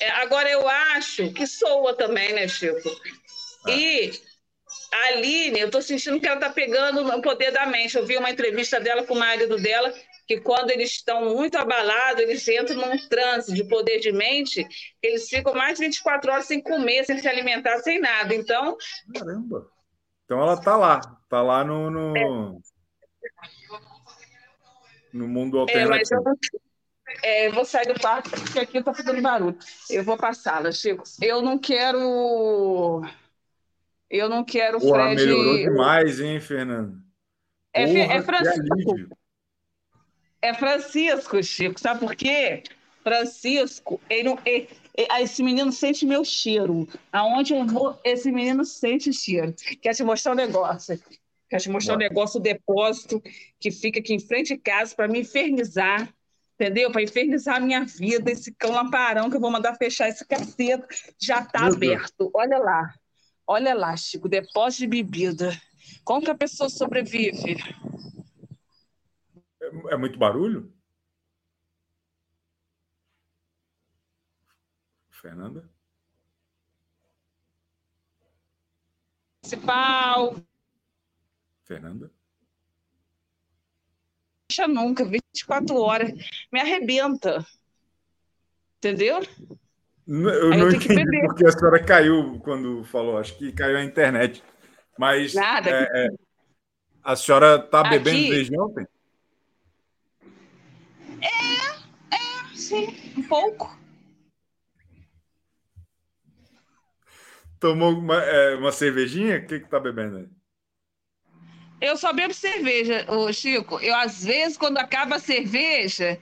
É, 0.00 0.10
agora, 0.12 0.48
eu 0.48 0.66
acho 0.66 1.32
que 1.32 1.46
soa 1.46 1.94
também, 1.94 2.32
né, 2.32 2.48
Chico? 2.48 2.88
É. 3.68 3.76
E 3.76 4.12
a 4.92 5.06
Aline, 5.08 5.60
eu 5.60 5.66
estou 5.66 5.82
sentindo 5.82 6.18
que 6.18 6.26
ela 6.26 6.36
está 6.36 6.48
pegando 6.48 7.06
o 7.06 7.22
poder 7.22 7.50
da 7.50 7.66
mente. 7.66 7.96
Eu 7.96 8.06
vi 8.06 8.16
uma 8.16 8.30
entrevista 8.30 8.80
dela 8.80 9.04
com 9.04 9.14
o 9.14 9.18
marido 9.18 9.56
dela 9.58 9.92
que 10.26 10.40
quando 10.40 10.70
eles 10.70 10.92
estão 10.92 11.34
muito 11.34 11.58
abalados, 11.58 12.22
eles 12.22 12.46
entram 12.46 12.76
num 12.76 13.08
transe 13.08 13.52
de 13.52 13.64
poder 13.64 13.98
de 13.98 14.12
mente, 14.12 14.64
eles 15.02 15.28
ficam 15.28 15.52
mais 15.52 15.76
de 15.76 15.86
24 15.86 16.30
horas 16.30 16.44
sem 16.44 16.60
comer, 16.60 17.04
sem 17.04 17.18
se 17.18 17.28
alimentar, 17.28 17.78
sem 17.80 17.98
nada. 17.98 18.32
Então. 18.32 18.76
Caramba! 19.12 19.68
Então 20.30 20.40
ela 20.40 20.54
está 20.54 20.76
lá, 20.76 21.00
está 21.24 21.42
lá 21.42 21.64
no. 21.64 21.90
no... 21.90 22.16
É. 22.16 22.60
No 25.12 25.26
mundo 25.26 25.58
alternativo. 25.58 26.22
É, 27.24 27.46
eu, 27.46 27.50
é, 27.50 27.52
vou 27.52 27.64
sair 27.64 27.92
do 27.92 27.98
quarto 27.98 28.30
porque 28.30 28.60
aqui 28.60 28.78
está 28.78 28.94
fazendo 28.94 29.20
barulho. 29.20 29.58
Eu 29.90 30.04
vou 30.04 30.16
passá-la, 30.16 30.70
Chico. 30.70 31.02
Eu 31.20 31.42
não 31.42 31.58
quero. 31.58 33.02
Eu 34.08 34.28
não 34.28 34.44
quero 34.44 34.78
Pô, 34.78 34.94
Fred. 34.94 35.16
melhorou 35.16 35.56
demais, 35.56 36.20
hein, 36.20 36.38
Fernando? 36.38 37.02
É, 37.72 37.86
Porra, 37.86 37.98
é 37.98 38.22
Francisco. 38.22 39.16
É 40.40 40.54
Francisco, 40.54 41.42
Chico. 41.42 41.80
Sabe 41.80 41.98
por 41.98 42.14
quê? 42.14 42.62
Francisco, 43.02 44.00
ele, 44.08 44.28
ele, 44.44 44.68
ele, 44.68 44.68
esse 44.96 45.42
menino 45.42 45.72
sente 45.72 46.04
meu 46.04 46.24
cheiro. 46.24 46.88
Aonde 47.12 47.54
eu 47.54 47.66
vou, 47.66 47.98
esse 48.04 48.30
menino 48.30 48.64
sente 48.64 49.12
cheiro. 49.12 49.54
Quer 49.80 49.94
te 49.94 50.02
mostrar 50.02 50.32
um 50.32 50.36
negócio. 50.36 51.00
Quer 51.48 51.58
te 51.58 51.70
mostrar 51.70 51.94
um 51.94 51.98
negócio, 51.98 52.38
o 52.38 52.42
depósito 52.42 53.22
que 53.58 53.70
fica 53.70 53.98
aqui 53.98 54.14
em 54.14 54.20
frente 54.20 54.54
de 54.54 54.58
casa 54.58 54.94
para 54.94 55.08
me 55.08 55.20
infernizar. 55.20 56.12
Entendeu? 56.54 56.92
Para 56.92 57.02
infernizar 57.02 57.56
a 57.56 57.60
minha 57.60 57.84
vida, 57.84 58.30
esse 58.30 58.52
cão 58.52 58.72
lamparão 58.72 59.30
que 59.30 59.36
eu 59.36 59.40
vou 59.40 59.50
mandar 59.50 59.74
fechar 59.76 60.08
esse 60.08 60.26
cacete 60.26 60.84
já 61.18 61.40
está 61.40 61.66
aberto. 61.66 62.30
Olha 62.34 62.58
lá. 62.58 62.94
Olha 63.46 63.74
lá, 63.74 63.96
Chico, 63.96 64.28
depósito 64.28 64.82
de 64.82 64.86
bebida. 64.86 65.60
Como 66.04 66.22
que 66.22 66.30
a 66.30 66.36
pessoa 66.36 66.68
sobrevive? 66.68 67.56
É 69.88 69.96
muito 69.96 70.18
barulho? 70.18 70.72
Fernanda? 75.20 75.68
Principal. 79.42 80.36
Fernanda? 81.64 82.10
Deixa 84.48 84.66
nunca, 84.66 85.04
24 85.04 85.76
horas. 85.76 86.12
Me 86.50 86.60
arrebenta. 86.60 87.46
Entendeu? 88.78 89.20
Eu 90.06 90.52
Aí 90.52 90.58
não 90.58 90.70
eu 90.70 90.72
entendi 90.72 91.20
porque 91.26 91.46
a 91.46 91.52
senhora 91.52 91.84
caiu 91.84 92.40
quando 92.40 92.82
falou. 92.84 93.18
Acho 93.18 93.36
que 93.36 93.52
caiu 93.52 93.76
a 93.76 93.84
internet. 93.84 94.42
Mas 94.98 95.34
Nada, 95.34 95.70
é, 95.70 96.06
é, 96.06 96.08
a 97.02 97.14
senhora 97.14 97.56
está 97.56 97.82
bebendo 97.84 98.18
Aqui... 98.18 98.30
desde 98.30 98.58
ontem? 98.58 98.86
É, 101.20 102.14
é, 102.16 102.56
sim, 102.56 102.86
um 103.16 103.22
pouco. 103.22 103.79
Tomou 107.60 107.92
uma, 107.92 108.16
é, 108.16 108.56
uma 108.56 108.72
cervejinha? 108.72 109.38
O 109.38 109.46
que, 109.46 109.60
que 109.60 109.68
tá 109.68 109.78
bebendo 109.78 110.16
aí? 110.16 110.28
Eu 111.80 111.96
só 111.96 112.12
bebo 112.12 112.34
cerveja, 112.34 113.06
ô 113.08 113.32
Chico. 113.32 113.78
Eu, 113.80 113.94
às 113.94 114.24
vezes, 114.24 114.56
quando 114.56 114.78
acaba 114.78 115.16
a 115.16 115.20
cerveja, 115.20 116.18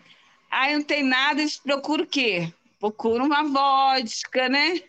Aí 0.51 0.75
não 0.75 0.83
tem 0.83 1.03
nada, 1.03 1.41
eles 1.41 1.59
procuram 1.59 2.05
o 2.05 2.07
quê? 2.07 2.53
Procuram 2.79 3.27
uma 3.27 3.45
vodka, 3.45 4.49
né? 4.49 4.81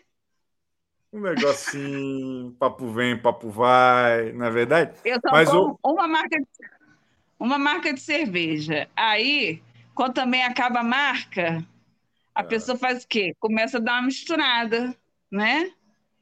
Um 1.12 1.20
negocinho, 1.20 2.52
papo 2.52 2.88
vem, 2.88 3.18
papo 3.18 3.50
vai, 3.50 4.32
não 4.32 4.46
é 4.46 4.50
verdade? 4.50 4.94
Eu 5.04 5.18
só 5.20 5.32
Mas 5.32 5.52
o... 5.52 5.78
uma, 5.84 6.06
marca 6.06 6.38
de, 6.38 6.46
uma 7.38 7.58
marca 7.58 7.92
de 7.92 8.00
cerveja. 8.00 8.88
Aí, 8.96 9.60
quando 9.94 10.14
também 10.14 10.42
acaba 10.44 10.80
a 10.80 10.84
marca, 10.84 11.66
a 12.34 12.40
é. 12.40 12.44
pessoa 12.44 12.78
faz 12.78 13.04
o 13.04 13.08
quê? 13.08 13.34
Começa 13.40 13.78
a 13.78 13.80
dar 13.80 13.94
uma 13.94 14.02
misturada, 14.02 14.96
né? 15.30 15.72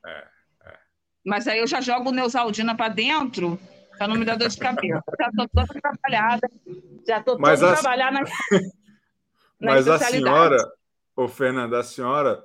É, 0.08 0.26
é. 0.70 0.78
Mas 1.24 1.46
aí 1.46 1.58
eu 1.58 1.66
já 1.66 1.80
jogo 1.80 2.10
o 2.10 2.12
Neusaldina 2.12 2.76
para 2.76 2.88
dentro, 2.88 3.58
para 3.96 4.08
não 4.08 4.16
me 4.16 4.24
dar 4.24 4.36
dor 4.36 4.48
de 4.48 4.56
cabeça. 4.56 5.02
já 5.18 5.28
estou 5.28 5.48
toda 5.48 5.80
trabalhada, 5.80 6.50
já 7.06 7.18
estou 7.18 7.36
toda 7.36 7.72
a... 7.72 7.74
trabalhada 7.74 8.20
na, 8.20 8.24
na 9.60 9.72
Mas 9.72 9.88
a 9.88 9.98
senhora, 9.98 10.56
ô 11.14 11.28
Fernanda, 11.28 11.80
a 11.80 11.84
senhora 11.84 12.42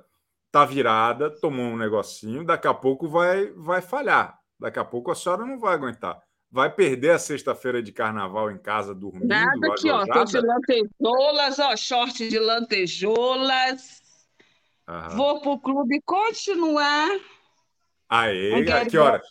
tá 0.50 0.64
virada, 0.64 1.30
tomou 1.30 1.66
um 1.66 1.76
negocinho, 1.76 2.44
daqui 2.44 2.68
a 2.68 2.74
pouco 2.74 3.08
vai, 3.08 3.46
vai 3.56 3.80
falhar. 3.80 4.38
Daqui 4.58 4.78
a 4.78 4.84
pouco 4.84 5.10
a 5.10 5.14
senhora 5.14 5.44
não 5.44 5.58
vai 5.58 5.74
aguentar. 5.74 6.22
Vai 6.50 6.70
perder 6.70 7.10
a 7.10 7.18
sexta-feira 7.18 7.82
de 7.82 7.90
carnaval 7.90 8.48
em 8.48 8.58
casa 8.58 8.94
dormindo? 8.94 9.26
Nada 9.26 9.72
aqui, 9.72 9.90
ó. 9.90 10.06
Tô 10.06 10.24
de 10.24 10.38
lantejoulas, 10.38 11.58
ó, 11.58 11.76
short 11.76 12.28
de 12.28 12.38
lantejoulas. 12.38 14.00
Aham. 14.86 15.16
Vou 15.16 15.40
pro 15.40 15.58
clube 15.58 16.00
continuar. 16.02 17.10
Aê, 18.14 18.64
que 18.88 18.98
horas? 18.98 19.26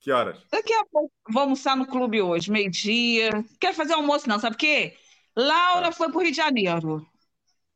Que 0.00 0.12
horas? 0.12 0.38
Daqui 0.50 0.72
a 0.72 0.84
pouco 0.84 1.12
vou 1.28 1.42
almoçar 1.42 1.76
no 1.76 1.86
clube 1.86 2.20
hoje, 2.20 2.50
meio-dia. 2.50 3.30
Quer 3.60 3.74
fazer 3.74 3.94
almoço, 3.94 4.28
não, 4.28 4.38
sabe 4.38 4.56
o 4.56 4.58
quê? 4.58 4.94
Laura 5.36 5.88
ah. 5.88 5.92
foi 5.92 6.10
pro 6.10 6.20
Rio 6.20 6.30
de 6.30 6.36
Janeiro 6.36 7.06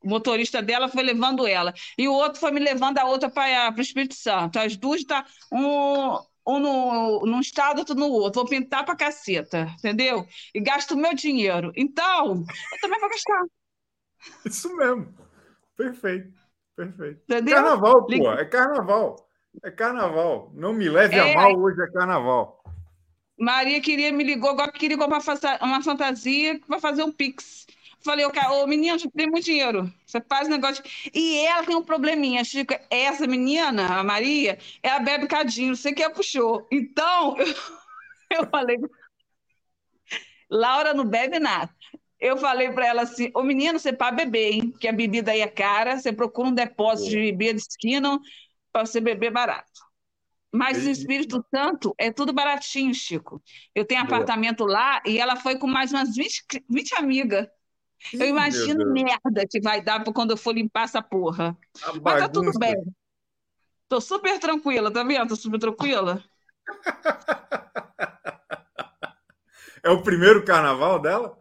o 0.06 0.08
motorista 0.08 0.62
dela 0.62 0.88
foi 0.88 1.02
levando 1.02 1.46
ela. 1.46 1.74
E 1.98 2.06
o 2.06 2.12
outro 2.12 2.38
foi 2.38 2.52
me 2.52 2.60
levando 2.60 2.98
a 2.98 3.04
outra 3.04 3.28
para 3.28 3.74
o 3.76 3.80
Espírito 3.80 4.14
Santo. 4.14 4.58
As 4.58 4.76
duas 4.76 5.00
estão 5.00 5.20
tá, 5.20 5.28
um, 5.52 6.16
um 6.46 6.58
no, 6.60 7.26
num 7.26 7.40
estado, 7.40 7.78
outro 7.78 7.96
no 7.96 8.06
outro. 8.06 8.42
Vou 8.42 8.48
pintar 8.48 8.84
para 8.84 8.94
caceta, 8.94 9.66
entendeu? 9.78 10.24
E 10.54 10.60
gasto 10.60 10.92
o 10.92 10.96
meu 10.96 11.12
dinheiro. 11.12 11.72
Então, 11.74 12.44
eu 12.72 12.80
também 12.80 13.00
vou 13.00 13.10
gastar. 13.10 13.42
Isso 14.44 14.74
mesmo. 14.76 15.12
Perfeito. 15.76 16.32
Perfeito. 16.76 17.22
Entendeu? 17.24 17.56
Carnaval, 17.56 18.06
pô. 18.06 18.32
É 18.32 18.44
carnaval. 18.44 19.25
É 19.62 19.70
carnaval. 19.70 20.50
Não 20.54 20.72
me 20.72 20.88
leve 20.88 21.16
é... 21.16 21.32
a 21.32 21.34
mal, 21.34 21.58
hoje 21.58 21.80
é 21.82 21.90
carnaval. 21.90 22.62
Maria 23.38 23.80
queria 23.80 24.12
me 24.12 24.24
ligou, 24.24 24.50
agora 24.50 24.72
queria 24.72 24.96
comprar 24.96 25.20
uma 25.60 25.82
fantasia 25.82 26.58
para 26.66 26.80
fazer 26.80 27.02
um 27.02 27.12
pix. 27.12 27.66
Falei, 28.00 28.24
ô, 28.24 28.30
ô 28.62 28.66
menino, 28.66 28.98
já 28.98 29.10
tem 29.10 29.28
muito 29.28 29.44
dinheiro. 29.44 29.92
Você 30.06 30.20
faz 30.20 30.48
negócio. 30.48 30.82
E 31.12 31.38
ela 31.44 31.64
tem 31.64 31.74
um 31.74 31.82
probleminha, 31.82 32.44
Chico. 32.44 32.74
Essa 32.88 33.26
menina, 33.26 33.98
a 33.98 34.04
Maria, 34.04 34.58
ela 34.82 35.00
bebe 35.00 35.26
cadinho, 35.26 35.74
você 35.74 35.92
que 35.92 36.08
puxou. 36.10 36.66
Então, 36.70 37.36
eu, 38.30 38.42
eu 38.42 38.46
falei. 38.46 38.78
Laura 40.48 40.94
não 40.94 41.04
bebe 41.04 41.40
nada. 41.40 41.68
Eu 42.20 42.36
falei 42.36 42.70
para 42.70 42.86
ela 42.86 43.02
assim: 43.02 43.30
Ô 43.34 43.42
menino, 43.42 43.78
você 43.78 43.92
para 43.92 44.14
beber, 44.14 44.52
hein? 44.52 44.72
Que 44.78 44.86
a 44.86 44.92
bebida 44.92 45.32
aí 45.32 45.40
é 45.40 45.48
cara. 45.48 45.98
Você 45.98 46.12
procura 46.12 46.48
um 46.48 46.54
depósito 46.54 47.10
de 47.10 47.16
bebida 47.16 47.54
de 47.54 47.60
esquina 47.60 48.20
para 48.76 48.84
você 48.84 49.00
beber 49.00 49.32
barato. 49.32 49.80
Mas 50.52 50.84
no 50.84 50.90
Espírito 50.90 51.42
Santo 51.54 51.94
é 51.98 52.12
tudo 52.12 52.32
baratinho, 52.32 52.94
Chico. 52.94 53.42
Eu 53.74 53.86
tenho 53.86 54.04
Boa. 54.04 54.18
apartamento 54.18 54.66
lá 54.66 55.02
e 55.06 55.18
ela 55.18 55.36
foi 55.36 55.58
com 55.58 55.66
mais 55.66 55.92
umas 55.92 56.14
20, 56.14 56.44
20 56.68 56.94
amigas. 56.94 57.48
Eu 58.12 58.26
imagino 58.26 58.92
merda 58.92 59.46
que 59.50 59.60
vai 59.60 59.80
dar 59.80 60.04
quando 60.12 60.32
eu 60.32 60.36
for 60.36 60.54
limpar 60.54 60.84
essa 60.84 61.00
porra. 61.00 61.56
A 61.82 61.86
Mas 61.86 62.02
bagunça. 62.02 62.18
tá 62.18 62.28
tudo 62.28 62.58
bem. 62.58 62.76
Tô 63.88 64.00
super 64.00 64.38
tranquila, 64.38 64.90
tá 64.90 65.02
vendo? 65.02 65.28
Tô 65.28 65.36
super 65.36 65.58
tranquila. 65.58 66.22
É 69.82 69.90
o 69.90 70.02
primeiro 70.02 70.44
carnaval 70.44 70.98
dela? 70.98 71.40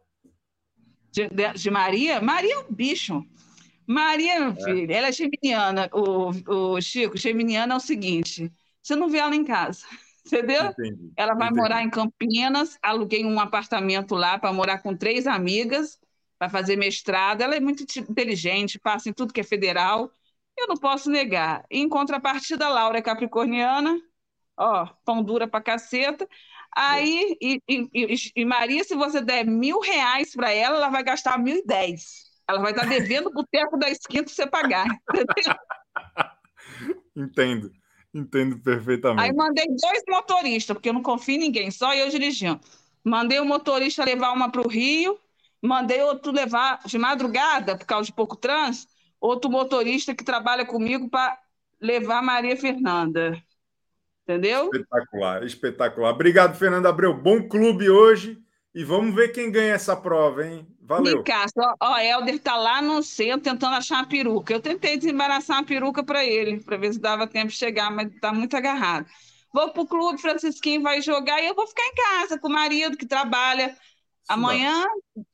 De, 1.12 1.28
de, 1.30 1.54
de 1.54 1.72
Maria? 1.72 2.22
Maria 2.22 2.54
é 2.54 2.60
um 2.60 2.72
bicho. 2.72 3.26
Maria, 3.88 4.40
meu 4.40 4.52
é. 4.52 4.64
filho, 4.64 4.92
ela 4.92 5.08
é 5.08 5.12
geminiana. 5.12 5.90
O, 5.94 6.74
o 6.76 6.82
Chico, 6.82 7.18
geminiana 7.18 7.74
é 7.74 7.78
o 7.78 7.80
seguinte: 7.80 8.52
você 8.82 8.96
não 8.96 9.10
vê 9.10 9.20
ela 9.20 9.36
em 9.36 9.44
casa, 9.44 9.86
entendeu? 10.26 10.66
Entendi, 10.72 11.12
ela 11.16 11.34
vai 11.34 11.48
entendi. 11.48 11.62
morar 11.62 11.84
em 11.84 11.90
Campinas, 11.90 12.78
aluguei 12.82 13.26
um 13.26 13.40
apartamento 13.40 14.16
lá 14.16 14.38
para 14.38 14.52
morar 14.54 14.80
com 14.80 14.96
três 14.96 15.28
amigas 15.28 16.00
vai 16.40 16.50
fazer 16.50 16.76
mestrado, 16.76 17.42
ela 17.42 17.56
é 17.56 17.60
muito 17.60 17.84
inteligente, 18.00 18.80
passa 18.80 19.10
em 19.10 19.14
tudo 19.14 19.34
que 19.34 19.42
é 19.42 19.44
federal, 19.44 20.12
eu 20.58 20.68
não 20.68 20.78
posso 20.78 21.10
negar. 21.10 21.66
Em 21.70 21.88
contrapartida, 21.90 22.66
a 22.66 22.70
Laura 22.70 22.98
é 23.00 23.02
capricorniana, 23.02 24.00
ó, 24.58 24.86
pão 25.06 25.24
dura 25.24 25.48
pra 25.48 25.62
caceta. 25.62 26.28
Aí, 26.76 27.38
e, 27.42 27.62
e, 27.70 28.16
e 28.36 28.46
Maria, 28.46 28.84
se 28.84 28.96
você 28.96 29.22
der 29.22 29.46
mil 29.46 29.80
reais 29.80 30.34
para 30.36 30.52
ela, 30.52 30.78
ela 30.78 30.90
vai 30.90 31.04
gastar 31.04 31.38
mil 31.40 31.58
e 31.58 31.66
dez. 31.66 32.25
Ela 32.48 32.62
vai 32.62 32.72
estar 32.72 32.88
devendo 32.88 33.28
o 33.28 33.34
boteco 33.34 33.78
da 33.78 33.90
esquina 33.90 34.24
para 34.24 34.34
você 34.34 34.48
pagar. 34.48 34.86
Entendo, 37.16 37.72
entendo 38.14 38.60
perfeitamente. 38.60 39.24
Aí 39.24 39.34
mandei 39.34 39.66
dois 39.68 40.04
motoristas, 40.10 40.74
porque 40.74 40.90
eu 40.90 40.94
não 40.94 41.02
confio 41.02 41.36
em 41.36 41.40
ninguém, 41.40 41.72
só 41.72 41.96
eu 41.96 42.10
dirigindo. 42.10 42.60
Mandei 43.02 43.40
o 43.40 43.46
motorista 43.46 44.04
levar 44.04 44.34
uma 44.34 44.52
para 44.52 44.62
o 44.62 44.68
Rio, 44.68 45.18
Mandei 45.66 46.02
outro 46.04 46.32
levar 46.32 46.80
de 46.86 46.98
madrugada, 46.98 47.78
por 47.78 47.86
causa 47.86 48.06
de 48.06 48.14
pouco 48.14 48.36
trânsito, 48.36 48.94
outro 49.20 49.50
motorista 49.50 50.14
que 50.14 50.24
trabalha 50.24 50.66
comigo 50.66 51.10
para 51.10 51.38
levar 51.82 52.22
Maria 52.22 52.56
Fernanda. 52.56 53.42
Entendeu? 54.24 54.66
Espetacular, 54.66 55.44
espetacular. 55.44 56.14
Obrigado, 56.14 56.58
Fernanda 56.58 56.90
Abreu. 56.90 57.14
Bom 57.14 57.48
clube 57.48 57.90
hoje. 57.90 58.38
E 58.74 58.84
vamos 58.84 59.16
ver 59.16 59.30
quem 59.30 59.52
ganha 59.52 59.74
essa 59.74 59.96
prova, 59.96 60.46
hein? 60.46 60.68
Valeu. 60.88 61.18
Nicasso, 61.18 61.54
ó, 61.58 61.76
ó, 61.82 61.98
Helder 61.98 62.40
tá 62.40 62.56
lá 62.56 62.80
no 62.80 63.02
centro 63.02 63.42
tentando 63.42 63.76
achar 63.76 63.96
uma 63.96 64.08
peruca. 64.08 64.54
Eu 64.54 64.62
tentei 64.62 64.98
desembaraçar 64.98 65.58
uma 65.58 65.66
peruca 65.66 66.04
para 66.04 66.24
ele, 66.24 66.60
para 66.60 66.78
ver 66.78 66.94
se 66.94 67.00
dava 67.00 67.26
tempo 67.26 67.48
de 67.48 67.58
chegar, 67.58 67.90
mas 67.90 68.14
tá 68.20 68.32
muito 68.32 68.56
agarrado. 68.56 69.08
Vou 69.52 69.72
pro 69.72 69.88
clube, 69.88 70.22
Francisquinho 70.22 70.84
vai 70.84 71.02
jogar 71.02 71.42
e 71.42 71.48
eu 71.48 71.56
vou 71.56 71.66
ficar 71.66 71.88
em 71.88 71.96
casa 71.96 72.38
com 72.38 72.50
o 72.50 72.52
marido 72.52 72.98
que 72.98 73.06
trabalha. 73.06 73.76
Amanhã 74.28 74.86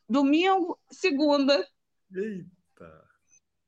domingo, 0.08 0.80
segunda. 0.90 1.68
Eita! 2.14 3.04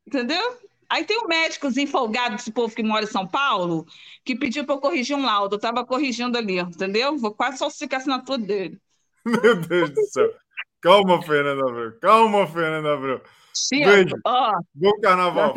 Entendeu? 0.08 0.58
Aí 0.90 1.04
tem 1.04 1.18
um 1.20 1.28
médicos 1.28 1.76
folgado 1.90 2.36
desse 2.36 2.52
povo 2.52 2.74
que 2.74 2.84
mora 2.84 3.04
em 3.04 3.08
São 3.08 3.28
Paulo, 3.28 3.86
que 4.24 4.36
pediu 4.36 4.64
para 4.64 4.76
eu 4.76 4.80
corrigir 4.80 5.18
um 5.18 5.26
laudo. 5.26 5.56
Eu 5.56 5.58
estava 5.58 5.86
corrigindo 5.86 6.38
ali, 6.38 6.60
entendeu? 6.60 7.18
Vou 7.18 7.34
quase 7.34 7.58
falsificar 7.58 8.00
a 8.00 8.02
assinatura 8.02 8.38
dele. 8.38 8.80
Meu 9.26 9.56
Deus 9.56 9.90
do 9.90 10.06
céu. 10.06 10.43
Calma, 10.84 11.22
Fernanda 11.24 11.62
Abreu. 11.62 11.98
Calma, 12.00 12.46
Fernanda 12.46 12.94
Abreu. 12.94 13.22
Chico, 13.56 13.86
Beijo. 13.86 14.16
Ó, 14.26 14.60
Bom 14.76 15.00
carnaval, 15.02 15.54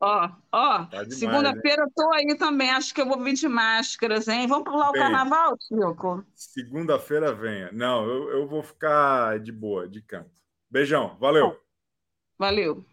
Ó, 0.00 0.30
ó. 0.50 0.84
Tá 0.86 1.04
Segunda-feira 1.08 1.82
eu 1.82 1.90
tô 1.94 2.12
aí 2.12 2.36
também. 2.36 2.68
Acho 2.70 2.92
que 2.92 3.00
eu 3.00 3.06
vou 3.06 3.22
vir 3.22 3.34
de 3.34 3.46
máscaras, 3.46 4.26
hein? 4.26 4.48
Vamos 4.48 4.64
pular 4.64 4.90
o 4.90 4.92
carnaval, 4.92 5.56
Chico? 5.60 6.24
Segunda-feira 6.34 7.32
venha. 7.32 7.70
Não, 7.72 8.04
eu, 8.04 8.30
eu 8.30 8.48
vou 8.48 8.62
ficar 8.62 9.38
de 9.38 9.52
boa, 9.52 9.88
de 9.88 10.02
canto. 10.02 10.30
Beijão. 10.68 11.16
Valeu. 11.20 11.56
Valeu. 12.36 12.84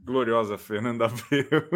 Gloriosa 0.00 0.58
Fernanda 0.58 1.04
Abreu. 1.04 1.70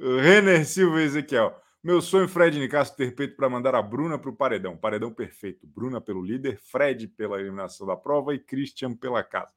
Renner 0.22 0.64
Silva 0.64 1.02
Ezequiel. 1.02 1.60
Meu 1.82 2.02
sonho, 2.02 2.28
Fred 2.28 2.58
Nicasso, 2.58 2.96
ter 2.96 3.14
peito 3.14 3.36
para 3.36 3.48
mandar 3.48 3.74
a 3.74 3.80
Bruna 3.80 4.18
para 4.18 4.30
o 4.30 4.36
paredão. 4.36 4.76
Paredão 4.76 5.12
perfeito. 5.12 5.64
Bruna 5.64 6.00
pelo 6.00 6.24
líder, 6.24 6.58
Fred 6.58 7.06
pela 7.06 7.40
eliminação 7.40 7.86
da 7.86 7.96
prova 7.96 8.34
e 8.34 8.38
Christian 8.38 8.94
pela 8.94 9.22
casa. 9.22 9.54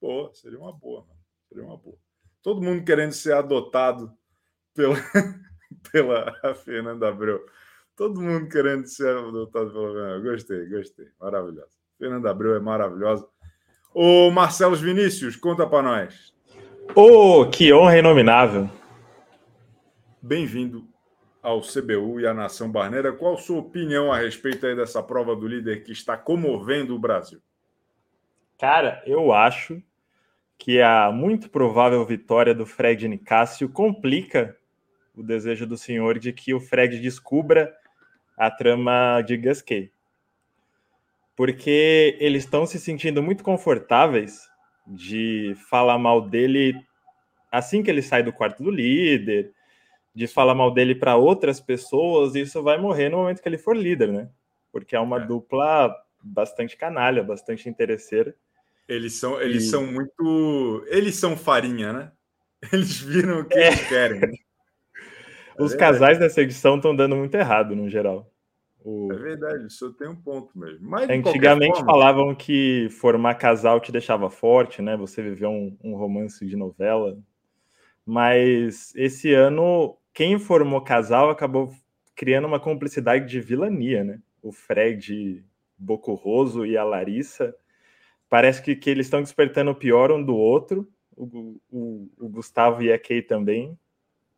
Pô, 0.00 0.30
seria 0.32 0.58
uma 0.60 0.72
boa, 0.72 1.00
mano. 1.00 1.20
Seria 1.48 1.64
uma 1.64 1.76
boa. 1.76 1.96
Todo 2.40 2.62
mundo 2.62 2.84
querendo 2.84 3.12
ser 3.12 3.34
adotado 3.34 4.16
pela, 4.72 4.94
pela 5.90 6.54
Fernanda 6.54 7.08
Abreu. 7.08 7.44
Todo 7.96 8.20
mundo 8.20 8.48
querendo 8.48 8.86
ser 8.86 9.16
adotado 9.16 9.72
pela 9.72 9.92
Fernanda. 9.92 10.30
Gostei, 10.30 10.68
gostei. 10.68 11.08
Maravilhosa. 11.20 11.76
Fernanda 11.98 12.30
Abreu 12.30 12.54
é 12.54 12.60
maravilhosa. 12.60 13.26
Ô, 13.92 14.30
Marcelo 14.30 14.76
Vinícius, 14.76 15.34
conta 15.34 15.66
para 15.66 15.82
nós. 15.82 16.32
Ô, 16.94 17.40
oh, 17.40 17.50
que 17.50 17.72
honra 17.72 17.98
inominável. 17.98 18.70
Bem-vindo 20.22 20.95
ao 21.46 21.60
CBU 21.60 22.18
e 22.18 22.26
à 22.26 22.34
Nação 22.34 22.68
Barneira. 22.68 23.12
Qual 23.12 23.38
sua 23.38 23.60
opinião 23.60 24.12
a 24.12 24.18
respeito 24.18 24.66
aí 24.66 24.74
dessa 24.74 25.00
prova 25.00 25.36
do 25.36 25.46
líder 25.46 25.84
que 25.84 25.92
está 25.92 26.16
comovendo 26.16 26.96
o 26.96 26.98
Brasil? 26.98 27.40
Cara, 28.58 29.00
eu 29.06 29.32
acho 29.32 29.80
que 30.58 30.82
a 30.82 31.12
muito 31.12 31.48
provável 31.48 32.04
vitória 32.04 32.52
do 32.52 32.66
Fred 32.66 33.06
Nicásio 33.06 33.68
complica 33.68 34.56
o 35.14 35.22
desejo 35.22 35.68
do 35.68 35.78
senhor 35.78 36.18
de 36.18 36.32
que 36.32 36.52
o 36.52 36.58
Fred 36.58 36.98
descubra 36.98 37.72
a 38.36 38.50
trama 38.50 39.22
de 39.22 39.36
Gasquet. 39.36 39.92
porque 41.36 42.16
eles 42.18 42.42
estão 42.42 42.66
se 42.66 42.80
sentindo 42.80 43.22
muito 43.22 43.44
confortáveis 43.44 44.48
de 44.84 45.54
falar 45.70 45.98
mal 45.98 46.20
dele 46.20 46.74
assim 47.52 47.84
que 47.84 47.90
ele 47.90 48.02
sai 48.02 48.22
do 48.22 48.32
quarto 48.32 48.64
do 48.64 48.70
líder, 48.70 49.54
de 50.16 50.26
falar 50.26 50.54
mal 50.54 50.72
dele 50.72 50.94
para 50.94 51.14
outras 51.14 51.60
pessoas, 51.60 52.34
isso 52.34 52.62
vai 52.62 52.78
morrer 52.78 53.10
no 53.10 53.18
momento 53.18 53.42
que 53.42 53.46
ele 53.46 53.58
for 53.58 53.76
líder, 53.76 54.10
né? 54.10 54.30
Porque 54.72 54.96
é 54.96 55.00
uma 55.00 55.22
é. 55.22 55.26
dupla 55.26 55.94
bastante 56.24 56.74
canalha, 56.74 57.22
bastante 57.22 57.68
interesseira. 57.68 58.34
Eles 58.88 59.12
são, 59.12 59.38
eles 59.38 59.64
e... 59.64 59.68
são 59.68 59.86
muito. 59.86 60.82
Eles 60.86 61.16
são 61.16 61.36
farinha, 61.36 61.92
né? 61.92 62.12
Eles 62.72 62.98
viram 62.98 63.40
o 63.40 63.44
que 63.44 63.58
é. 63.58 63.66
eles 63.66 63.88
querem. 63.88 64.32
Os 65.60 65.74
é 65.74 65.76
casais 65.76 66.18
dessa 66.18 66.40
edição 66.40 66.76
estão 66.76 66.96
dando 66.96 67.14
muito 67.14 67.34
errado, 67.34 67.76
no 67.76 67.88
geral. 67.88 68.32
O... 68.82 69.12
É 69.12 69.16
verdade, 69.16 69.66
isso 69.66 69.92
tem 69.92 70.08
um 70.08 70.16
ponto 70.16 70.58
mesmo. 70.58 70.88
Mas, 70.88 71.08
Antigamente 71.08 71.76
forma... 71.76 71.92
falavam 71.92 72.34
que 72.34 72.88
formar 72.90 73.34
casal 73.34 73.80
te 73.80 73.92
deixava 73.92 74.30
forte, 74.30 74.80
né? 74.80 74.96
Você 74.96 75.22
viveu 75.22 75.50
um, 75.50 75.76
um 75.84 75.94
romance 75.94 76.44
de 76.46 76.56
novela. 76.56 77.18
Mas 78.04 78.94
esse 78.94 79.34
ano, 79.34 79.96
quem 80.16 80.38
formou 80.38 80.80
casal 80.80 81.28
acabou 81.28 81.74
criando 82.14 82.46
uma 82.46 82.58
cumplicidade 82.58 83.28
de 83.28 83.38
vilania, 83.38 84.02
né? 84.02 84.18
O 84.42 84.50
Fred 84.50 85.44
Bocurroso 85.76 86.64
e 86.64 86.74
a 86.74 86.82
Larissa. 86.82 87.54
Parece 88.26 88.62
que, 88.62 88.74
que 88.74 88.88
eles 88.88 89.04
estão 89.04 89.20
despertando 89.20 89.72
o 89.72 89.74
pior 89.74 90.10
um 90.10 90.24
do 90.24 90.34
outro. 90.34 90.90
O, 91.14 91.60
o, 91.70 92.10
o 92.18 92.28
Gustavo 92.30 92.82
e 92.82 92.90
a 92.90 92.98
Kay 92.98 93.20
também. 93.20 93.78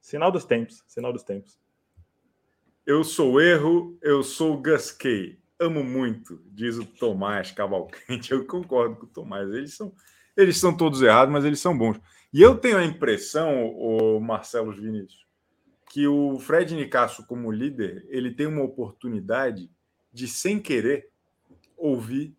Sinal 0.00 0.32
dos 0.32 0.44
tempos, 0.44 0.82
sinal 0.84 1.12
dos 1.12 1.22
tempos. 1.22 1.56
Eu 2.84 3.04
sou 3.04 3.40
erro, 3.40 3.96
eu 4.02 4.24
sou 4.24 4.60
Gus 4.60 4.90
Kay. 4.90 5.38
Amo 5.60 5.84
muito, 5.84 6.42
diz 6.46 6.76
o 6.76 6.84
Tomás 6.84 7.52
Cavalcante. 7.52 8.32
Eu 8.34 8.44
concordo 8.44 8.96
com 8.96 9.06
o 9.06 9.08
Tomás. 9.08 9.48
Eles 9.50 9.74
são, 9.74 9.92
eles 10.36 10.58
são 10.58 10.76
todos 10.76 11.02
errados, 11.02 11.32
mas 11.32 11.44
eles 11.44 11.60
são 11.60 11.78
bons. 11.78 12.00
E 12.32 12.42
eu 12.42 12.58
tenho 12.58 12.78
a 12.78 12.84
impressão, 12.84 13.72
o 13.74 14.20
Marcelo 14.20 14.72
Vinícius, 14.72 15.27
que 15.90 16.06
o 16.06 16.38
Fred 16.38 16.74
Nicasso, 16.74 17.26
como 17.26 17.50
líder, 17.50 18.06
ele 18.08 18.30
tem 18.30 18.46
uma 18.46 18.62
oportunidade 18.62 19.70
de, 20.12 20.28
sem 20.28 20.60
querer, 20.60 21.08
ouvir 21.76 22.34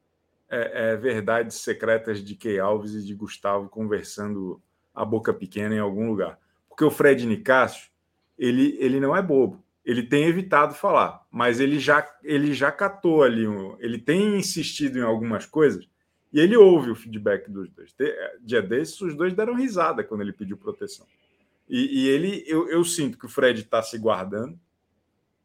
é, 0.50 0.92
é, 0.92 0.96
verdades 0.96 1.58
secretas 1.58 2.24
de 2.24 2.36
Key 2.36 2.60
Alves 2.60 2.94
e 2.94 3.04
de 3.04 3.14
Gustavo 3.14 3.70
conversando 3.70 4.62
a 4.94 5.06
boca 5.06 5.34
pequena 5.34 5.76
em 5.76 5.80
algum 5.80 6.08
lugar. 6.08 6.40
Porque 6.68 6.84
o 6.84 6.92
Fred 6.92 7.26
Nicasso, 7.26 7.90
ele, 8.38 8.78
ele 8.80 9.00
não 9.00 9.16
é 9.16 9.22
bobo 9.22 9.64
ele 9.90 10.04
tem 10.04 10.26
evitado 10.26 10.76
falar, 10.76 11.26
mas 11.32 11.60
ele 11.60 11.80
já, 11.80 12.08
ele 12.24 12.54
já 12.54 12.72
catou 12.72 13.24
ali, 13.24 13.44
ele 13.80 13.98
tem 13.98 14.38
insistido 14.38 15.00
em 15.00 15.02
algumas 15.02 15.48
coisas 15.48 15.88
e 16.32 16.40
ele 16.40 16.56
ouve 16.56 16.92
o 16.92 16.96
feedback 16.96 17.50
dos 17.50 17.68
dois. 17.72 17.96
Dia 18.42 18.62
desses, 18.62 19.02
os 19.02 19.16
dois 19.16 19.34
deram 19.34 19.56
risada 19.56 20.04
quando 20.04 20.22
ele 20.22 20.32
pediu 20.32 20.58
proteção. 20.58 21.08
E, 21.70 22.02
e 22.02 22.10
ele, 22.10 22.44
eu, 22.48 22.68
eu, 22.70 22.84
sinto 22.84 23.18
que 23.18 23.26
o 23.26 23.30
Fred 23.30 23.62
está 23.62 23.82
se 23.82 23.98
guardando 23.98 24.60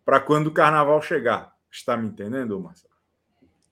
para 0.04 0.18
quando 0.20 0.46
o 0.46 0.52
carnaval 0.52 1.00
chegar. 1.02 1.54
Está 1.70 1.96
me 1.96 2.08
entendendo, 2.08 2.58
Marcelo? 2.58 2.94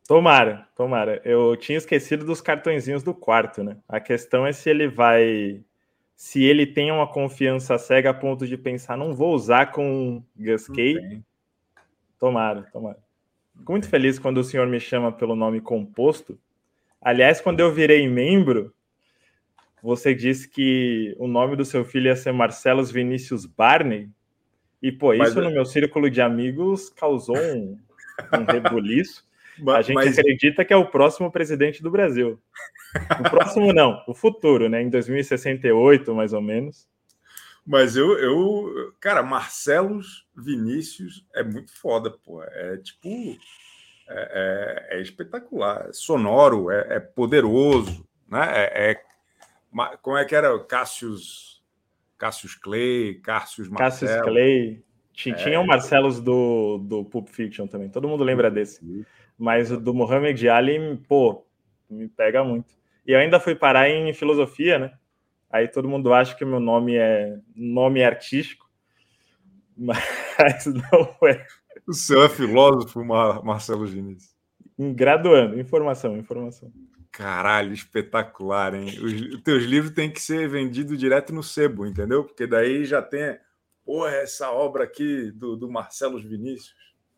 Tomara, 0.06 0.68
tomara. 0.76 1.22
Eu 1.24 1.56
tinha 1.56 1.78
esquecido 1.78 2.24
dos 2.24 2.40
cartõezinhos 2.40 3.02
do 3.02 3.14
quarto, 3.14 3.64
né? 3.64 3.78
A 3.88 4.00
questão 4.00 4.46
é 4.46 4.52
se 4.52 4.68
ele 4.68 4.88
vai 4.88 5.64
se 6.22 6.44
ele 6.44 6.66
tem 6.66 6.92
uma 6.92 7.06
confiança 7.06 7.76
cega 7.78 8.10
a 8.10 8.14
ponto 8.14 8.46
de 8.46 8.56
pensar, 8.56 8.96
não 8.96 9.12
vou 9.12 9.34
usar 9.34 9.72
com 9.72 10.22
Gasquet. 10.36 11.20
Tomara, 12.18 12.62
tomara. 12.72 12.98
Fico 13.58 13.72
muito 13.72 13.88
feliz 13.88 14.18
quando 14.18 14.38
o 14.38 14.44
senhor 14.44 14.68
me 14.68 14.78
chama 14.78 15.10
pelo 15.10 15.34
nome 15.34 15.60
composto. 15.60 16.38
Aliás, 17.00 17.40
quando 17.40 17.58
eu 17.58 17.72
virei 17.72 18.06
membro, 18.08 18.72
você 19.82 20.14
disse 20.14 20.48
que 20.48 21.14
o 21.18 21.26
nome 21.26 21.56
do 21.56 21.64
seu 21.64 21.84
filho 21.84 22.06
ia 22.06 22.14
ser 22.14 22.32
Marcelos 22.32 22.92
Vinícius 22.92 23.44
Barney. 23.44 24.08
E, 24.80 24.92
pô, 24.92 25.12
isso 25.12 25.34
Mas... 25.34 25.44
no 25.44 25.50
meu 25.50 25.64
círculo 25.64 26.08
de 26.08 26.22
amigos 26.22 26.88
causou 26.88 27.36
um, 27.36 27.76
um 28.32 28.44
rebuliço. 28.44 29.24
a 29.74 29.82
gente 29.82 29.96
Mas... 29.96 30.18
acredita 30.18 30.64
que 30.64 30.72
é 30.72 30.76
o 30.76 30.86
próximo 30.86 31.30
presidente 31.32 31.82
do 31.82 31.90
Brasil. 31.90 32.40
O 33.18 33.30
próximo 33.30 33.72
não, 33.72 34.02
o 34.06 34.14
futuro, 34.14 34.68
né? 34.68 34.82
Em 34.82 34.88
2068, 34.88 36.14
mais 36.14 36.32
ou 36.32 36.40
menos. 36.40 36.86
Mas 37.66 37.96
eu, 37.96 38.18
eu 38.18 38.92
cara, 39.00 39.22
Marcelos 39.22 40.26
Vinícius 40.36 41.24
é 41.34 41.42
muito 41.42 41.72
foda, 41.72 42.10
pô. 42.10 42.42
É 42.42 42.76
tipo. 42.76 43.08
É, 44.08 44.88
é, 44.90 44.98
é 44.98 45.00
espetacular, 45.00 45.86
é 45.88 45.92
sonoro, 45.92 46.70
é, 46.70 46.96
é, 46.96 47.00
poderoso, 47.00 48.06
né? 48.28 48.46
É, 48.52 48.90
é 48.90 49.11
como 50.00 50.16
é 50.16 50.24
que 50.24 50.34
era? 50.34 50.58
Cassius, 50.64 51.62
Cassius 52.18 52.54
Clay, 52.54 53.14
Cassius 53.22 53.68
Marcelo. 53.68 54.10
Cassius 54.10 54.26
Clay. 54.26 54.84
Tinha 55.12 55.60
o 55.60 55.66
Marcelos 55.66 56.20
do, 56.20 56.78
do 56.78 57.04
Pulp 57.04 57.28
Fiction 57.28 57.66
também, 57.66 57.88
todo 57.88 58.08
mundo 58.08 58.24
lembra 58.24 58.50
desse. 58.50 58.80
Mas 59.38 59.70
o 59.70 59.78
do 59.78 59.92
Muhammad 59.92 60.42
Ali, 60.46 60.96
pô, 61.06 61.44
me 61.88 62.08
pega 62.08 62.42
muito. 62.42 62.74
E 63.06 63.12
eu 63.12 63.18
ainda 63.18 63.38
fui 63.38 63.54
parar 63.54 63.88
em 63.88 64.12
filosofia, 64.14 64.78
né? 64.78 64.92
Aí 65.50 65.68
todo 65.68 65.88
mundo 65.88 66.14
acha 66.14 66.34
que 66.34 66.44
o 66.44 66.48
meu 66.48 66.60
nome 66.60 66.96
é 66.96 67.38
nome 67.54 68.02
artístico, 68.02 68.70
mas 69.76 70.64
não 70.66 71.28
é. 71.28 71.46
O 71.86 71.92
seu 71.92 72.22
é 72.22 72.28
filósofo, 72.28 73.04
Marcelo 73.04 73.86
Diniz. 73.86 74.34
Graduando, 74.78 75.60
informação, 75.60 76.16
informação. 76.16 76.72
Caralho, 77.12 77.74
espetacular, 77.74 78.74
hein? 78.74 78.88
Os, 79.02 79.42
teus 79.42 79.64
livros 79.64 79.92
têm 79.92 80.10
que 80.10 80.20
ser 80.20 80.48
vendidos 80.48 80.98
direto 80.98 81.30
no 81.32 81.42
sebo, 81.42 81.84
entendeu? 81.84 82.24
Porque 82.24 82.46
daí 82.46 82.86
já 82.86 83.02
tem, 83.02 83.38
porra, 83.84 84.12
essa 84.12 84.50
obra 84.50 84.84
aqui 84.84 85.30
do, 85.32 85.54
do 85.54 85.70
Marcelo 85.70 86.18
Vinícius. 86.18 86.74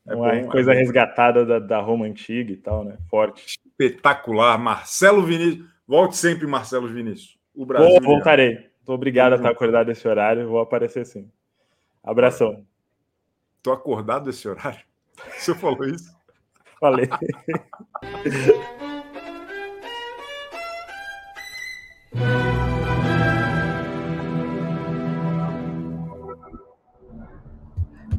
É 0.06 0.14
Uma 0.16 0.34
bom, 0.34 0.48
coisa 0.48 0.74
é 0.74 0.76
resgatada 0.76 1.46
da, 1.46 1.60
da 1.60 1.80
Roma 1.80 2.06
antiga 2.06 2.52
e 2.52 2.56
tal, 2.56 2.84
né? 2.84 2.98
Forte. 3.08 3.56
Espetacular. 3.64 4.58
Marcelo 4.58 5.22
Vinícius. 5.22 5.64
Volte 5.86 6.16
sempre, 6.16 6.46
Marcelo 6.46 6.88
Vinícius. 6.88 7.38
O 7.54 7.64
Brasil. 7.64 8.00
Vou, 8.00 8.02
voltarei. 8.02 8.68
Estou 8.80 8.96
obrigado 8.96 9.34
a 9.34 9.36
estar 9.36 9.50
acordado 9.50 9.86
desse 9.86 10.06
horário. 10.08 10.48
Vou 10.48 10.58
aparecer 10.58 11.06
sim. 11.06 11.30
Abração. 12.02 12.66
Estou 13.58 13.72
acordado 13.72 14.24
desse 14.24 14.48
horário? 14.48 14.80
Você 15.38 15.54
falou 15.54 15.84
isso? 15.84 16.12
Falei. 16.80 17.08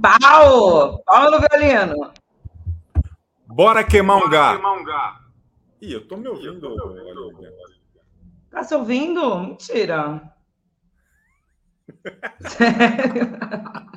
Pau! 0.02 1.02
Pau 1.04 1.32
no 1.32 1.39
violino! 1.39 2.14
Bora 3.48 3.84
queimar 3.84 4.18
um 4.18 4.30
gato! 4.30 4.62
Ih, 5.82 5.93
eu 5.93 6.08
tô 6.08 6.18
me 6.18 6.28
ouvindo. 6.28 6.76
Tô 6.76 6.89
me 6.89 7.00
ouvindo. 7.00 7.56
Tá 8.50 8.64
se 8.64 8.76
ouvindo? 8.76 9.39
Mentira. 9.39 10.34
Sério? 12.41 13.38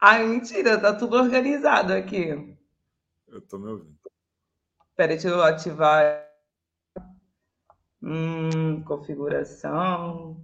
Ai, 0.00 0.26
mentira, 0.26 0.80
tá 0.80 0.92
tudo 0.94 1.16
organizado 1.16 1.92
aqui. 1.92 2.56
Eu 3.28 3.40
tô 3.42 3.58
me 3.58 3.70
ouvindo. 3.70 3.96
Peraí, 4.96 5.16
deixa 5.16 5.28
eu 5.28 5.42
ativar. 5.42 6.31
Hum, 8.02 8.82
configuração. 8.82 10.36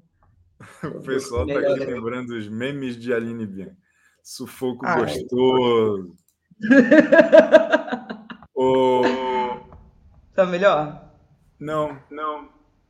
O 0.82 1.00
pessoal 1.02 1.46
tá 1.46 1.56
aqui 1.56 1.84
lembrando 1.84 2.30
os 2.30 2.48
memes 2.48 2.96
de 2.96 3.14
Aline 3.14 3.46
Bianca. 3.46 3.76
Sufoco 4.24 4.84
Ai. 4.84 5.00
gostoso. 5.02 6.16
O... 8.60 9.02
Tá 10.34 10.44
melhor? 10.44 11.12
Não, 11.60 11.96
não. 12.10 12.48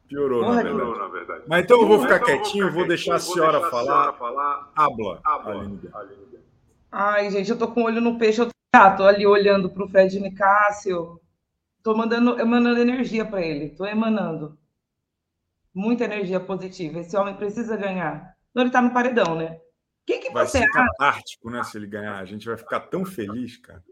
Piorou, 0.08 0.42
Porra, 0.42 0.62
na, 0.64 0.72
verdade. 0.72 0.98
na 0.98 1.08
verdade. 1.08 1.44
Mas 1.46 1.64
então 1.64 1.82
eu 1.82 1.86
vou 1.86 2.00
ficar 2.00 2.16
então 2.16 2.26
quietinho, 2.26 2.64
vou, 2.68 2.76
vou 2.76 2.88
deixar 2.88 3.16
a 3.16 3.18
senhora, 3.18 3.60
deixar 3.60 3.70
falar. 3.70 3.82
A 3.82 4.00
senhora 4.00 4.12
falar. 4.14 4.72
Habla. 4.74 5.20
Habla. 5.22 5.70
Ai, 6.90 7.30
gente, 7.30 7.50
eu 7.50 7.58
tô 7.58 7.68
com 7.68 7.82
o 7.82 7.84
olho 7.84 8.00
no 8.00 8.18
peixe. 8.18 8.40
Eu 8.40 8.46
tô, 8.46 8.52
ah, 8.74 8.90
tô 8.92 9.04
ali 9.04 9.26
olhando 9.26 9.68
pro 9.68 9.86
Fred 9.86 10.18
Nicásio. 10.18 11.20
Tô 11.88 11.96
mandando, 11.96 12.38
emanando 12.38 12.80
energia 12.80 13.24
para 13.24 13.40
ele. 13.40 13.70
Tô 13.70 13.86
emanando. 13.86 14.58
Muita 15.72 16.04
energia 16.04 16.38
positiva. 16.38 16.98
Esse 16.98 17.16
homem 17.16 17.34
precisa 17.34 17.78
ganhar. 17.78 18.36
Então 18.50 18.62
ele 18.62 18.70
tá 18.70 18.82
no 18.82 18.92
paredão, 18.92 19.34
né? 19.34 19.58
Quem 20.04 20.20
que 20.20 20.30
vai 20.30 20.46
você 20.46 20.58
ser 20.58 20.70
catártico, 20.70 21.48
né? 21.48 21.64
Se 21.64 21.78
ele 21.78 21.86
ganhar, 21.86 22.18
a 22.18 22.26
gente 22.26 22.46
vai 22.46 22.58
ficar 22.58 22.80
tão 22.80 23.06
feliz, 23.06 23.56
cara. 23.56 23.82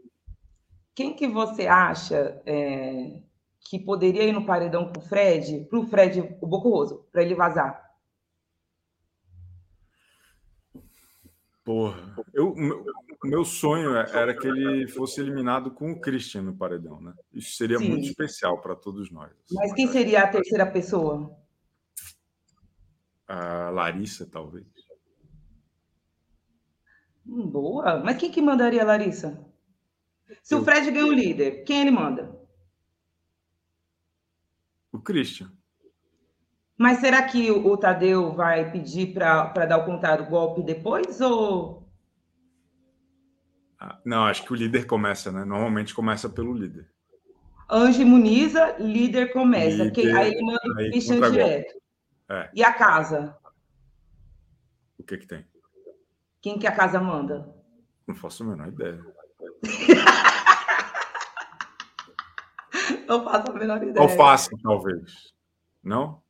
Quem 0.93 1.15
que 1.15 1.27
você 1.27 1.65
acha 1.65 2.39
é, 2.45 3.19
que 3.61 3.79
poderia 3.79 4.25
ir 4.25 4.31
no 4.31 4.45
paredão 4.45 4.93
com 4.93 4.99
o 4.99 5.03
Fred, 5.03 5.65
para 5.67 5.79
o 5.79 5.87
Fred, 5.87 6.37
o 6.39 6.45
Bocoroso, 6.45 7.03
para 7.11 7.23
ele 7.23 7.33
vazar? 7.33 7.83
Porra, 11.67 12.15
eu, 12.33 12.53
o 12.53 13.27
meu 13.27 13.43
sonho 13.43 13.93
é, 13.97 14.09
era 14.13 14.33
que 14.33 14.47
ele 14.47 14.87
fosse 14.87 15.19
eliminado 15.19 15.69
com 15.69 15.91
o 15.91 15.99
Christian 15.99 16.43
no 16.43 16.55
paredão, 16.55 17.01
né? 17.01 17.13
Isso 17.33 17.57
seria 17.57 17.77
Sim. 17.77 17.89
muito 17.89 18.05
especial 18.05 18.61
para 18.61 18.73
todos 18.73 19.11
nós. 19.11 19.33
Mas 19.51 19.73
quem 19.73 19.85
seria 19.85 20.23
a 20.23 20.29
terceira 20.29 20.65
pessoa? 20.65 21.37
A 23.27 23.69
Larissa, 23.69 24.25
talvez. 24.25 24.65
Hum, 27.27 27.49
boa. 27.49 28.01
Mas 28.01 28.15
quem 28.15 28.31
que 28.31 28.41
mandaria 28.41 28.81
a 28.81 28.85
Larissa? 28.85 29.45
Se 30.41 30.55
eu... 30.55 30.59
o 30.59 30.63
Fred 30.63 30.89
ganha 30.89 31.05
o 31.05 31.11
líder, 31.11 31.65
quem 31.65 31.81
ele 31.81 31.91
manda? 31.91 32.33
O 34.89 35.01
Christian. 35.01 35.51
Mas 36.77 36.99
será 36.99 37.23
que 37.23 37.49
o 37.49 37.75
Tadeu 37.75 38.33
vai 38.33 38.71
pedir 38.71 39.13
para 39.13 39.65
dar 39.65 39.79
o 39.79 39.85
contrário 39.85 40.27
golpe 40.27 40.61
depois? 40.61 41.19
Ou 41.19 41.87
ah, 43.79 43.99
não, 44.03 44.25
acho 44.25 44.43
que 44.43 44.51
o 44.51 44.55
líder 44.55 44.85
começa, 44.85 45.31
né? 45.31 45.45
Normalmente 45.45 45.93
começa 45.93 46.27
pelo 46.27 46.53
líder. 46.53 46.89
Anjo 47.69 48.01
imuniza, 48.01 48.75
líder 48.79 49.31
começa. 49.31 49.83
Líder, 49.83 49.91
Quem, 49.91 50.15
aí 50.15 50.31
ele 50.31 50.41
manda 50.41 50.61
o 50.65 50.75
Christian 50.75 51.31
direto. 51.31 51.75
É. 52.29 52.49
E 52.53 52.63
a 52.63 52.73
casa? 52.73 53.37
O 54.97 55.03
que 55.03 55.17
que 55.17 55.27
tem? 55.27 55.45
Quem 56.41 56.57
que 56.57 56.65
a 56.65 56.71
casa 56.71 56.99
manda? 56.99 57.53
Não 58.07 58.15
faço 58.15 58.43
a 58.43 58.47
menor 58.47 58.69
ideia. 58.69 58.99
Não 63.07 63.23
faço 63.23 63.51
a 63.51 63.53
menor 63.53 63.83
ideia. 63.83 64.01
Alface, 64.01 64.49
talvez. 64.61 65.33
Não? 65.83 66.21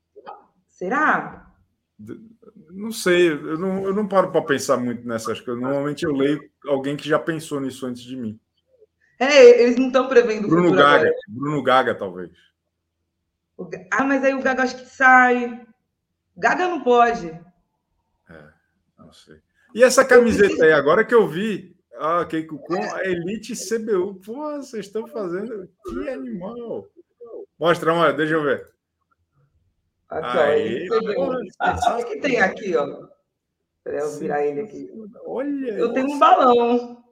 Será? 0.77 1.51
Não 2.69 2.91
sei, 2.91 3.31
eu 3.31 3.57
não, 3.57 3.83
eu 3.83 3.95
não 3.95 4.07
paro 4.07 4.31
para 4.31 4.43
pensar 4.43 4.77
muito 4.77 5.07
nessas 5.07 5.41
coisas. 5.41 5.59
Normalmente 5.59 6.05
eu 6.05 6.11
leio 6.11 6.39
alguém 6.67 6.95
que 6.95 7.09
já 7.09 7.17
pensou 7.17 7.59
nisso 7.59 7.87
antes 7.87 8.03
de 8.03 8.15
mim. 8.15 8.39
É, 9.19 9.63
eles 9.63 9.75
não 9.77 9.87
estão 9.87 10.07
prevendo 10.07 10.47
Bruno 10.47 10.69
Gaga, 10.71 11.07
agora. 11.07 11.15
Bruno 11.27 11.63
Gaga, 11.63 11.95
talvez. 11.95 12.31
Ah, 13.91 14.03
mas 14.03 14.23
aí 14.23 14.35
o 14.35 14.41
Gaga 14.43 14.61
acho 14.61 14.77
que 14.77 14.85
sai. 14.85 15.65
Gaga 16.37 16.67
não 16.67 16.83
pode. 16.83 17.27
É, 18.29 18.43
não 18.99 19.11
sei. 19.11 19.39
E 19.73 19.83
essa 19.83 20.05
camiseta 20.05 20.63
aí, 20.63 20.71
agora 20.71 21.03
que 21.03 21.15
eu 21.15 21.27
vi, 21.27 21.75
ah, 21.95 22.23
Keiko 22.23 22.59
com 22.59 22.79
a 22.79 23.03
Elite 23.03 23.53
CBU. 23.55 24.21
Pô, 24.23 24.57
vocês 24.57 24.85
estão 24.85 25.07
fazendo. 25.07 25.67
Que 25.87 26.07
animal! 26.07 26.87
Mostra, 27.57 27.95
mano, 27.95 28.15
deixa 28.15 28.35
eu 28.35 28.43
ver. 28.43 28.76
Aqui, 30.09 30.37
Aí, 30.37 30.87
ó. 31.17 31.33
Ah, 31.59 31.97
o 31.97 32.05
que 32.05 32.19
tem 32.19 32.39
aqui, 32.39 32.75
ó? 32.75 33.07
Peraí, 33.83 33.99
eu 33.99 34.19
virar 34.19 34.45
ele 34.45 34.61
aqui. 34.61 34.89
Olha. 35.25 35.71
Eu 35.71 35.93
tenho 35.93 36.11
um 36.11 36.19
balão. 36.19 37.03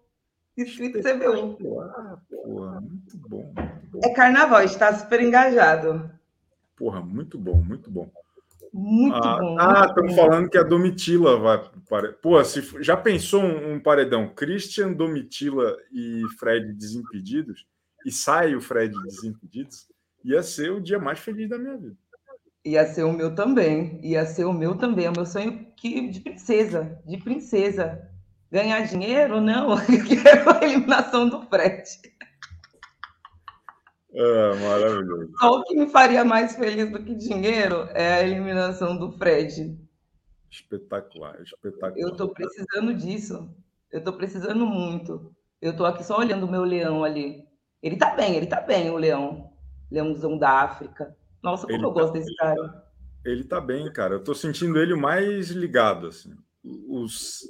Escrito 0.58 1.00
CBU. 1.00 1.82
Ah, 1.82 2.18
porra, 2.30 2.82
muito 2.82 3.18
bom, 3.18 3.54
muito 3.54 3.92
bom. 3.94 4.02
É 4.04 4.14
carnaval, 4.14 4.64
está 4.64 4.94
super 4.94 5.22
engajado. 5.22 6.10
Porra, 6.78 7.02
muito 7.02 7.38
bom, 7.38 7.56
muito 7.56 7.92
bom. 7.92 8.10
Muito 8.72 9.16
ah, 9.16 9.38
bom. 9.40 9.58
Ah, 9.60 9.86
estão 9.88 10.16
falando 10.16 10.50
que 10.50 10.58
a 10.58 10.64
Domitila 10.64 11.38
vai. 11.38 11.70
Pô, 12.22 12.44
se, 12.44 12.62
já 12.84 12.98
pensou 12.98 13.42
um, 13.42 13.74
um, 13.74 13.80
paredão 13.80 14.28
Christian, 14.28 14.92
Domitila 14.92 15.78
e 15.92 16.24
Fred 16.38 16.74
desimpedidos? 16.74 17.66
E 18.06 18.12
sai 18.12 18.54
o 18.54 18.62
Fred 18.62 18.94
desimpedidos? 19.04 19.88
Ia 20.26 20.44
ser 20.44 20.72
o 20.72 20.82
dia 20.82 21.00
mais 21.00 21.20
feliz 21.20 21.50
da 21.50 21.58
minha 21.58 21.78
vida. 21.78 21.96
Ia 22.66 22.88
ser 22.88 23.04
o 23.04 23.14
meu 23.14 23.36
também. 23.36 24.00
Ia 24.04 24.26
ser 24.26 24.46
o 24.46 24.54
meu 24.54 24.76
também. 24.76 25.06
É 25.06 25.10
o 25.10 25.16
meu 25.16 25.26
sonho 25.26 25.68
que, 25.76 26.10
de 26.10 26.20
princesa. 26.20 27.00
De 27.06 27.18
princesa. 27.18 28.10
Ganhar 28.52 28.82
dinheiro? 28.88 29.40
Não. 29.40 29.72
Eu 29.88 30.24
quero 30.24 30.50
a 30.50 30.64
eliminação 30.64 31.30
do 31.30 31.44
frete. 31.44 32.16
Ah, 34.18 34.56
maravilhoso. 34.56 35.32
Só 35.40 35.60
o 35.60 35.64
que 35.64 35.76
me 35.76 35.90
faria 35.90 36.24
mais 36.24 36.56
feliz 36.56 36.90
do 36.90 37.04
que 37.04 37.14
dinheiro 37.14 37.90
é 37.94 38.14
a 38.14 38.24
eliminação 38.24 38.98
do 38.98 39.12
Fred. 39.12 39.78
Espetacular, 40.50 41.42
espetacular. 41.42 41.94
Eu 41.98 42.10
estou 42.10 42.30
precisando 42.30 42.94
disso. 42.94 43.54
Eu 43.92 44.00
estou 44.00 44.14
precisando 44.14 44.66
muito. 44.66 45.36
Eu 45.62 45.72
estou 45.72 45.86
aqui 45.86 46.04
só 46.04 46.18
olhando 46.18 46.46
o 46.46 46.52
meu 46.52 46.64
leão 46.64 47.04
ali. 47.04 47.46
Ele 47.84 47.96
está 47.96 48.16
bem, 48.16 48.36
ele 48.36 48.46
está 48.46 48.62
bem, 48.62 48.90
o 48.90 48.98
leão. 48.98 49.52
Leãozão 49.92 50.38
da 50.38 50.62
África. 50.62 51.16
Nossa, 51.46 51.68
como 51.68 51.78
ele 51.78 51.86
eu 51.86 51.94
tá, 51.94 52.02
gosto 52.02 52.14
desse 52.14 52.36
cara. 52.36 52.84
Ele 53.24 53.44
tá 53.44 53.62
bem, 53.62 53.92
cara. 53.94 54.16
Eu 54.16 54.24
tô 54.24 54.34
sentindo 54.34 54.80
ele 54.80 54.96
mais 54.96 55.50
ligado, 55.50 56.08
assim. 56.08 56.34
Os, 56.64 57.48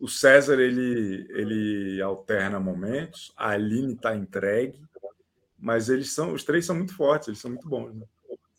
o 0.00 0.08
César, 0.08 0.60
ele, 0.60 1.26
ele 1.30 2.00
alterna 2.00 2.60
momentos, 2.60 3.32
a 3.36 3.50
Aline 3.50 3.96
tá 3.96 4.14
entregue, 4.14 4.80
mas 5.58 5.88
eles 5.88 6.12
são, 6.12 6.32
os 6.32 6.44
três 6.44 6.64
são 6.64 6.76
muito 6.76 6.94
fortes, 6.96 7.28
eles 7.28 7.40
são 7.40 7.50
muito 7.50 7.68
bons, 7.68 7.92
né? 7.92 8.06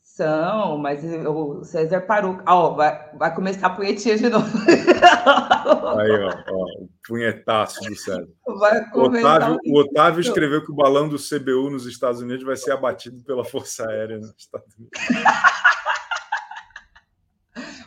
São, 0.01 0.77
mas 0.77 1.03
o 1.03 1.63
César 1.63 2.01
parou. 2.01 2.39
Ó, 2.45 2.73
vai, 2.73 3.11
vai 3.15 3.35
começar 3.35 3.67
a 3.67 3.69
punhetinha 3.69 4.17
de 4.17 4.29
novo. 4.29 4.47
Aí, 4.67 6.11
ó, 6.11 6.43
ó, 6.51 6.64
punhetaço 7.07 7.81
do 7.81 7.95
César. 7.95 8.27
O 8.45 9.01
Otávio, 9.01 9.59
o 9.65 9.79
Otávio 9.79 10.21
escreveu 10.21 10.63
que 10.63 10.71
o 10.71 10.75
balão 10.75 11.07
do 11.07 11.17
CBU 11.17 11.69
nos 11.69 11.85
Estados 11.85 12.21
Unidos 12.21 12.43
vai 12.43 12.55
ser 12.55 12.71
abatido 12.71 13.23
pela 13.23 13.45
Força 13.45 13.87
Aérea 13.87 14.17
nos 14.17 14.33
Estados 14.37 14.73
Unidos. 14.75 14.99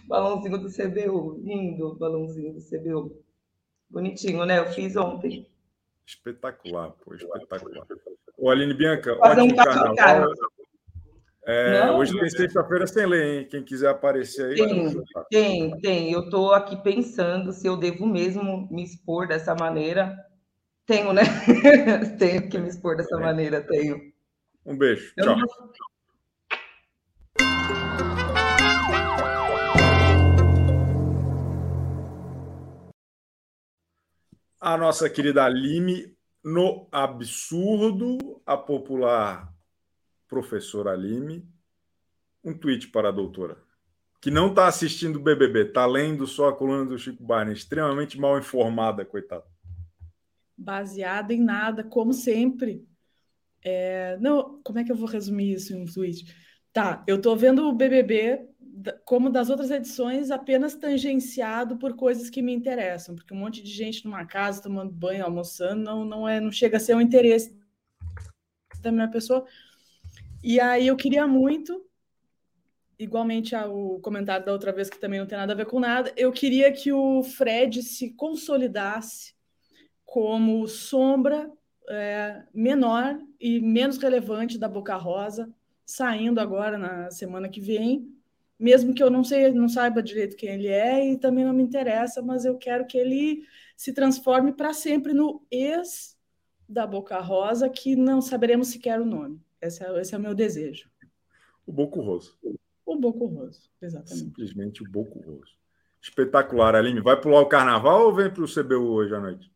balãozinho 0.09 0.59
do 0.59 0.71
CBU, 0.71 1.41
lindo 1.45 1.95
balãozinho 1.97 2.55
do 2.55 2.61
CBU. 2.61 3.23
Bonitinho, 3.91 4.45
né? 4.45 4.59
Eu 4.59 4.67
fiz 4.73 4.97
ontem. 4.97 5.47
Espetacular, 6.07 6.93
pô, 7.05 7.15
espetacular. 7.15 7.87
Ô, 8.37 8.51
Aline 8.51 8.73
Bianca, 8.73 9.15
Fazer 9.17 9.43
ótimo 9.43 9.53
um 9.53 9.95
carnaval. 9.95 10.35
É, 11.51 11.87
não, 11.87 11.97
hoje 11.97 12.13
tem 12.13 12.29
sexta-feira 12.29 12.87
sem 12.87 13.07
lei, 13.07 13.39
hein? 13.39 13.49
Quem 13.51 13.65
quiser 13.65 13.89
aparecer 13.89 14.51
aí. 14.51 14.57
Tem, 14.57 15.03
tem, 15.31 15.81
tem. 15.81 16.13
Eu 16.13 16.25
estou 16.25 16.53
aqui 16.53 16.77
pensando 16.83 17.55
se 17.55 17.67
eu 17.67 17.75
devo 17.75 18.07
mesmo 18.07 18.69
me 18.71 18.85
expor 18.85 19.27
dessa 19.27 19.55
maneira. 19.55 20.15
Tenho, 20.85 21.11
né? 21.15 21.23
tenho 22.21 22.51
que 22.51 22.59
me 22.59 22.69
expor 22.69 22.99
dessa 22.99 23.17
é. 23.17 23.21
maneira, 23.21 23.63
tenho. 23.63 24.13
Um 24.67 24.77
beijo. 24.77 25.11
Eu 25.17 25.25
Tchau. 25.25 25.37
Não... 25.39 25.47
A 34.61 34.77
nossa 34.77 35.09
querida 35.09 35.45
Aline, 35.45 36.15
no 36.45 36.87
absurdo, 36.93 38.19
a 38.45 38.55
popular 38.55 39.58
professora 40.29 40.93
Aline, 40.93 41.49
um 42.45 42.57
tweet 42.57 42.89
para 42.89 43.09
a 43.09 43.13
doutora, 43.13 43.57
que 44.21 44.31
não 44.31 44.51
está 44.51 44.67
assistindo 44.67 45.17
o 45.17 45.23
BBB, 45.23 45.69
está 45.69 45.87
lendo 45.87 46.27
só 46.27 46.49
a 46.49 46.57
coluna 46.57 46.85
do 46.85 46.99
Chico 46.99 47.23
Barney, 47.23 47.55
extremamente 47.55 48.19
mal 48.19 48.39
informada, 48.39 49.05
coitada. 49.05 49.45
Baseada 50.57 51.33
em 51.33 51.41
nada, 51.41 51.83
como 51.83 52.13
sempre. 52.13 52.87
É... 53.63 54.17
Não, 54.21 54.61
como 54.63 54.79
é 54.79 54.85
que 54.85 54.93
eu 54.93 54.97
vou 54.97 55.09
resumir 55.09 55.53
isso 55.53 55.73
em 55.73 55.83
um 55.83 55.87
tweet? 55.87 56.35
Tá, 56.73 57.03
eu 57.07 57.17
estou 57.17 57.37
vendo 57.37 57.69
o 57.69 57.73
BBB 57.73 58.49
como 59.05 59.31
das 59.31 59.51
outras 59.51 59.71
edições, 59.71 60.31
apenas 60.31 60.75
tangenciado 60.75 61.77
por 61.77 61.95
coisas 61.97 62.31
que 62.31 62.41
me 62.41 62.53
interessam, 62.53 63.15
porque 63.15 63.35
um 63.35 63.39
monte 63.39 63.63
de 63.63 63.71
gente 63.71 64.05
numa 64.05 64.25
casa 64.25 64.63
tomando 64.63 64.93
banho, 64.93 65.25
almoçando, 65.25 65.83
não, 65.83 66.05
não, 66.05 66.29
é, 66.29 66.41
não 66.41 66.53
chega 66.53 66.77
a 66.77 66.81
ser 66.81 66.95
um 66.95 67.01
interesse 67.01 67.57
da 68.81 68.93
minha 68.93 69.09
pessoa, 69.11 69.45
e 70.43 70.61
aí 70.61 70.87
eu 70.87 70.97
queria 70.97 71.27
muito, 71.27 71.85
igualmente 72.99 73.55
ao 73.55 74.01
comentário 74.01 74.45
da 74.47 74.53
outra 74.53 74.73
vez, 74.73 74.89
que 74.89 74.99
também 74.99 75.21
não 75.21 75.27
tem 75.27 75.39
nada 75.39 75.53
a 75.53 75.57
ver 75.57 75.67
com 75.67 75.81
nada, 75.81 76.13
eu 76.17 76.33
queria 76.33 76.73
que 76.73 76.93
o 76.93 77.23
Fred 77.23 77.83
se 77.83 78.11
consolidasse 78.15 79.35
como 80.05 80.67
sombra 80.67 81.51
é, 81.89 82.43
menor 82.53 83.19
e 83.41 83.61
menos 83.61 83.99
relevante 83.99 84.59
da 84.59 84.69
Boca 84.69 84.97
Rosa, 84.97 85.53
saindo 85.85 86.41
agora 86.41 86.77
na 86.77 87.11
semana 87.11 87.49
que 87.49 87.61
vem, 87.61 88.15
mesmo 88.59 88.93
que 88.93 89.03
eu 89.03 89.11
não 89.11 89.23
sei, 89.23 89.53
não 89.53 89.69
saiba 89.69 90.03
direito 90.03 90.37
quem 90.37 90.51
ele 90.51 90.69
é 90.69 91.13
e 91.13 91.17
também 91.17 91.45
não 91.45 91.53
me 91.53 91.63
interessa, 91.63 92.21
mas 92.21 92.45
eu 92.45 92.59
quero 92.59 92.87
que 92.87 92.99
ele 92.99 93.43
se 93.77 93.93
transforme 93.93 94.53
para 94.53 94.73
sempre 94.73 95.13
no 95.13 95.47
ex 95.51 96.17
da 96.69 96.87
Boca 96.87 97.19
Rosa, 97.21 97.69
que 97.69 97.95
não 97.95 98.21
saberemos 98.21 98.69
sequer 98.69 99.01
o 99.01 99.07
nome. 99.07 99.41
Esse 99.61 99.85
é, 99.85 100.01
esse 100.01 100.15
é 100.15 100.19
o 100.19 100.21
meu 100.21 100.35
desejo. 100.35 100.89
O 101.67 101.73
Boco 101.73 102.01
Roso. 102.01 102.39
O 102.87 102.97
Boco 102.97 103.27
Roso, 103.27 103.71
exatamente. 103.83 104.25
Simplesmente 104.25 104.83
o 104.83 104.89
Boco 104.89 105.19
Roso. 105.21 105.59
Espetacular, 106.01 106.75
Aline. 106.75 107.01
Vai 107.01 107.21
pular 107.21 107.41
o 107.41 107.47
carnaval 107.47 108.07
ou 108.07 108.15
vem 108.15 108.31
para 108.31 108.45
o 108.45 108.49
CBU 108.49 108.93
hoje 108.93 109.15
à 109.15 109.21
noite? 109.21 109.53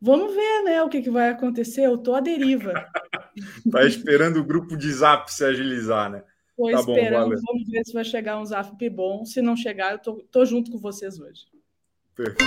Vamos 0.00 0.34
ver, 0.34 0.62
né, 0.64 0.82
o 0.82 0.88
que, 0.88 1.02
que 1.02 1.10
vai 1.10 1.28
acontecer. 1.28 1.82
Eu 1.82 1.98
tô 1.98 2.14
à 2.14 2.20
deriva. 2.20 2.72
tá 3.70 3.84
esperando 3.84 4.38
o 4.38 4.44
grupo 4.44 4.76
de 4.76 4.90
zap 4.92 5.32
se 5.32 5.44
agilizar, 5.44 6.10
né? 6.10 6.22
Tô 6.56 6.70
tá 6.70 6.80
esperando, 6.80 7.30
bom, 7.30 7.42
vamos 7.46 7.68
ver 7.68 7.84
se 7.84 7.92
vai 7.92 8.04
chegar 8.04 8.38
um 8.38 8.44
zap 8.44 8.90
bom. 8.90 9.24
Se 9.24 9.40
não 9.40 9.56
chegar, 9.56 9.92
eu 9.92 9.98
tô, 9.98 10.16
tô 10.30 10.44
junto 10.44 10.70
com 10.70 10.78
vocês 10.78 11.18
hoje. 11.18 11.46
Perfeito. 12.14 12.44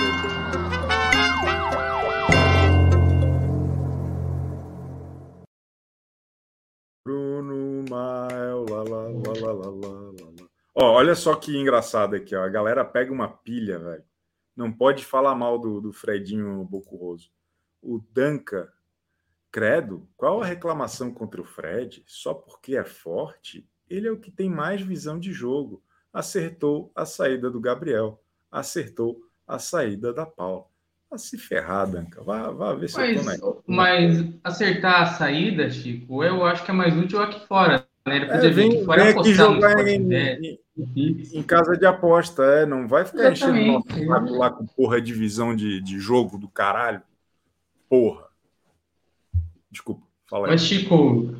Bruno 7.04 7.84
Mael, 7.90 8.64
lá, 8.70 8.82
lá, 8.82 9.02
lá, 9.02 9.32
lá, 9.42 9.52
lá, 9.52 9.70
lá, 9.70 10.30
lá. 10.30 10.48
Ó, 10.74 10.92
olha 10.92 11.14
só 11.14 11.36
que 11.36 11.54
engraçado 11.54 12.16
aqui, 12.16 12.34
ó. 12.34 12.42
A 12.42 12.48
galera 12.48 12.82
pega 12.82 13.12
uma 13.12 13.28
pilha, 13.28 13.78
velho. 13.78 14.04
Não 14.56 14.72
pode 14.72 15.04
falar 15.04 15.34
mal 15.34 15.58
do, 15.58 15.82
do 15.82 15.92
Fredinho 15.92 16.64
Bocurroso. 16.64 17.30
O 17.82 18.00
Danca, 18.10 18.72
credo, 19.52 20.08
qual 20.16 20.40
a 20.40 20.46
reclamação 20.46 21.12
contra 21.12 21.42
o 21.42 21.44
Fred? 21.44 22.02
Só 22.06 22.32
porque 22.32 22.74
é 22.74 22.84
forte? 22.84 23.68
Ele 23.86 24.08
é 24.08 24.10
o 24.10 24.18
que 24.18 24.30
tem 24.30 24.48
mais 24.48 24.80
visão 24.80 25.18
de 25.20 25.30
jogo. 25.30 25.84
Acertou 26.10 26.90
a 26.94 27.04
saída 27.04 27.50
do 27.50 27.60
Gabriel. 27.60 28.24
Acertou 28.50 29.20
a 29.46 29.58
saída 29.58 30.10
da 30.10 30.24
Paula. 30.24 30.64
Vai 31.14 31.18
se 31.20 31.38
ferrar, 31.38 31.88
Danca. 31.88 32.24
Vá, 32.24 32.50
vá 32.50 32.74
ver 32.74 32.88
se 32.88 32.96
mas, 32.96 33.38
eu 33.38 33.38
tô 33.38 33.62
Mas 33.68 34.24
acertar 34.42 35.02
a 35.02 35.06
saída, 35.06 35.70
Chico, 35.70 36.24
eu 36.24 36.44
acho 36.44 36.64
que 36.64 36.72
é 36.72 36.74
mais 36.74 36.96
útil 36.96 37.22
aqui 37.22 37.46
fora. 37.46 37.86
Né? 38.04 38.16
Ele 38.16 38.26
podia 38.26 38.48
é, 38.48 38.52
vem, 38.52 38.72
aqui 38.72 38.84
fora 38.84 39.04
vem 39.04 39.20
aqui 39.20 39.32
jogar 39.32 39.86
em, 39.86 40.12
em, 40.12 41.22
em, 41.34 41.42
casa 41.44 41.76
de 41.76 41.86
aposta, 41.86 42.42
é. 42.42 42.66
Não 42.66 42.88
vai 42.88 43.04
ficar 43.04 43.30
Exatamente. 43.30 43.68
enchendo 43.68 43.84
nosso 43.86 44.06
saco 44.06 44.36
lá 44.36 44.50
com 44.50 44.66
porra 44.66 45.00
de 45.00 45.12
visão 45.12 45.54
de, 45.54 45.80
de 45.80 46.00
jogo 46.00 46.36
do 46.36 46.48
caralho. 46.48 47.00
Porra. 47.88 48.24
Desculpa, 49.70 50.02
fala 50.28 50.48
aí. 50.48 50.50
Mas, 50.50 50.62
Chico, 50.62 51.32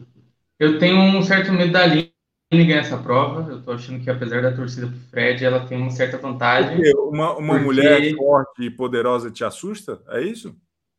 eu 0.61 0.79
tenho 0.79 1.01
um 1.01 1.21
certo 1.21 1.51
medo 1.51 1.73
da 1.73 1.85
linha 1.85 2.14
ganhar 2.57 2.81
essa 2.81 2.97
prova. 2.97 3.51
Eu 3.51 3.63
tô 3.63 3.73
achando 3.73 4.03
que, 4.03 4.11
apesar 4.11 4.43
da 4.43 4.53
torcida 4.53 4.87
pro 4.87 4.97
Fred, 5.11 5.45
ela 5.45 5.67
tem 5.67 5.77
uma 5.77 5.91
certa 5.91 6.19
vantagem. 6.19 6.81
Uma, 6.95 7.37
uma 7.37 7.55
porque... 7.55 7.65
mulher 7.65 8.15
forte 8.15 8.63
e 8.63 8.71
poderosa 8.71 9.31
te 9.31 9.43
assusta? 9.43 10.01
É 10.09 10.21
isso? 10.21 10.55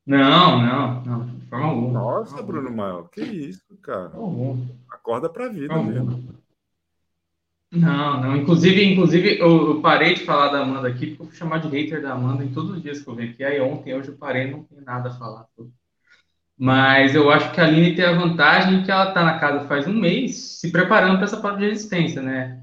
Não, 0.06 0.62
não, 0.62 1.04
não, 1.04 1.26
de 1.26 1.46
forma 1.48 1.66
alguma. 1.66 2.00
Nossa, 2.00 2.42
Bruno 2.42 2.70
Maior, 2.70 3.10
que 3.10 3.22
isso, 3.22 3.76
cara. 3.82 4.12
Acorda 4.92 5.30
pra 5.30 5.48
vida 5.48 5.76
mesmo. 5.82 6.36
Não, 7.72 8.22
não. 8.22 8.38
Inclusive, 8.38 8.84
inclusive 8.84 9.40
eu, 9.40 9.76
eu, 9.76 9.82
parei 9.82 10.14
de 10.14 10.24
falar 10.24 10.50
da 10.50 10.62
Amanda 10.62 10.88
aqui, 10.88 11.08
porque 11.08 11.24
eu 11.24 11.28
fui 11.28 11.36
chamar 11.36 11.60
de 11.60 11.68
hater 11.68 12.02
da 12.02 12.14
Amanda 12.14 12.44
em 12.44 12.54
todos 12.54 12.72
os 12.72 12.82
dias 12.82 13.02
que 13.02 13.08
eu 13.08 13.16
venho 13.16 13.32
aqui. 13.32 13.44
Aí 13.44 13.60
ontem, 13.60 13.96
hoje 13.96 14.10
eu 14.10 14.18
parei, 14.18 14.50
não 14.50 14.64
tem 14.64 14.80
nada 14.82 15.10
a 15.10 15.14
falar. 15.14 15.48
Mas 16.58 17.14
eu 17.14 17.30
acho 17.30 17.52
que 17.52 17.60
a 17.60 17.66
Aline 17.66 17.96
tem 17.96 18.06
a 18.06 18.14
vantagem 18.14 18.84
que 18.84 18.92
ela 18.92 19.10
está 19.10 19.24
na 19.24 19.38
casa 19.38 19.68
faz 19.68 19.88
um 19.88 19.94
mês, 19.94 20.36
se 20.60 20.72
preparando 20.72 21.16
para 21.16 21.26
essa 21.26 21.38
prova 21.38 21.58
de 21.58 21.68
resistência, 21.68 22.22
né? 22.22 22.62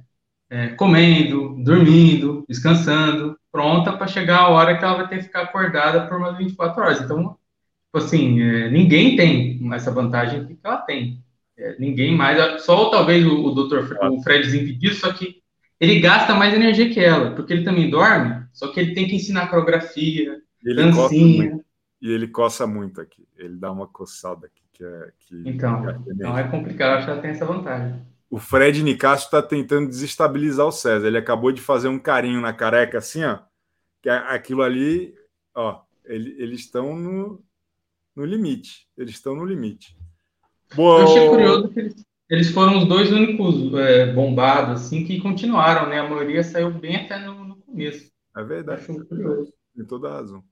É, 0.49 0.68
comendo, 0.68 1.57
dormindo, 1.62 2.45
descansando, 2.49 3.38
pronta 3.51 3.93
para 3.93 4.07
chegar 4.07 4.38
a 4.40 4.49
hora 4.49 4.76
que 4.76 4.84
ela 4.84 4.97
vai 4.97 5.09
ter 5.09 5.18
que 5.18 5.24
ficar 5.24 5.43
acordada 5.43 6.07
por 6.07 6.18
umas 6.18 6.36
24 6.36 6.82
horas. 6.82 7.01
Então, 7.03 7.36
tipo 7.84 7.99
assim, 7.99 8.40
é, 8.40 8.70
ninguém 8.70 9.16
tem 9.16 9.61
essa 9.74 9.90
vantagem 9.90 10.47
que 10.47 10.59
ela 10.62 10.78
tem. 10.78 11.22
É, 11.57 11.76
ninguém 11.78 12.16
mais, 12.16 12.64
só 12.64 12.88
talvez 12.90 13.26
o, 13.26 13.47
o 13.47 13.55
doutor 13.55 13.97
o 14.11 14.22
Fred 14.22 14.45
Desimpedido, 14.45 14.95
só 14.95 15.12
que 15.12 15.43
ele 15.78 16.01
gasta 16.01 16.34
mais 16.34 16.55
energia 16.55 16.88
que 16.90 17.01
ela, 17.01 17.32
porque 17.32 17.53
ele 17.53 17.64
também 17.64 17.90
dorme, 17.90 18.43
só 18.53 18.68
que 18.68 18.80
ele 18.80 18.95
tem 18.95 19.07
que 19.07 19.16
ensinar 19.16 19.49
coreografia, 19.49 20.40
ele 20.64 20.74
dancinha. 20.74 21.62
E 22.03 22.11
ele 22.11 22.27
coça 22.27 22.67
muito 22.67 23.01
aqui. 23.01 23.29
Ele 23.39 23.57
dá 23.57 23.71
uma 23.71 23.87
coçada 23.87 24.49
aqui. 24.49 24.63
Que 24.73 24.85
é, 24.85 25.13
que 25.21 25.43
então, 25.47 25.89
é 25.89 25.99
não 26.15 26.37
é 26.37 26.49
complicado, 26.49 26.97
acho 26.97 27.05
que 27.05 27.13
ela 27.13 27.23
tem 27.23 27.31
essa 27.31 27.47
vantagem. 27.47 28.05
O 28.29 28.39
Fred 28.39 28.83
Nicasso 28.83 29.27
está 29.27 29.41
tentando 29.41 29.87
desestabilizar 29.87 30.67
o 30.67 30.73
César. 30.73 31.07
Ele 31.07 31.19
acabou 31.19 31.53
de 31.53 31.61
fazer 31.61 31.87
um 31.87 32.01
carinho 32.01 32.41
na 32.41 32.53
careca, 32.53 32.99
assim, 32.99 33.23
ó. 33.23 33.39
Que 34.03 34.09
é 34.09 34.15
aquilo 34.15 34.63
ali, 34.63 35.15
ó. 35.55 35.83
Ele, 36.05 36.35
eles 36.43 36.61
estão 36.61 36.97
no, 36.97 37.41
no 38.17 38.25
limite. 38.25 38.89
Eles 38.99 39.15
estão 39.15 39.37
no 39.37 39.45
limite. 39.45 39.97
Boa... 40.75 41.03
Eu 41.03 41.05
achei 41.05 41.29
curioso 41.29 41.69
que 41.69 41.79
eles, 41.79 42.07
eles 42.29 42.51
foram 42.51 42.79
os 42.79 42.89
dois 42.89 43.13
únicos 43.13 43.73
é, 43.75 44.13
bombados, 44.13 44.83
assim, 44.83 45.05
que 45.05 45.21
continuaram, 45.21 45.89
né? 45.89 46.01
A 46.01 46.09
maioria 46.09 46.43
saiu 46.43 46.73
bem 46.73 46.97
até 46.97 47.25
no, 47.25 47.45
no 47.45 47.57
começo. 47.59 48.11
É 48.37 48.43
verdade. 48.43 48.91
Acho 48.91 49.05
curioso. 49.05 49.53
Tem 49.77 49.85
toda 49.85 50.09
a 50.09 50.15
razão. 50.15 50.43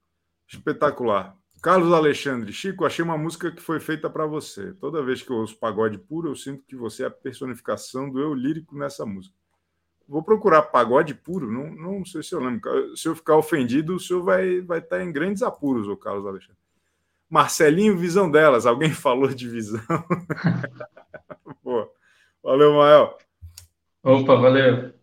Espetacular. 0.47 1.40
Carlos 1.63 1.93
Alexandre, 1.93 2.53
Chico, 2.53 2.87
achei 2.87 3.05
uma 3.05 3.19
música 3.19 3.53
que 3.53 3.61
foi 3.61 3.79
feita 3.81 4.09
para 4.09 4.25
você. 4.25 4.73
Toda 4.75 5.03
vez 5.03 5.23
que 5.23 5.31
eu 5.31 5.37
ouço 5.37 5.59
pagode 5.59 5.99
puro, 5.99 6.31
eu 6.31 6.35
sinto 6.35 6.65
que 6.67 6.75
você 6.75 7.03
é 7.03 7.07
a 7.07 7.11
personificação 7.11 8.11
do 8.11 8.19
eu 8.19 8.33
lírico 8.33 8.77
nessa 8.77 9.05
música. 9.05 9.35
Vou 10.09 10.23
procurar 10.23 10.63
pagode 10.63 11.15
puro, 11.15 11.53
não, 11.53 11.71
não 11.71 12.05
sei 12.05 12.23
se 12.23 12.35
eu 12.35 12.41
lembro. 12.41 12.97
Se 12.97 13.09
eu 13.09 13.15
ficar 13.15 13.37
ofendido, 13.37 13.95
o 13.95 14.01
senhor 14.01 14.23
vai, 14.23 14.61
vai 14.63 14.79
estar 14.79 15.05
em 15.05 15.13
grandes 15.13 15.43
apuros, 15.43 15.87
o 15.87 15.97
Carlos 15.97 16.27
Alexandre. 16.27 16.59
Marcelinho, 17.29 17.97
visão 17.97 18.29
delas. 18.31 18.67
Alguém 18.67 18.91
falou 18.95 19.29
de 19.29 19.49
visão? 19.49 19.81
Pô, 21.63 21.89
valeu, 22.43 22.75
Mael. 22.75 23.19
Opa, 24.03 24.35
valeu. 24.35 25.00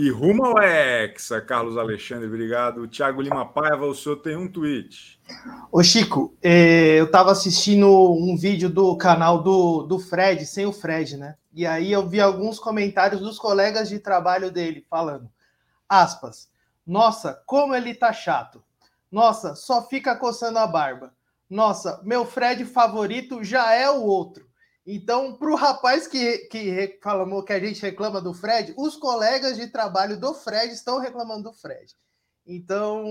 E 0.00 0.10
rumo 0.10 0.46
ao 0.46 0.62
Hexa, 0.62 1.40
Carlos 1.40 1.76
Alexandre, 1.76 2.28
obrigado. 2.28 2.86
Tiago 2.86 3.20
Lima 3.20 3.44
Paiva, 3.44 3.84
o 3.84 3.92
senhor 3.92 4.14
tem 4.18 4.36
um 4.36 4.46
tweet. 4.46 5.20
Ô 5.72 5.82
Chico, 5.82 6.38
eh, 6.40 7.00
eu 7.00 7.06
estava 7.06 7.32
assistindo 7.32 8.12
um 8.12 8.36
vídeo 8.36 8.70
do 8.70 8.96
canal 8.96 9.42
do, 9.42 9.82
do 9.82 9.98
Fred, 9.98 10.46
sem 10.46 10.64
o 10.64 10.72
Fred, 10.72 11.16
né? 11.16 11.34
E 11.52 11.66
aí 11.66 11.90
eu 11.90 12.08
vi 12.08 12.20
alguns 12.20 12.60
comentários 12.60 13.20
dos 13.20 13.40
colegas 13.40 13.88
de 13.88 13.98
trabalho 13.98 14.52
dele 14.52 14.86
falando, 14.88 15.28
aspas, 15.88 16.48
nossa, 16.86 17.42
como 17.44 17.74
ele 17.74 17.92
tá 17.92 18.12
chato. 18.12 18.62
Nossa, 19.10 19.56
só 19.56 19.84
fica 19.88 20.14
coçando 20.14 20.60
a 20.60 20.66
barba. 20.68 21.12
Nossa, 21.50 22.00
meu 22.04 22.24
Fred 22.24 22.64
favorito 22.66 23.42
já 23.42 23.74
é 23.74 23.90
o 23.90 24.04
outro. 24.04 24.47
Então, 24.90 25.34
para 25.34 25.50
o 25.50 25.54
rapaz 25.54 26.06
que, 26.06 26.38
que 26.50 26.70
reclamou 26.70 27.44
que 27.44 27.52
a 27.52 27.60
gente 27.60 27.82
reclama 27.82 28.22
do 28.22 28.32
Fred, 28.32 28.72
os 28.74 28.96
colegas 28.96 29.58
de 29.58 29.66
trabalho 29.66 30.18
do 30.18 30.32
Fred 30.32 30.72
estão 30.72 30.98
reclamando 30.98 31.42
do 31.42 31.52
Fred. 31.52 31.94
Então, 32.46 33.04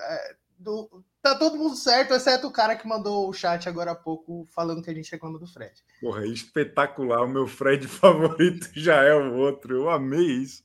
é, 0.00 0.34
do, 0.58 1.04
tá 1.22 1.36
todo 1.36 1.56
mundo 1.56 1.76
certo, 1.76 2.14
exceto 2.14 2.48
o 2.48 2.52
cara 2.52 2.74
que 2.74 2.84
mandou 2.84 3.28
o 3.28 3.32
chat 3.32 3.68
agora 3.68 3.92
há 3.92 3.94
pouco 3.94 4.44
falando 4.52 4.82
que 4.82 4.90
a 4.90 4.94
gente 4.94 5.12
reclama 5.12 5.38
do 5.38 5.46
Fred. 5.46 5.72
Porra, 6.00 6.26
espetacular. 6.26 7.22
O 7.22 7.28
meu 7.28 7.46
Fred 7.46 7.86
favorito 7.86 8.68
já 8.74 9.04
é 9.04 9.14
o 9.14 9.36
outro. 9.36 9.76
Eu 9.76 9.88
amei 9.88 10.26
isso. 10.26 10.64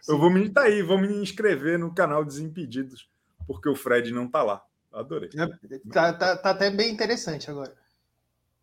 Sim. 0.00 0.12
Eu 0.12 0.18
vou 0.18 0.30
me 0.30 0.48
tá 0.48 0.62
aí, 0.62 0.80
vou 0.80 0.98
me 0.98 1.08
inscrever 1.08 1.78
no 1.78 1.94
canal 1.94 2.24
Desimpedidos, 2.24 3.06
porque 3.46 3.68
o 3.68 3.76
Fred 3.76 4.10
não 4.12 4.26
tá 4.26 4.42
lá. 4.42 4.64
Adorei. 4.90 5.28
É, 5.36 5.78
tá, 5.92 6.14
tá, 6.14 6.36
tá 6.38 6.50
até 6.52 6.70
bem 6.70 6.90
interessante 6.90 7.50
agora. 7.50 7.76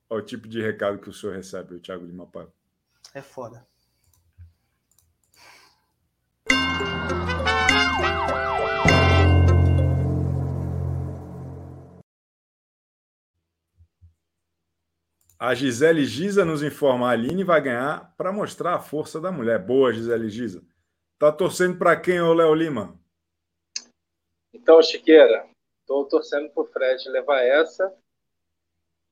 Olha 0.09 0.21
o 0.21 0.25
tipo 0.25 0.47
de 0.47 0.61
recado 0.61 0.99
que 0.99 1.09
o 1.09 1.13
senhor 1.13 1.35
recebe, 1.35 1.75
o 1.75 1.79
Thiago 1.79 2.05
Lima 2.05 2.27
Paiva. 2.27 2.53
É 3.13 3.21
foda. 3.21 3.65
A 15.39 15.53
Gisele 15.53 16.05
Giza 16.05 16.45
nos 16.45 16.63
informa: 16.63 17.09
a 17.09 17.11
Aline 17.11 17.43
vai 17.43 17.59
ganhar 17.59 18.15
para 18.15 18.31
mostrar 18.31 18.75
a 18.75 18.79
força 18.79 19.19
da 19.19 19.29
mulher. 19.29 19.59
Boa, 19.59 19.91
Gisele 19.91 20.29
Giza. 20.29 20.63
Tá 21.19 21.31
torcendo 21.31 21.77
para 21.77 21.99
quem, 21.99 22.21
ô 22.21 22.33
Léo 22.33 22.53
Lima? 22.53 22.97
Então, 24.53 24.81
Chiqueira, 24.81 25.45
estou 25.81 26.05
torcendo 26.07 26.49
para 26.49 26.63
o 26.63 26.65
Fred 26.67 27.09
levar 27.09 27.41
essa, 27.41 27.93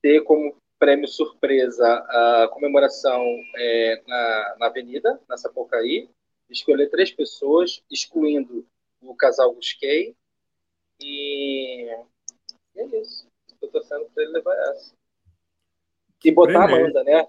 ter 0.01 0.23
como 0.23 0.55
prêmio 0.81 1.07
surpresa 1.07 1.85
a 1.87 2.47
comemoração 2.51 3.23
é, 3.55 4.01
na, 4.07 4.55
na 4.61 4.65
Avenida, 4.65 5.21
na 5.29 5.37
Sapucaí, 5.37 6.09
escolher 6.49 6.89
três 6.89 7.11
pessoas, 7.11 7.83
excluindo 7.89 8.65
o 8.99 9.15
casal 9.15 9.53
Busquei. 9.53 10.15
E, 10.99 11.87
é 12.75 12.85
isso. 12.99 13.27
Estou 13.47 13.69
torcendo 13.69 14.09
para 14.11 14.23
ele 14.23 14.33
levar 14.33 14.55
essa. 14.55 14.95
E 16.25 16.31
botar 16.31 16.61
a 16.61 16.65
Amanda, 16.65 17.03
né? 17.03 17.27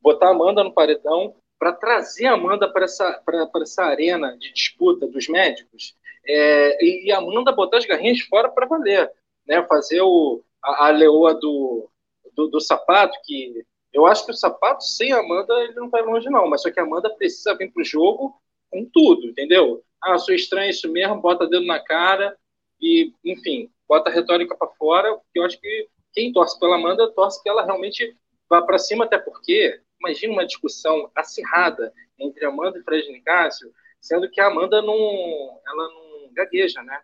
Botar 0.00 0.28
a 0.28 0.30
Amanda 0.30 0.64
no 0.64 0.72
paredão 0.72 1.36
para 1.58 1.72
trazer 1.72 2.26
a 2.26 2.32
Amanda 2.32 2.66
para 2.66 2.86
essa, 2.86 3.22
essa 3.60 3.84
arena 3.84 4.38
de 4.38 4.54
disputa 4.54 5.06
dos 5.06 5.28
médicos. 5.28 5.94
É, 6.26 6.82
e, 6.82 7.08
e 7.08 7.12
a 7.12 7.18
Amanda 7.18 7.52
botar 7.52 7.76
as 7.76 7.84
garrinhas 7.84 8.20
fora 8.20 8.48
para 8.48 8.66
valer. 8.66 9.12
Né? 9.46 9.62
Fazer 9.66 10.00
o, 10.00 10.42
a, 10.62 10.86
a 10.86 10.90
leoa 10.90 11.34
do, 11.34 11.90
do, 12.36 12.48
do, 12.48 12.60
sapato, 12.60 13.18
que 13.24 13.64
eu 13.92 14.06
acho 14.06 14.24
que 14.24 14.30
o 14.30 14.36
sapato 14.36 14.84
sem 14.84 15.12
a 15.12 15.20
Amanda 15.20 15.54
ele 15.62 15.74
não 15.74 15.88
vai 15.88 16.02
longe, 16.02 16.28
não. 16.28 16.48
Mas 16.48 16.62
só 16.62 16.70
que 16.70 16.78
a 16.78 16.82
Amanda 16.82 17.10
precisa 17.10 17.56
vir 17.56 17.72
para 17.72 17.80
o 17.80 17.84
jogo 17.84 18.40
com 18.70 18.84
tudo, 18.92 19.26
entendeu? 19.26 19.82
Ah, 20.02 20.18
sou 20.18 20.34
estranho 20.34 20.70
isso 20.70 20.90
mesmo, 20.92 21.20
bota 21.20 21.48
dedo 21.48 21.66
na 21.66 21.80
cara 21.80 22.36
e, 22.80 23.12
enfim, 23.24 23.70
bota 23.88 24.10
a 24.10 24.12
retórica 24.12 24.54
para 24.56 24.68
fora, 24.68 25.18
eu 25.34 25.44
acho 25.44 25.58
que 25.60 25.88
quem 26.12 26.32
torce 26.32 26.58
pela 26.58 26.76
Amanda 26.76 27.10
torce 27.12 27.42
que 27.42 27.48
ela 27.48 27.64
realmente 27.64 28.16
vá 28.48 28.62
para 28.62 28.78
cima, 28.78 29.04
até 29.04 29.18
porque 29.18 29.80
imagina 30.00 30.32
uma 30.32 30.46
discussão 30.46 31.10
acirrada 31.14 31.92
entre 32.18 32.44
Amanda 32.44 32.78
e 32.78 32.82
Fred 32.82 33.10
Nicásio, 33.10 33.72
sendo 34.00 34.30
que 34.30 34.40
a 34.40 34.46
Amanda 34.46 34.80
não, 34.82 34.94
ela 34.94 35.88
não 35.88 36.32
gagueja, 36.32 36.82
né? 36.82 37.00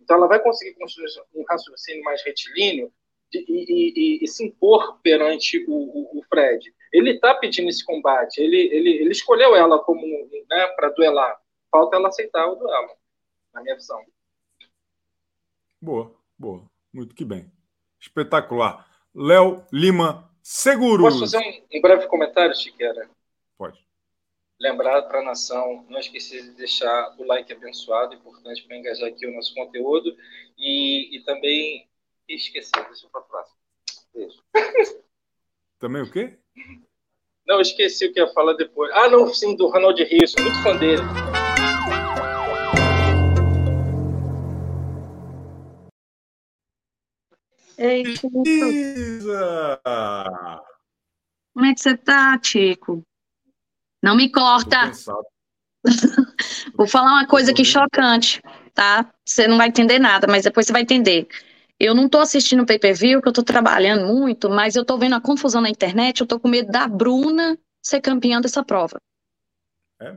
Então 0.00 0.16
ela 0.16 0.26
vai 0.26 0.38
conseguir 0.38 0.74
construir 0.74 1.08
um 1.34 1.44
raciocínio 1.48 2.04
mais 2.04 2.22
retilíneo 2.22 2.92
e, 3.34 3.44
e, 3.48 3.92
e, 3.96 4.24
e 4.24 4.28
se 4.28 4.44
impor 4.44 4.98
perante 5.02 5.64
o, 5.68 5.72
o, 5.72 6.18
o 6.18 6.22
Fred. 6.28 6.72
Ele 6.92 7.10
está 7.10 7.34
pedindo 7.34 7.68
esse 7.68 7.84
combate, 7.84 8.38
ele, 8.38 8.56
ele, 8.72 8.90
ele 8.90 9.10
escolheu 9.10 9.56
ela 9.56 9.78
como 9.80 10.06
né, 10.48 10.66
para 10.76 10.90
duelar. 10.90 11.36
Falta 11.70 11.96
ela 11.96 12.08
aceitar 12.08 12.46
o 12.46 12.54
duelo, 12.54 12.90
na 13.52 13.62
minha 13.62 13.74
visão. 13.74 14.00
Boa, 15.80 16.14
boa. 16.38 16.64
Muito 16.92 17.14
que 17.14 17.24
bem. 17.24 17.50
Espetacular. 18.00 18.88
Léo 19.14 19.64
Lima 19.72 20.30
Seguros. 20.42 21.04
Posso 21.04 21.20
fazer 21.20 21.38
um, 21.38 21.78
um 21.78 21.80
breve 21.80 22.06
comentário, 22.06 22.54
Chiqueira? 22.54 23.08
Pode. 23.56 23.84
Lembrar 24.60 25.02
para 25.02 25.20
a 25.20 25.24
nação, 25.24 25.84
não 25.88 25.98
esquecer 25.98 26.42
de 26.42 26.50
deixar 26.52 27.14
o 27.18 27.24
like 27.24 27.52
abençoado, 27.52 28.14
importante 28.14 28.62
para 28.62 28.76
engajar 28.76 29.08
aqui 29.08 29.26
o 29.26 29.34
nosso 29.34 29.54
conteúdo. 29.54 30.14
E, 30.56 31.16
e 31.16 31.24
também 31.24 31.88
esquecer, 32.28 32.84
deixa 32.86 33.08
para 33.10 33.20
a 33.20 33.24
próxima. 33.24 33.56
Beijo. 34.14 34.42
Também 35.78 36.02
o 36.02 36.10
quê? 36.10 36.38
Não, 37.46 37.60
esqueci 37.60 38.06
o 38.06 38.12
que 38.12 38.20
ia 38.20 38.28
falar 38.28 38.54
depois. 38.54 38.90
Ah, 38.94 39.08
não, 39.08 39.32
sim, 39.32 39.54
do 39.54 39.68
Ronald 39.68 40.02
Rios, 40.02 40.34
muito 40.38 40.62
fã 40.62 40.76
dele. 40.76 41.02
Ei, 47.76 48.02
Isa! 48.46 49.80
Como 51.52 51.66
é 51.66 51.74
que 51.74 51.80
você 51.80 51.96
tá, 51.96 52.40
Chico? 52.42 53.02
Não 54.02 54.16
me 54.16 54.30
corta. 54.30 54.90
Vou 56.74 56.86
falar 56.86 57.12
uma 57.12 57.26
coisa 57.26 57.50
aqui 57.50 57.64
chocante, 57.64 58.40
tá? 58.72 59.12
Você 59.24 59.46
não 59.46 59.58
vai 59.58 59.68
entender 59.68 59.98
nada, 59.98 60.26
mas 60.26 60.44
depois 60.44 60.66
você 60.66 60.72
vai 60.72 60.82
entender. 60.82 61.28
Eu 61.84 61.94
não 61.94 62.08
tô 62.08 62.18
assistindo 62.18 62.62
o 62.62 62.66
pay-per-view, 62.66 63.20
que 63.20 63.28
eu 63.28 63.32
tô 63.32 63.42
trabalhando 63.42 64.06
muito, 64.06 64.48
mas 64.48 64.74
eu 64.74 64.86
tô 64.86 64.96
vendo 64.96 65.16
a 65.16 65.20
confusão 65.20 65.60
na 65.60 65.68
internet, 65.68 66.22
eu 66.22 66.26
tô 66.26 66.40
com 66.40 66.48
medo 66.48 66.70
da 66.70 66.88
Bruna 66.88 67.58
ser 67.82 68.00
campeã 68.00 68.40
dessa 68.40 68.64
prova. 68.64 68.98
É? 70.00 70.16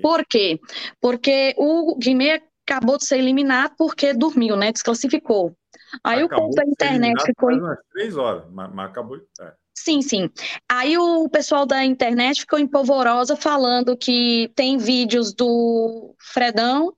Por 0.00 0.24
quê? 0.24 0.60
Porque 1.00 1.56
o 1.58 1.96
Guimê 1.98 2.40
acabou 2.64 2.96
de 2.96 3.04
ser 3.04 3.18
eliminado 3.18 3.74
porque 3.76 4.14
dormiu, 4.14 4.56
né? 4.56 4.70
Desclassificou. 4.70 5.56
Aí 6.04 6.22
acabou 6.22 6.50
o 6.50 6.54
povo 6.54 6.56
da 6.56 6.70
internet 6.70 7.20
ficou. 7.24 7.50
Três 7.90 8.16
horas, 8.16 8.44
mas, 8.52 8.72
mas 8.72 8.88
acabou. 8.88 9.16
É. 9.40 9.52
Sim, 9.74 10.00
sim. 10.02 10.30
Aí 10.68 10.96
o 10.96 11.28
pessoal 11.28 11.66
da 11.66 11.84
internet 11.84 12.42
ficou 12.42 12.60
empolvorosa 12.60 13.34
falando 13.34 13.96
que 13.96 14.52
tem 14.54 14.78
vídeos 14.78 15.34
do 15.34 16.14
Fredão, 16.32 16.94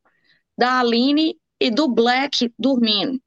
da 0.59 0.79
Aline 0.81 1.39
e 1.59 1.71
do 1.71 1.89
Black 1.89 2.53
dormindo. 2.59 3.19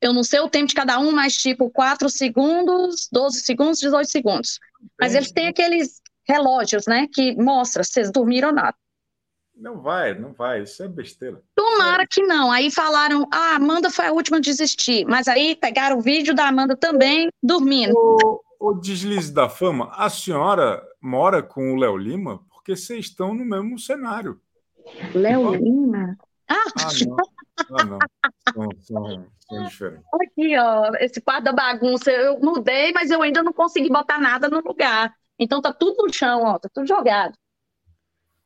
Eu 0.00 0.12
não 0.12 0.22
sei 0.22 0.40
o 0.40 0.48
tempo 0.48 0.66
de 0.66 0.74
cada 0.74 0.98
um, 0.98 1.10
mas 1.12 1.36
tipo 1.36 1.70
4 1.70 2.08
segundos, 2.08 3.08
12 3.10 3.40
segundos, 3.40 3.80
18 3.80 4.08
segundos. 4.10 4.58
Mas 5.00 5.14
eles 5.14 5.32
têm 5.32 5.48
aqueles 5.48 6.00
relógios, 6.26 6.86
né, 6.86 7.08
que 7.12 7.34
mostra 7.36 7.82
se 7.82 7.92
vocês 7.92 8.12
dormiram 8.12 8.50
ou 8.50 8.54
não. 8.54 8.72
Não 9.56 9.80
vai, 9.80 10.14
não 10.16 10.32
vai, 10.32 10.62
isso 10.62 10.80
é 10.84 10.88
besteira. 10.88 11.42
Tomara 11.56 12.06
que 12.08 12.22
não. 12.22 12.52
Aí 12.52 12.70
falaram, 12.70 13.26
ah, 13.32 13.54
a 13.54 13.56
Amanda 13.56 13.90
foi 13.90 14.06
a 14.06 14.12
última 14.12 14.36
a 14.36 14.40
desistir. 14.40 15.04
Mas 15.04 15.26
aí 15.26 15.56
pegaram 15.56 15.98
o 15.98 16.00
vídeo 16.00 16.32
da 16.32 16.46
Amanda 16.46 16.76
também 16.76 17.28
dormindo. 17.42 17.92
O, 17.96 18.40
o 18.60 18.74
deslize 18.74 19.32
da 19.32 19.48
fama, 19.48 19.90
a 19.94 20.08
senhora 20.08 20.80
mora 21.02 21.42
com 21.42 21.72
o 21.72 21.76
Léo 21.76 21.96
Lima 21.96 22.40
porque 22.50 22.76
vocês 22.76 23.06
estão 23.06 23.34
no 23.34 23.44
mesmo 23.44 23.78
cenário. 23.80 24.40
Léo 25.12 25.54
Lima? 25.54 26.16
Ah, 26.48 26.54
Ah, 26.76 26.88
não. 27.06 27.16
Ah, 27.70 27.84
não. 27.84 27.98
São, 28.52 28.68
são, 28.80 29.26
são 29.40 29.64
diferentes. 29.64 30.04
aqui, 30.20 30.58
ó, 30.58 30.92
esse 31.00 31.20
quadro 31.20 31.44
da 31.44 31.52
bagunça. 31.52 32.10
Eu 32.10 32.38
mudei, 32.40 32.92
mas 32.92 33.10
eu 33.10 33.22
ainda 33.22 33.42
não 33.42 33.52
consegui 33.52 33.88
botar 33.88 34.18
nada 34.18 34.48
no 34.48 34.60
lugar. 34.60 35.14
Então 35.38 35.60
tá 35.60 35.72
tudo 35.72 36.06
no 36.06 36.12
chão, 36.12 36.42
ó, 36.44 36.58
tá 36.58 36.68
tudo 36.72 36.86
jogado. 36.86 37.34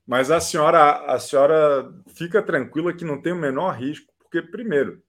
Mas 0.07 0.31
a 0.31 0.41
senhora, 0.41 1.05
a 1.07 1.19
senhora 1.19 1.93
fica 2.09 2.43
tranquila 2.43 2.93
que 2.93 3.05
não 3.05 3.21
tem 3.21 3.33
o 3.33 3.37
menor 3.37 3.71
risco, 3.71 4.13
porque, 4.19 4.43
primeiro, 4.43 5.03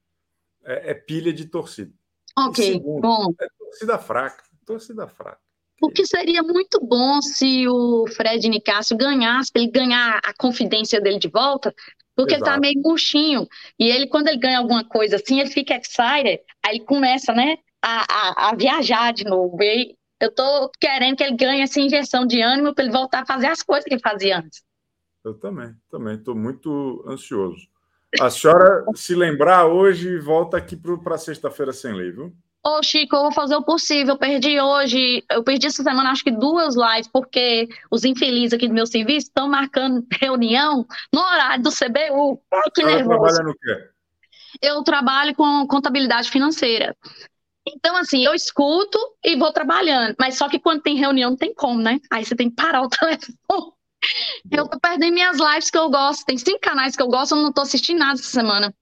é, 0.64 0.92
é 0.92 0.94
pilha 0.94 1.34
de 1.34 1.46
torcida. 1.46 1.92
Ok, 2.38 2.74
segundo, 2.74 3.02
bom. 3.02 3.34
É 3.40 3.48
torcida 3.58 3.98
fraca. 3.98 4.44
Torcida 4.66 5.08
fraca. 5.08 5.40
O 5.82 5.90
que 5.90 6.06
seria 6.06 6.42
muito 6.42 6.80
bom 6.80 7.22
se 7.22 7.68
o 7.68 8.08
Fred 8.08 8.48
Nicásio 8.48 8.96
ganhasse, 8.96 9.52
para 9.52 9.62
ele 9.62 9.72
ganhar 9.72 10.22
a 10.24 10.34
confidência 10.34 11.02
dele 11.02 11.20
de 11.20 11.28
volta, 11.28 11.74
porque 12.16 12.34
ele 12.34 12.44
tá 12.44 12.52
Exato. 12.52 12.62
meio 12.62 12.82
murchinho. 12.82 13.48
E 13.80 13.90
ele, 13.90 14.08
quando 14.08 14.28
ele 14.28 14.38
ganha 14.38 14.60
alguma 14.60 14.84
coisa 14.84 15.16
assim, 15.16 15.40
ele 15.40 15.50
fica 15.50 15.76
excited, 15.76 16.40
aí 16.64 16.76
ele 16.76 16.86
começa, 16.86 17.34
né, 17.34 17.58
a, 17.82 18.06
a, 18.10 18.50
a 18.50 18.56
viajar 18.56 19.14
de 19.14 19.24
novo. 19.26 19.62
E 19.62 19.96
eu 20.20 20.34
tô 20.34 20.72
querendo 20.80 21.18
que 21.18 21.24
ele 21.24 21.36
ganhe 21.36 21.62
essa 21.62 21.80
injeção 21.80 22.26
de 22.26 22.42
ânimo 22.42 22.74
para 22.74 22.86
ele 22.86 22.94
voltar 22.94 23.22
a 23.22 23.26
fazer 23.26 23.48
as 23.48 23.62
coisas 23.62 23.84
que 23.86 23.94
ele 23.94 24.02
fazia 24.02 24.40
antes. 24.40 24.64
Eu 25.24 25.34
também, 25.34 25.74
também. 25.90 26.16
Estou 26.16 26.36
muito 26.36 27.04
ansioso. 27.08 27.68
A 28.22 28.30
senhora, 28.30 28.86
se 28.96 29.16
lembrar 29.16 29.66
hoje, 29.66 30.20
volta 30.20 30.58
aqui 30.58 30.76
para 30.76 31.18
sexta-feira 31.18 31.74
sem 31.74 31.94
lei, 31.94 32.12
viu? 32.12 32.34
Ô, 32.66 32.82
Chico, 32.82 33.16
eu 33.16 33.24
vou 33.24 33.32
fazer 33.32 33.56
o 33.56 33.64
possível. 33.64 34.14
Eu 34.14 34.18
perdi 34.18 34.60
hoje, 34.60 35.24
eu 35.30 35.44
perdi 35.44 35.68
essa 35.68 35.84
semana 35.84 36.12
acho 36.12 36.24
que 36.24 36.32
duas 36.32 36.76
lives, 36.76 37.10
porque 37.10 37.68
os 37.92 38.06
infelizes 38.06 38.54
aqui 38.54 38.70
do 38.70 38.74
meu 38.74 38.88
serviço 38.88 39.28
estão 39.28 39.50
marcando 39.50 40.06
reunião 40.22 40.86
no 41.14 41.20
horário 41.20 41.62
do 41.62 41.70
CBU. 41.70 42.42
Ai, 42.54 42.62
que 42.74 42.84
nervoso. 42.84 43.10
trabalha 43.10 43.44
no 43.44 43.54
quê? 43.54 43.90
Eu 44.62 44.82
trabalho 44.84 45.36
com 45.36 45.68
contabilidade 45.68 46.32
financeira. 46.32 46.96
Então, 47.68 47.98
assim, 47.98 48.26
eu 48.26 48.34
escuto 48.34 48.98
e 49.24 49.36
vou 49.36 49.52
trabalhando. 49.52 50.16
Mas 50.18 50.38
só 50.38 50.48
que 50.48 50.60
quando 50.60 50.82
tem 50.82 50.96
reunião, 50.96 51.32
não 51.32 51.38
tem 51.38 51.54
como, 51.54 51.82
né? 51.82 52.00
Aí 52.10 52.24
você 52.24 52.36
tem 52.36 52.50
que 52.50 52.56
parar 52.56 52.82
o 52.82 52.88
telefone. 52.90 53.74
Eu 54.52 54.68
tô 54.68 54.80
perdendo 54.80 55.14
minhas 55.14 55.38
lives 55.38 55.70
que 55.70 55.78
eu 55.78 55.90
gosto. 55.90 56.26
Tem 56.26 56.38
cinco 56.38 56.60
canais 56.60 56.96
que 56.96 57.02
eu 57.02 57.08
gosto, 57.08 57.36
eu 57.36 57.42
não 57.42 57.52
tô 57.52 57.62
assistindo 57.62 58.00
nada 58.00 58.14
essa 58.14 58.30
semana. 58.30 58.74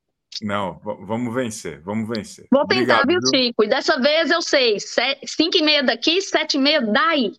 Não, 0.41 0.79
vamos 0.83 1.33
vencer, 1.33 1.81
vamos 1.81 2.07
vencer. 2.07 2.47
Vou 2.51 2.65
tentar, 2.65 3.01
Obrigado, 3.01 3.07
viu, 3.07 3.19
viu? 3.19 3.29
Chico? 3.43 3.63
E 3.63 3.67
dessa 3.67 3.99
vez 3.99 4.29
eu 4.31 4.41
sei. 4.41 4.79
Se- 4.79 5.19
Cinco 5.25 5.57
e 5.57 5.61
meia 5.61 5.83
daqui, 5.83 6.21
sete 6.21 6.55
e 6.57 6.59
meia 6.59 6.81
daí. 6.81 7.33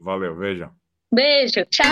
Valeu, 0.00 0.36
vejam. 0.36 0.70
Beijo, 1.12 1.64
tchau. 1.70 1.86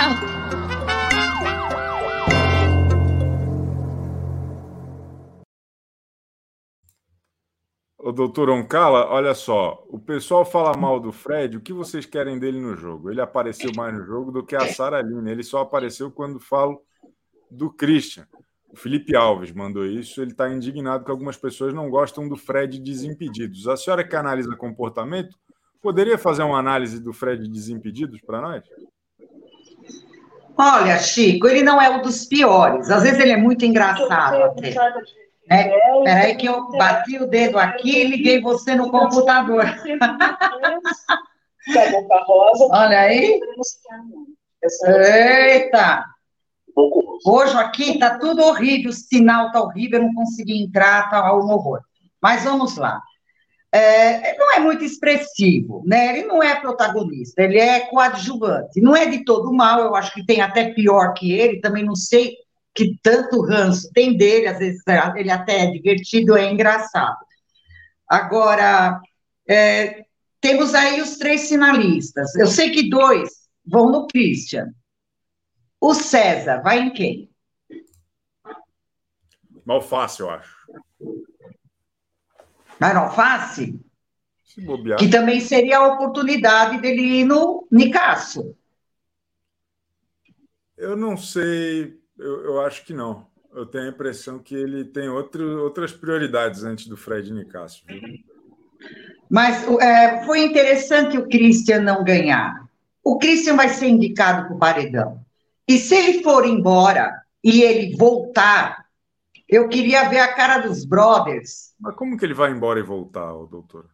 Ô, 7.98 8.12
doutor 8.12 8.50
Oncala, 8.50 9.06
olha 9.08 9.34
só, 9.34 9.82
o 9.88 9.98
pessoal 9.98 10.44
fala 10.44 10.76
mal 10.76 11.00
do 11.00 11.10
Fred, 11.10 11.56
o 11.56 11.60
que 11.60 11.72
vocês 11.72 12.04
querem 12.04 12.38
dele 12.38 12.60
no 12.60 12.76
jogo? 12.76 13.10
Ele 13.10 13.20
apareceu 13.20 13.70
mais 13.74 13.94
no 13.94 14.04
jogo 14.04 14.30
do 14.30 14.44
que 14.44 14.54
a 14.54 14.66
Sara 14.72 14.98
Aline, 14.98 15.30
ele 15.30 15.42
só 15.42 15.60
apareceu 15.60 16.10
quando 16.10 16.38
falo 16.38 16.82
do 17.50 17.70
Christian. 17.72 18.26
O 18.74 18.76
Felipe 18.76 19.14
Alves 19.14 19.52
mandou 19.52 19.86
isso, 19.86 20.20
ele 20.20 20.32
está 20.32 20.50
indignado 20.50 21.04
que 21.04 21.10
algumas 21.12 21.36
pessoas 21.36 21.72
não 21.72 21.88
gostam 21.88 22.28
do 22.28 22.36
Fred 22.36 22.80
Desimpedidos. 22.80 23.68
A 23.68 23.76
senhora 23.76 24.02
que 24.02 24.16
analisa 24.16 24.56
comportamento, 24.56 25.38
poderia 25.80 26.18
fazer 26.18 26.42
uma 26.42 26.58
análise 26.58 27.00
do 27.00 27.12
Fred 27.12 27.48
Desimpedidos 27.48 28.20
para 28.22 28.40
nós? 28.40 28.64
Olha, 30.58 30.98
Chico, 30.98 31.46
ele 31.46 31.62
não 31.62 31.80
é 31.80 31.88
um 31.88 32.02
dos 32.02 32.24
piores. 32.24 32.90
Às 32.90 33.04
vezes 33.04 33.20
ele 33.20 33.30
é 33.30 33.36
muito 33.36 33.64
engraçado 33.64 34.42
até. 34.42 34.74
Né? 35.48 35.70
Peraí 36.02 36.36
que 36.36 36.46
eu 36.46 36.68
bati 36.72 37.16
o 37.18 37.28
dedo 37.28 37.60
aqui 37.60 38.00
e 38.00 38.08
liguei 38.08 38.40
você 38.40 38.74
no 38.74 38.90
computador. 38.90 39.66
Olha 42.72 43.00
aí. 43.02 43.38
Eita! 44.82 46.13
Hoje 47.24 47.56
aqui 47.56 47.98
tá 47.98 48.18
tudo 48.18 48.42
horrível, 48.42 48.90
o 48.90 48.94
sinal 48.94 49.50
tá 49.52 49.60
horrível, 49.60 50.00
eu 50.00 50.06
não 50.06 50.14
consegui 50.14 50.62
entrar, 50.62 51.10
tá 51.10 51.34
um 51.34 51.50
horror. 51.50 51.80
Mas 52.20 52.44
vamos 52.44 52.76
lá. 52.76 53.00
É, 53.70 54.36
não 54.38 54.52
é 54.52 54.60
muito 54.60 54.84
expressivo, 54.84 55.82
né? 55.84 56.10
Ele 56.16 56.26
não 56.26 56.42
é 56.42 56.54
protagonista, 56.60 57.42
ele 57.42 57.58
é 57.58 57.80
coadjuvante. 57.80 58.80
Não 58.80 58.94
é 58.94 59.06
de 59.06 59.24
todo 59.24 59.52
mal, 59.52 59.80
eu 59.80 59.96
acho 59.96 60.14
que 60.14 60.24
tem 60.24 60.40
até 60.40 60.72
pior 60.72 61.12
que 61.12 61.32
ele, 61.32 61.60
também 61.60 61.84
não 61.84 61.96
sei 61.96 62.36
que 62.74 62.96
tanto 63.02 63.42
ranço 63.42 63.90
tem 63.92 64.16
dele, 64.16 64.46
às 64.46 64.58
vezes 64.58 64.82
ele 65.16 65.30
até 65.30 65.64
é 65.64 65.70
divertido, 65.70 66.36
é 66.36 66.50
engraçado. 66.50 67.18
Agora, 68.08 69.00
é, 69.48 70.04
temos 70.40 70.74
aí 70.74 71.00
os 71.00 71.16
três 71.16 71.48
finalistas. 71.48 72.34
Eu 72.36 72.46
sei 72.46 72.70
que 72.70 72.88
dois 72.88 73.28
vão 73.66 73.90
no 73.90 74.06
Christian. 74.06 74.68
O 75.86 75.92
César 75.92 76.62
vai 76.62 76.78
em 76.78 76.90
quem? 76.90 77.30
Mal 79.66 79.82
fácil, 79.82 80.24
eu 80.24 80.30
acho. 80.30 80.66
Vai 82.80 82.94
no 82.94 83.00
Alface? 83.00 83.78
Que 84.98 85.10
também 85.10 85.40
seria 85.40 85.76
a 85.76 85.88
oportunidade 85.88 86.80
dele 86.80 87.20
ir 87.20 87.24
no 87.24 87.68
Nicasso. 87.70 88.56
Eu 90.74 90.96
não 90.96 91.18
sei, 91.18 92.00
eu, 92.18 92.44
eu 92.44 92.60
acho 92.62 92.82
que 92.86 92.94
não. 92.94 93.26
Eu 93.52 93.66
tenho 93.66 93.84
a 93.84 93.90
impressão 93.90 94.38
que 94.38 94.54
ele 94.54 94.86
tem 94.86 95.10
outro, 95.10 95.64
outras 95.64 95.92
prioridades 95.92 96.64
antes 96.64 96.86
do 96.86 96.96
Fred 96.96 97.30
Nicasso. 97.30 97.84
Mas 99.28 99.68
é, 99.82 100.24
foi 100.24 100.44
interessante 100.44 101.18
o 101.18 101.28
Christian 101.28 101.80
não 101.80 102.02
ganhar. 102.02 102.66
O 103.02 103.18
Christian 103.18 103.56
vai 103.56 103.68
ser 103.68 103.88
indicado 103.88 104.46
para 104.46 104.56
o 104.56 104.58
paredão. 104.58 105.23
E 105.66 105.78
se 105.78 105.94
ele 105.94 106.22
for 106.22 106.46
embora 106.46 107.12
e 107.42 107.62
ele 107.62 107.96
voltar, 107.96 108.84
eu 109.48 109.68
queria 109.68 110.08
ver 110.08 110.20
a 110.20 110.32
cara 110.34 110.58
dos 110.58 110.84
brothers. 110.84 111.74
Mas 111.78 111.94
como 111.94 112.16
que 112.16 112.24
ele 112.24 112.34
vai 112.34 112.50
embora 112.50 112.80
e 112.80 112.82
voltar, 112.82 113.32
doutor? 113.46 113.86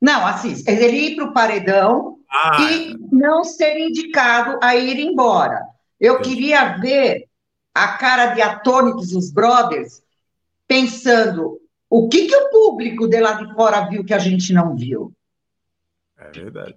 Não, 0.00 0.26
assim, 0.26 0.54
ele 0.66 0.96
ir 0.96 1.16
para 1.16 1.24
o 1.26 1.32
paredão 1.32 2.18
ah, 2.30 2.56
e 2.60 2.96
não 3.12 3.44
ser 3.44 3.78
indicado 3.78 4.58
a 4.62 4.74
ir 4.76 4.98
embora. 4.98 5.64
Eu 6.00 6.20
queria 6.20 6.76
ver 6.78 7.28
a 7.74 7.96
cara 7.96 8.34
de 8.34 8.42
atônitos 8.42 9.10
dos 9.10 9.32
brothers 9.32 10.02
pensando 10.66 11.60
o 11.88 12.08
que, 12.08 12.26
que 12.26 12.36
o 12.36 12.50
público 12.50 13.08
de 13.08 13.20
lá 13.20 13.32
de 13.32 13.52
fora 13.54 13.88
viu 13.88 14.04
que 14.04 14.12
a 14.12 14.18
gente 14.18 14.52
não 14.52 14.76
viu. 14.76 15.12
É 16.18 16.30
verdade, 16.30 16.76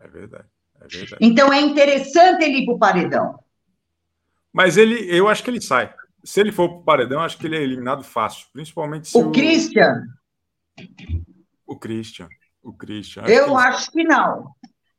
é 0.00 0.08
verdade, 0.08 0.48
é 0.80 0.88
verdade. 0.88 1.16
Então 1.20 1.52
é 1.52 1.60
interessante 1.60 2.42
ele 2.44 2.62
ir 2.62 2.64
para 2.64 2.74
o 2.74 2.78
paredão. 2.78 3.38
Mas 4.58 4.76
ele, 4.76 5.06
eu 5.08 5.28
acho 5.28 5.44
que 5.44 5.50
ele 5.50 5.60
sai. 5.60 5.94
Se 6.24 6.40
ele 6.40 6.50
for 6.50 6.68
para 6.68 6.78
o 6.78 6.82
paredão, 6.82 7.20
acho 7.20 7.38
que 7.38 7.46
ele 7.46 7.56
é 7.56 7.62
eliminado 7.62 8.02
fácil, 8.02 8.48
principalmente 8.52 9.06
se 9.06 9.16
o, 9.16 9.28
o... 9.28 9.30
Christian. 9.30 10.02
O 11.64 11.76
Christian, 11.76 12.28
o 12.60 12.72
Christian. 12.72 13.22
Acho 13.22 13.32
eu 13.32 13.44
que 13.44 13.50
ele... 13.50 13.60
acho 13.60 13.92
que 13.92 14.02
não. 14.02 14.48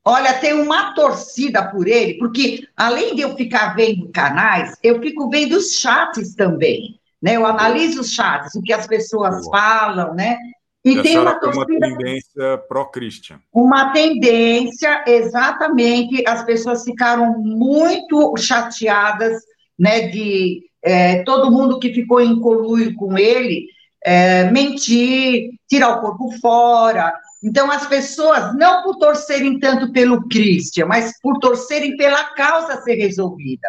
Olha, 0.06 0.40
tem 0.40 0.54
uma 0.54 0.94
torcida 0.94 1.70
por 1.70 1.90
ele, 1.90 2.18
porque 2.18 2.66
além 2.74 3.14
de 3.14 3.22
eu 3.22 3.36
ficar 3.36 3.76
vendo 3.76 4.10
canais, 4.14 4.78
eu 4.82 5.02
fico 5.02 5.30
vendo 5.30 5.58
os 5.58 5.74
chats 5.74 6.36
também, 6.36 6.98
né? 7.22 7.36
Eu 7.36 7.46
analiso 7.46 8.00
os 8.00 8.14
chats, 8.14 8.56
o 8.56 8.62
que 8.62 8.72
as 8.72 8.88
pessoas 8.88 9.44
Boa. 9.44 9.58
falam, 9.58 10.16
né? 10.16 10.38
E, 10.84 11.02
tem 11.02 11.20
uma, 11.20 11.40
torcida, 11.40 11.66
uma 11.66 11.98
tendência 11.98 12.58
pró-Christian. 12.70 13.40
Uma 13.54 13.92
tendência, 13.92 15.04
exatamente. 15.06 16.24
As 16.28 16.44
pessoas 16.44 16.84
ficaram 16.84 17.38
muito 17.40 18.36
chateadas, 18.38 19.42
né? 19.78 20.08
De 20.08 20.64
é, 20.82 21.24
todo 21.24 21.52
mundo 21.52 21.80
que 21.80 21.94
ficou 21.94 22.22
em 22.22 22.40
colúrio 22.40 22.96
com 22.96 23.18
ele 23.18 23.68
é, 24.04 24.50
mentir, 24.50 25.50
tirar 25.68 25.98
o 25.98 26.02
corpo 26.02 26.32
fora, 26.40 27.14
então, 27.42 27.72
as 27.72 27.88
pessoas, 27.88 28.56
não 28.56 28.84
por 28.84 28.98
torcerem 28.98 29.60
tanto 29.60 29.92
pelo 29.92 30.28
Christian, 30.28 30.86
mas 30.86 31.18
por 31.22 31.40
torcerem 31.40 31.96
pela 31.96 32.24
causa 32.34 32.82
ser 32.82 32.96
resolvida. 32.96 33.68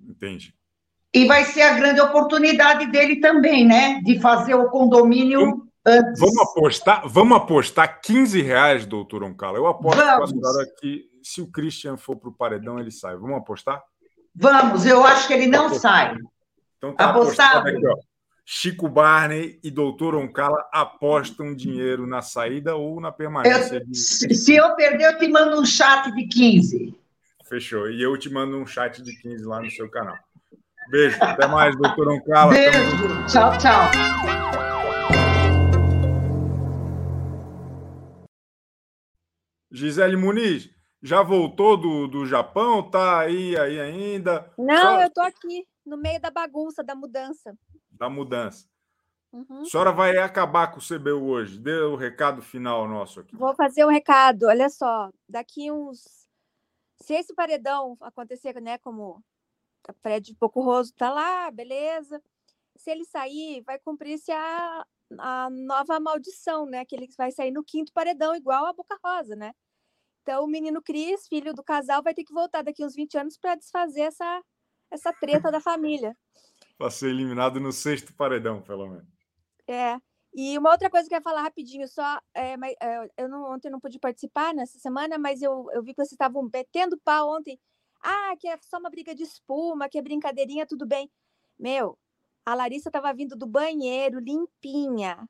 Entendi. 0.00 0.54
E 1.12 1.26
vai 1.26 1.44
ser 1.44 1.62
a 1.62 1.74
grande 1.74 2.00
oportunidade 2.00 2.86
dele 2.90 3.20
também, 3.20 3.64
né? 3.64 4.00
De 4.04 4.20
fazer 4.20 4.54
o 4.54 4.68
condomínio 4.68 5.40
vamos, 5.40 5.63
antes. 5.86 6.20
Vamos 6.20 6.38
apostar, 6.38 7.08
vamos 7.08 7.36
apostar 7.36 8.00
15 8.00 8.42
reais, 8.42 8.86
doutor 8.86 9.22
Oncala. 9.22 9.58
Eu 9.58 9.66
aposto 9.66 9.98
vamos. 9.98 10.16
com 10.16 10.22
a 10.22 10.26
senhora 10.26 10.70
que 10.80 11.04
se 11.22 11.40
o 11.40 11.46
Christian 11.46 11.96
for 11.96 12.16
para 12.16 12.28
o 12.28 12.32
paredão, 12.32 12.78
ele 12.78 12.90
sai. 12.90 13.16
Vamos 13.16 13.36
apostar? 13.36 13.82
Vamos, 14.34 14.84
eu 14.84 15.04
acho 15.04 15.26
que 15.26 15.34
ele 15.34 15.46
não 15.46 15.72
sai. 15.72 16.16
Então 16.78 16.94
tá 16.94 17.10
apostado. 17.10 17.68
Aqui, 17.68 17.86
ó. 17.86 17.94
Chico 18.46 18.88
Barney 18.88 19.58
e 19.64 19.70
Doutor 19.70 20.14
Oncala 20.14 20.68
apostam 20.70 21.54
dinheiro 21.54 22.06
na 22.06 22.20
saída 22.20 22.76
ou 22.76 23.00
na 23.00 23.10
permanência? 23.10 23.76
Eu, 23.76 23.86
de... 23.86 23.96
Se 23.96 24.54
eu 24.54 24.74
perder, 24.74 25.14
eu 25.14 25.18
te 25.18 25.28
mando 25.28 25.58
um 25.58 25.64
chat 25.64 26.12
de 26.12 26.26
15. 26.26 26.94
Fechou. 27.48 27.88
E 27.90 28.02
eu 28.02 28.18
te 28.18 28.28
mando 28.28 28.58
um 28.58 28.66
chat 28.66 29.02
de 29.02 29.16
15 29.16 29.44
lá 29.44 29.62
no 29.62 29.70
seu 29.70 29.88
canal. 29.88 30.16
Beijo. 30.90 31.16
Até 31.22 31.46
mais, 31.46 31.74
Doutor 31.76 32.08
Oncala. 32.10 32.52
Beijo. 32.52 33.26
Tchau, 33.26 33.56
tchau. 33.56 34.73
Gisele 39.74 40.16
Muniz, 40.16 40.70
já 41.02 41.22
voltou 41.22 41.76
do, 41.76 42.06
do 42.06 42.24
Japão? 42.24 42.88
Tá 42.88 43.18
aí, 43.18 43.56
aí 43.58 43.80
ainda? 43.80 44.50
Não, 44.56 44.94
Só... 44.96 45.02
eu 45.02 45.10
tô 45.10 45.20
aqui, 45.20 45.66
no 45.84 45.96
meio 45.96 46.20
da 46.20 46.30
bagunça, 46.30 46.82
da 46.82 46.94
mudança 46.94 47.54
da 47.94 48.10
mudança. 48.10 48.68
Uhum. 49.32 49.62
A 49.62 49.64
senhora 49.64 49.92
vai 49.92 50.16
acabar 50.18 50.70
com 50.70 50.78
o 50.78 50.82
CBU 50.82 51.24
hoje. 51.24 51.58
Dê 51.58 51.80
o 51.80 51.96
recado 51.96 52.42
final 52.42 52.86
nosso 52.86 53.20
aqui. 53.20 53.36
Vou 53.36 53.54
fazer 53.54 53.84
um 53.84 53.90
recado. 53.90 54.46
Olha 54.46 54.68
só, 54.68 55.10
daqui 55.28 55.70
uns. 55.70 56.28
Se 57.00 57.14
esse 57.14 57.34
paredão 57.34 57.96
acontecer, 58.00 58.60
né, 58.60 58.78
como 58.78 59.22
a 59.88 59.92
Fred 59.94 60.36
Roso 60.40 60.94
tá 60.94 61.12
lá, 61.12 61.50
beleza. 61.50 62.22
Se 62.76 62.90
ele 62.90 63.04
sair, 63.04 63.62
vai 63.62 63.78
cumprir-se 63.78 64.30
a, 64.32 64.86
a 65.18 65.50
nova 65.50 65.98
maldição, 65.98 66.66
né? 66.66 66.84
Que 66.84 66.94
ele 66.94 67.08
vai 67.16 67.30
sair 67.30 67.50
no 67.50 67.64
quinto 67.64 67.92
paredão, 67.92 68.34
igual 68.34 68.66
a 68.66 68.72
Boca 68.72 68.98
Rosa, 69.04 69.34
né? 69.34 69.52
Então, 70.24 70.42
o 70.42 70.48
menino 70.48 70.82
Cris, 70.82 71.28
filho 71.28 71.52
do 71.52 71.62
casal, 71.62 72.02
vai 72.02 72.14
ter 72.14 72.24
que 72.24 72.32
voltar 72.32 72.62
daqui 72.62 72.82
uns 72.82 72.94
20 72.94 73.18
anos 73.18 73.36
para 73.36 73.56
desfazer 73.56 74.00
essa, 74.00 74.42
essa 74.90 75.12
treta 75.12 75.52
da 75.52 75.60
família 75.60 76.16
para 76.78 76.90
ser 76.90 77.10
eliminado 77.10 77.60
no 77.60 77.72
sexto 77.72 78.14
paredão, 78.14 78.62
pelo 78.62 78.88
menos. 78.88 79.06
É. 79.68 79.98
E 80.34 80.58
uma 80.58 80.70
outra 80.72 80.90
coisa 80.90 81.06
que 81.06 81.14
eu 81.14 81.18
ia 81.18 81.22
falar 81.22 81.42
rapidinho, 81.42 81.86
só. 81.86 82.18
É, 82.34 82.54
é, 82.54 83.08
eu 83.18 83.28
não, 83.28 83.52
ontem 83.52 83.70
não 83.70 83.78
pude 83.78 83.98
participar 84.00 84.52
nessa 84.52 84.78
semana, 84.78 85.16
mas 85.16 85.42
eu, 85.42 85.66
eu 85.72 85.82
vi 85.82 85.92
que 85.92 86.02
vocês 86.02 86.12
estavam 86.12 86.48
metendo 86.52 86.98
pau 87.04 87.36
ontem. 87.36 87.60
Ah, 88.02 88.34
que 88.38 88.48
é 88.48 88.58
só 88.62 88.78
uma 88.78 88.90
briga 88.90 89.14
de 89.14 89.22
espuma, 89.22 89.88
que 89.88 89.98
é 89.98 90.02
brincadeirinha, 90.02 90.66
tudo 90.66 90.86
bem. 90.86 91.10
Meu, 91.58 91.96
a 92.44 92.54
Larissa 92.54 92.88
estava 92.88 93.14
vindo 93.14 93.36
do 93.36 93.46
banheiro 93.46 94.18
limpinha, 94.18 95.28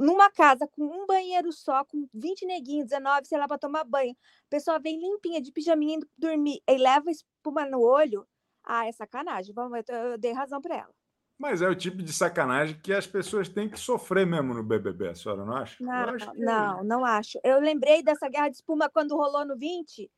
numa 0.00 0.30
casa 0.30 0.66
com 0.68 0.84
um 0.84 1.06
banheiro 1.06 1.52
só, 1.52 1.84
com 1.84 2.08
20 2.12 2.46
neguinhos, 2.46 2.88
19, 2.88 3.26
sei 3.26 3.38
lá, 3.38 3.46
para 3.46 3.58
tomar 3.58 3.84
banho. 3.84 4.12
A 4.12 4.50
pessoa 4.50 4.78
vem 4.78 5.00
limpinha, 5.00 5.40
de 5.40 5.52
pijaminha, 5.52 5.96
indo 5.96 6.08
dormir, 6.16 6.62
e 6.68 6.78
leva 6.78 7.10
espuma 7.10 7.64
no 7.66 7.80
olho. 7.80 8.26
Ah, 8.64 8.86
é 8.86 8.92
sacanagem. 8.92 9.54
Vamos, 9.54 9.82
eu, 9.88 9.96
eu 9.96 10.18
dei 10.18 10.32
razão 10.32 10.60
para 10.60 10.76
ela. 10.76 10.94
Mas 11.38 11.60
é 11.60 11.68
o 11.68 11.74
tipo 11.74 12.02
de 12.02 12.12
sacanagem 12.12 12.78
que 12.80 12.92
as 12.92 13.06
pessoas 13.06 13.48
têm 13.48 13.68
que 13.68 13.78
sofrer 13.78 14.24
mesmo 14.24 14.54
no 14.54 14.62
BBB, 14.62 15.08
a 15.08 15.14
senhora 15.14 15.44
não 15.44 15.56
acha? 15.56 15.76
Não, 15.82 16.16
que... 16.16 16.38
não, 16.38 16.84
não 16.84 17.04
acho. 17.04 17.38
Eu 17.42 17.60
lembrei 17.60 18.02
dessa 18.02 18.28
guerra 18.28 18.48
de 18.48 18.56
espuma 18.56 18.88
quando 18.88 19.16
rolou 19.16 19.44
no 19.44 19.56
20. 19.56 20.10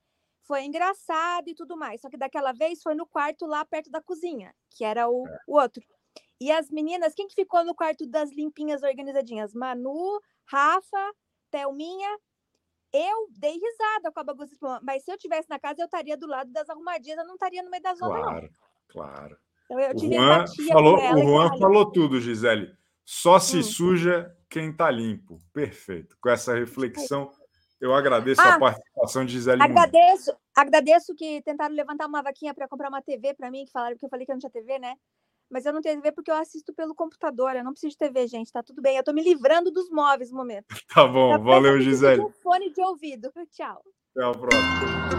Foi 0.43 0.63
engraçado 0.63 1.49
e 1.49 1.55
tudo 1.55 1.77
mais. 1.77 2.01
Só 2.01 2.11
que 2.11 2.19
daquela 2.19 2.53
vez 2.53 2.83
foi 2.83 2.95
no 2.95 3.07
quarto 3.07 3.47
lá 3.47 3.65
perto 3.65 3.91
da 3.91 4.01
cozinha, 4.01 4.55
que 4.71 4.85
era 4.85 5.09
o, 5.09 5.27
é. 5.27 5.39
o 5.49 5.57
outro. 5.57 5.83
E 6.41 6.53
as 6.53 6.71
meninas, 6.71 7.15
quem 7.15 7.27
que 7.27 7.35
ficou 7.35 7.65
no 7.65 7.75
quarto 7.75 8.07
das 8.07 8.31
limpinhas 8.31 8.83
organizadinhas? 8.83 9.55
Manu, 9.55 10.21
Rafa, 10.45 11.13
Thelminha 11.51 12.19
eu 12.93 13.29
dei 13.39 13.53
risada 13.53 14.11
com 14.13 14.21
a 14.21 14.25
bagunça 14.25 14.55
mas 14.83 15.05
se 15.05 15.13
eu 15.13 15.19
tivesse 15.19 15.51
na 15.51 15.59
casa, 15.59 15.83
eu 15.83 15.85
estaria 15.85 16.17
do 16.17 16.27
lado 16.27 16.51
das 16.51 16.69
arrumadinhas, 16.71 17.19
eu 17.19 17.27
não 17.27 17.35
estaria 17.35 17.63
no 17.63 17.71
meio 17.71 17.83
da 17.83 17.95
zona, 17.95 18.15
claro, 18.15 18.43
não. 18.43 18.51
Claro, 18.89 19.37
então, 19.65 19.81
eu 19.81 19.95
o 19.95 19.99
Juan 19.99 20.45
falou, 20.69 20.97
o 20.97 21.23
Juan 21.23 21.59
falou 21.59 21.93
tudo, 21.93 22.21
Gisele. 22.21 22.73
Só 23.05 23.39
se 23.39 23.59
hum. 23.59 23.63
suja 23.63 24.37
quem 24.49 24.71
está 24.71 24.91
limpo. 24.91 25.39
Perfeito. 25.53 26.17
Com 26.21 26.31
essa 26.31 26.55
reflexão, 26.55 27.31
eu 27.81 27.93
agradeço 27.93 28.41
ah, 28.41 28.55
a 28.55 28.59
participação 28.59 29.25
de 29.25 29.33
Gisele. 29.33 29.63
Agradeço, 29.63 30.37
agradeço 30.55 31.15
que 31.15 31.43
tentaram 31.43 31.75
levantar 31.75 32.07
uma 32.07 32.23
vaquinha 32.23 32.55
para 32.55 32.69
comprar 32.69 32.89
uma 32.89 33.03
TV 33.03 33.35
para 33.35 33.51
mim, 33.51 33.65
que 33.65 33.73
falaram 33.73 33.97
que 33.97 34.05
eu 34.05 34.09
falei 34.09 34.25
que 34.25 34.33
eu 34.33 34.35
não 34.35 34.41
tinha 34.41 34.51
TV, 34.51 34.79
né? 34.79 34.95
Mas 35.51 35.65
eu 35.65 35.73
não 35.73 35.81
tenho 35.81 36.01
TV 36.01 36.13
porque 36.13 36.31
eu 36.31 36.35
assisto 36.35 36.75
pelo 36.75 36.95
computador. 36.95 37.55
Eu 37.55 37.63
não 37.63 37.73
preciso 37.73 37.93
de 37.93 37.99
TV, 37.99 38.27
gente. 38.27 38.53
Tá 38.53 38.63
tudo 38.63 38.83
bem. 38.83 38.97
Eu 38.97 39.05
tô 39.05 39.13
me 39.13 39.23
livrando 39.23 39.71
dos 39.71 39.89
móveis 39.91 40.31
no 40.31 40.37
momento. 40.37 40.67
Tá 40.93 41.07
bom, 41.07 41.39
valeu, 41.43 41.79
Gisele. 41.81 42.23
Um 42.23 42.31
fone 42.31 42.73
de 42.73 42.81
ouvido. 42.81 43.31
Tchau. 43.53 43.83
Até 44.17 44.25
a 44.25 44.33
próxima. 44.33 45.17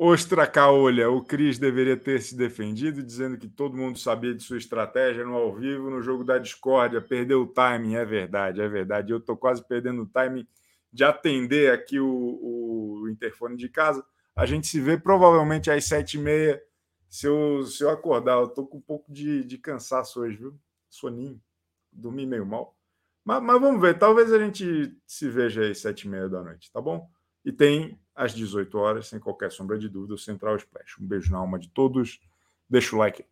Ostra 0.00 0.46
caolha, 0.46 1.10
o 1.10 1.24
Cris 1.24 1.58
deveria 1.58 1.96
ter 1.96 2.22
se 2.22 2.36
defendido, 2.36 3.02
dizendo 3.02 3.36
que 3.36 3.48
todo 3.48 3.76
mundo 3.76 3.98
sabia 3.98 4.32
de 4.32 4.40
sua 4.44 4.56
estratégia 4.56 5.24
no 5.24 5.34
ao 5.34 5.52
vivo, 5.52 5.90
no 5.90 6.00
jogo 6.00 6.22
da 6.22 6.38
discórdia, 6.38 7.00
perdeu 7.00 7.42
o 7.42 7.48
timing, 7.48 7.96
é 7.96 8.04
verdade, 8.04 8.60
é 8.60 8.68
verdade. 8.68 9.12
Eu 9.12 9.20
tô 9.20 9.36
quase 9.36 9.66
perdendo 9.66 10.02
o 10.02 10.06
timing 10.06 10.46
de 10.92 11.04
atender 11.04 11.72
aqui 11.72 11.98
o, 12.00 13.00
o 13.02 13.08
interfone 13.08 13.56
de 13.56 13.68
casa. 13.68 14.04
A 14.34 14.46
gente 14.46 14.66
se 14.66 14.80
vê 14.80 14.98
provavelmente 14.98 15.70
às 15.70 15.84
sete 15.84 16.14
e 16.14 16.20
meia. 16.20 16.62
Se 17.08 17.26
eu, 17.26 17.64
se 17.64 17.82
eu 17.82 17.90
acordar, 17.90 18.38
eu 18.40 18.48
tô 18.48 18.66
com 18.66 18.78
um 18.78 18.82
pouco 18.82 19.12
de, 19.12 19.44
de 19.44 19.58
cansaço 19.58 20.20
hoje, 20.20 20.36
viu? 20.36 20.58
Soninho, 20.88 21.40
dormi 21.92 22.26
meio 22.26 22.46
mal. 22.46 22.76
Mas, 23.24 23.42
mas 23.42 23.60
vamos 23.60 23.80
ver, 23.80 23.98
talvez 23.98 24.32
a 24.32 24.38
gente 24.38 24.96
se 25.06 25.28
veja 25.28 25.68
às 25.68 25.78
sete 25.78 26.02
e 26.02 26.08
meia 26.08 26.28
da 26.28 26.42
noite, 26.42 26.70
tá 26.72 26.80
bom? 26.80 27.10
E 27.44 27.52
tem 27.52 27.98
às 28.14 28.34
18 28.34 28.76
horas, 28.78 29.08
sem 29.08 29.18
qualquer 29.18 29.50
sombra 29.50 29.78
de 29.78 29.88
dúvida, 29.88 30.14
o 30.14 30.18
Central 30.18 30.56
Splash. 30.56 31.00
Um 31.00 31.06
beijo 31.06 31.32
na 31.32 31.38
alma 31.38 31.58
de 31.58 31.68
todos. 31.68 32.20
Deixa 32.68 32.94
o 32.94 32.98
like. 32.98 33.24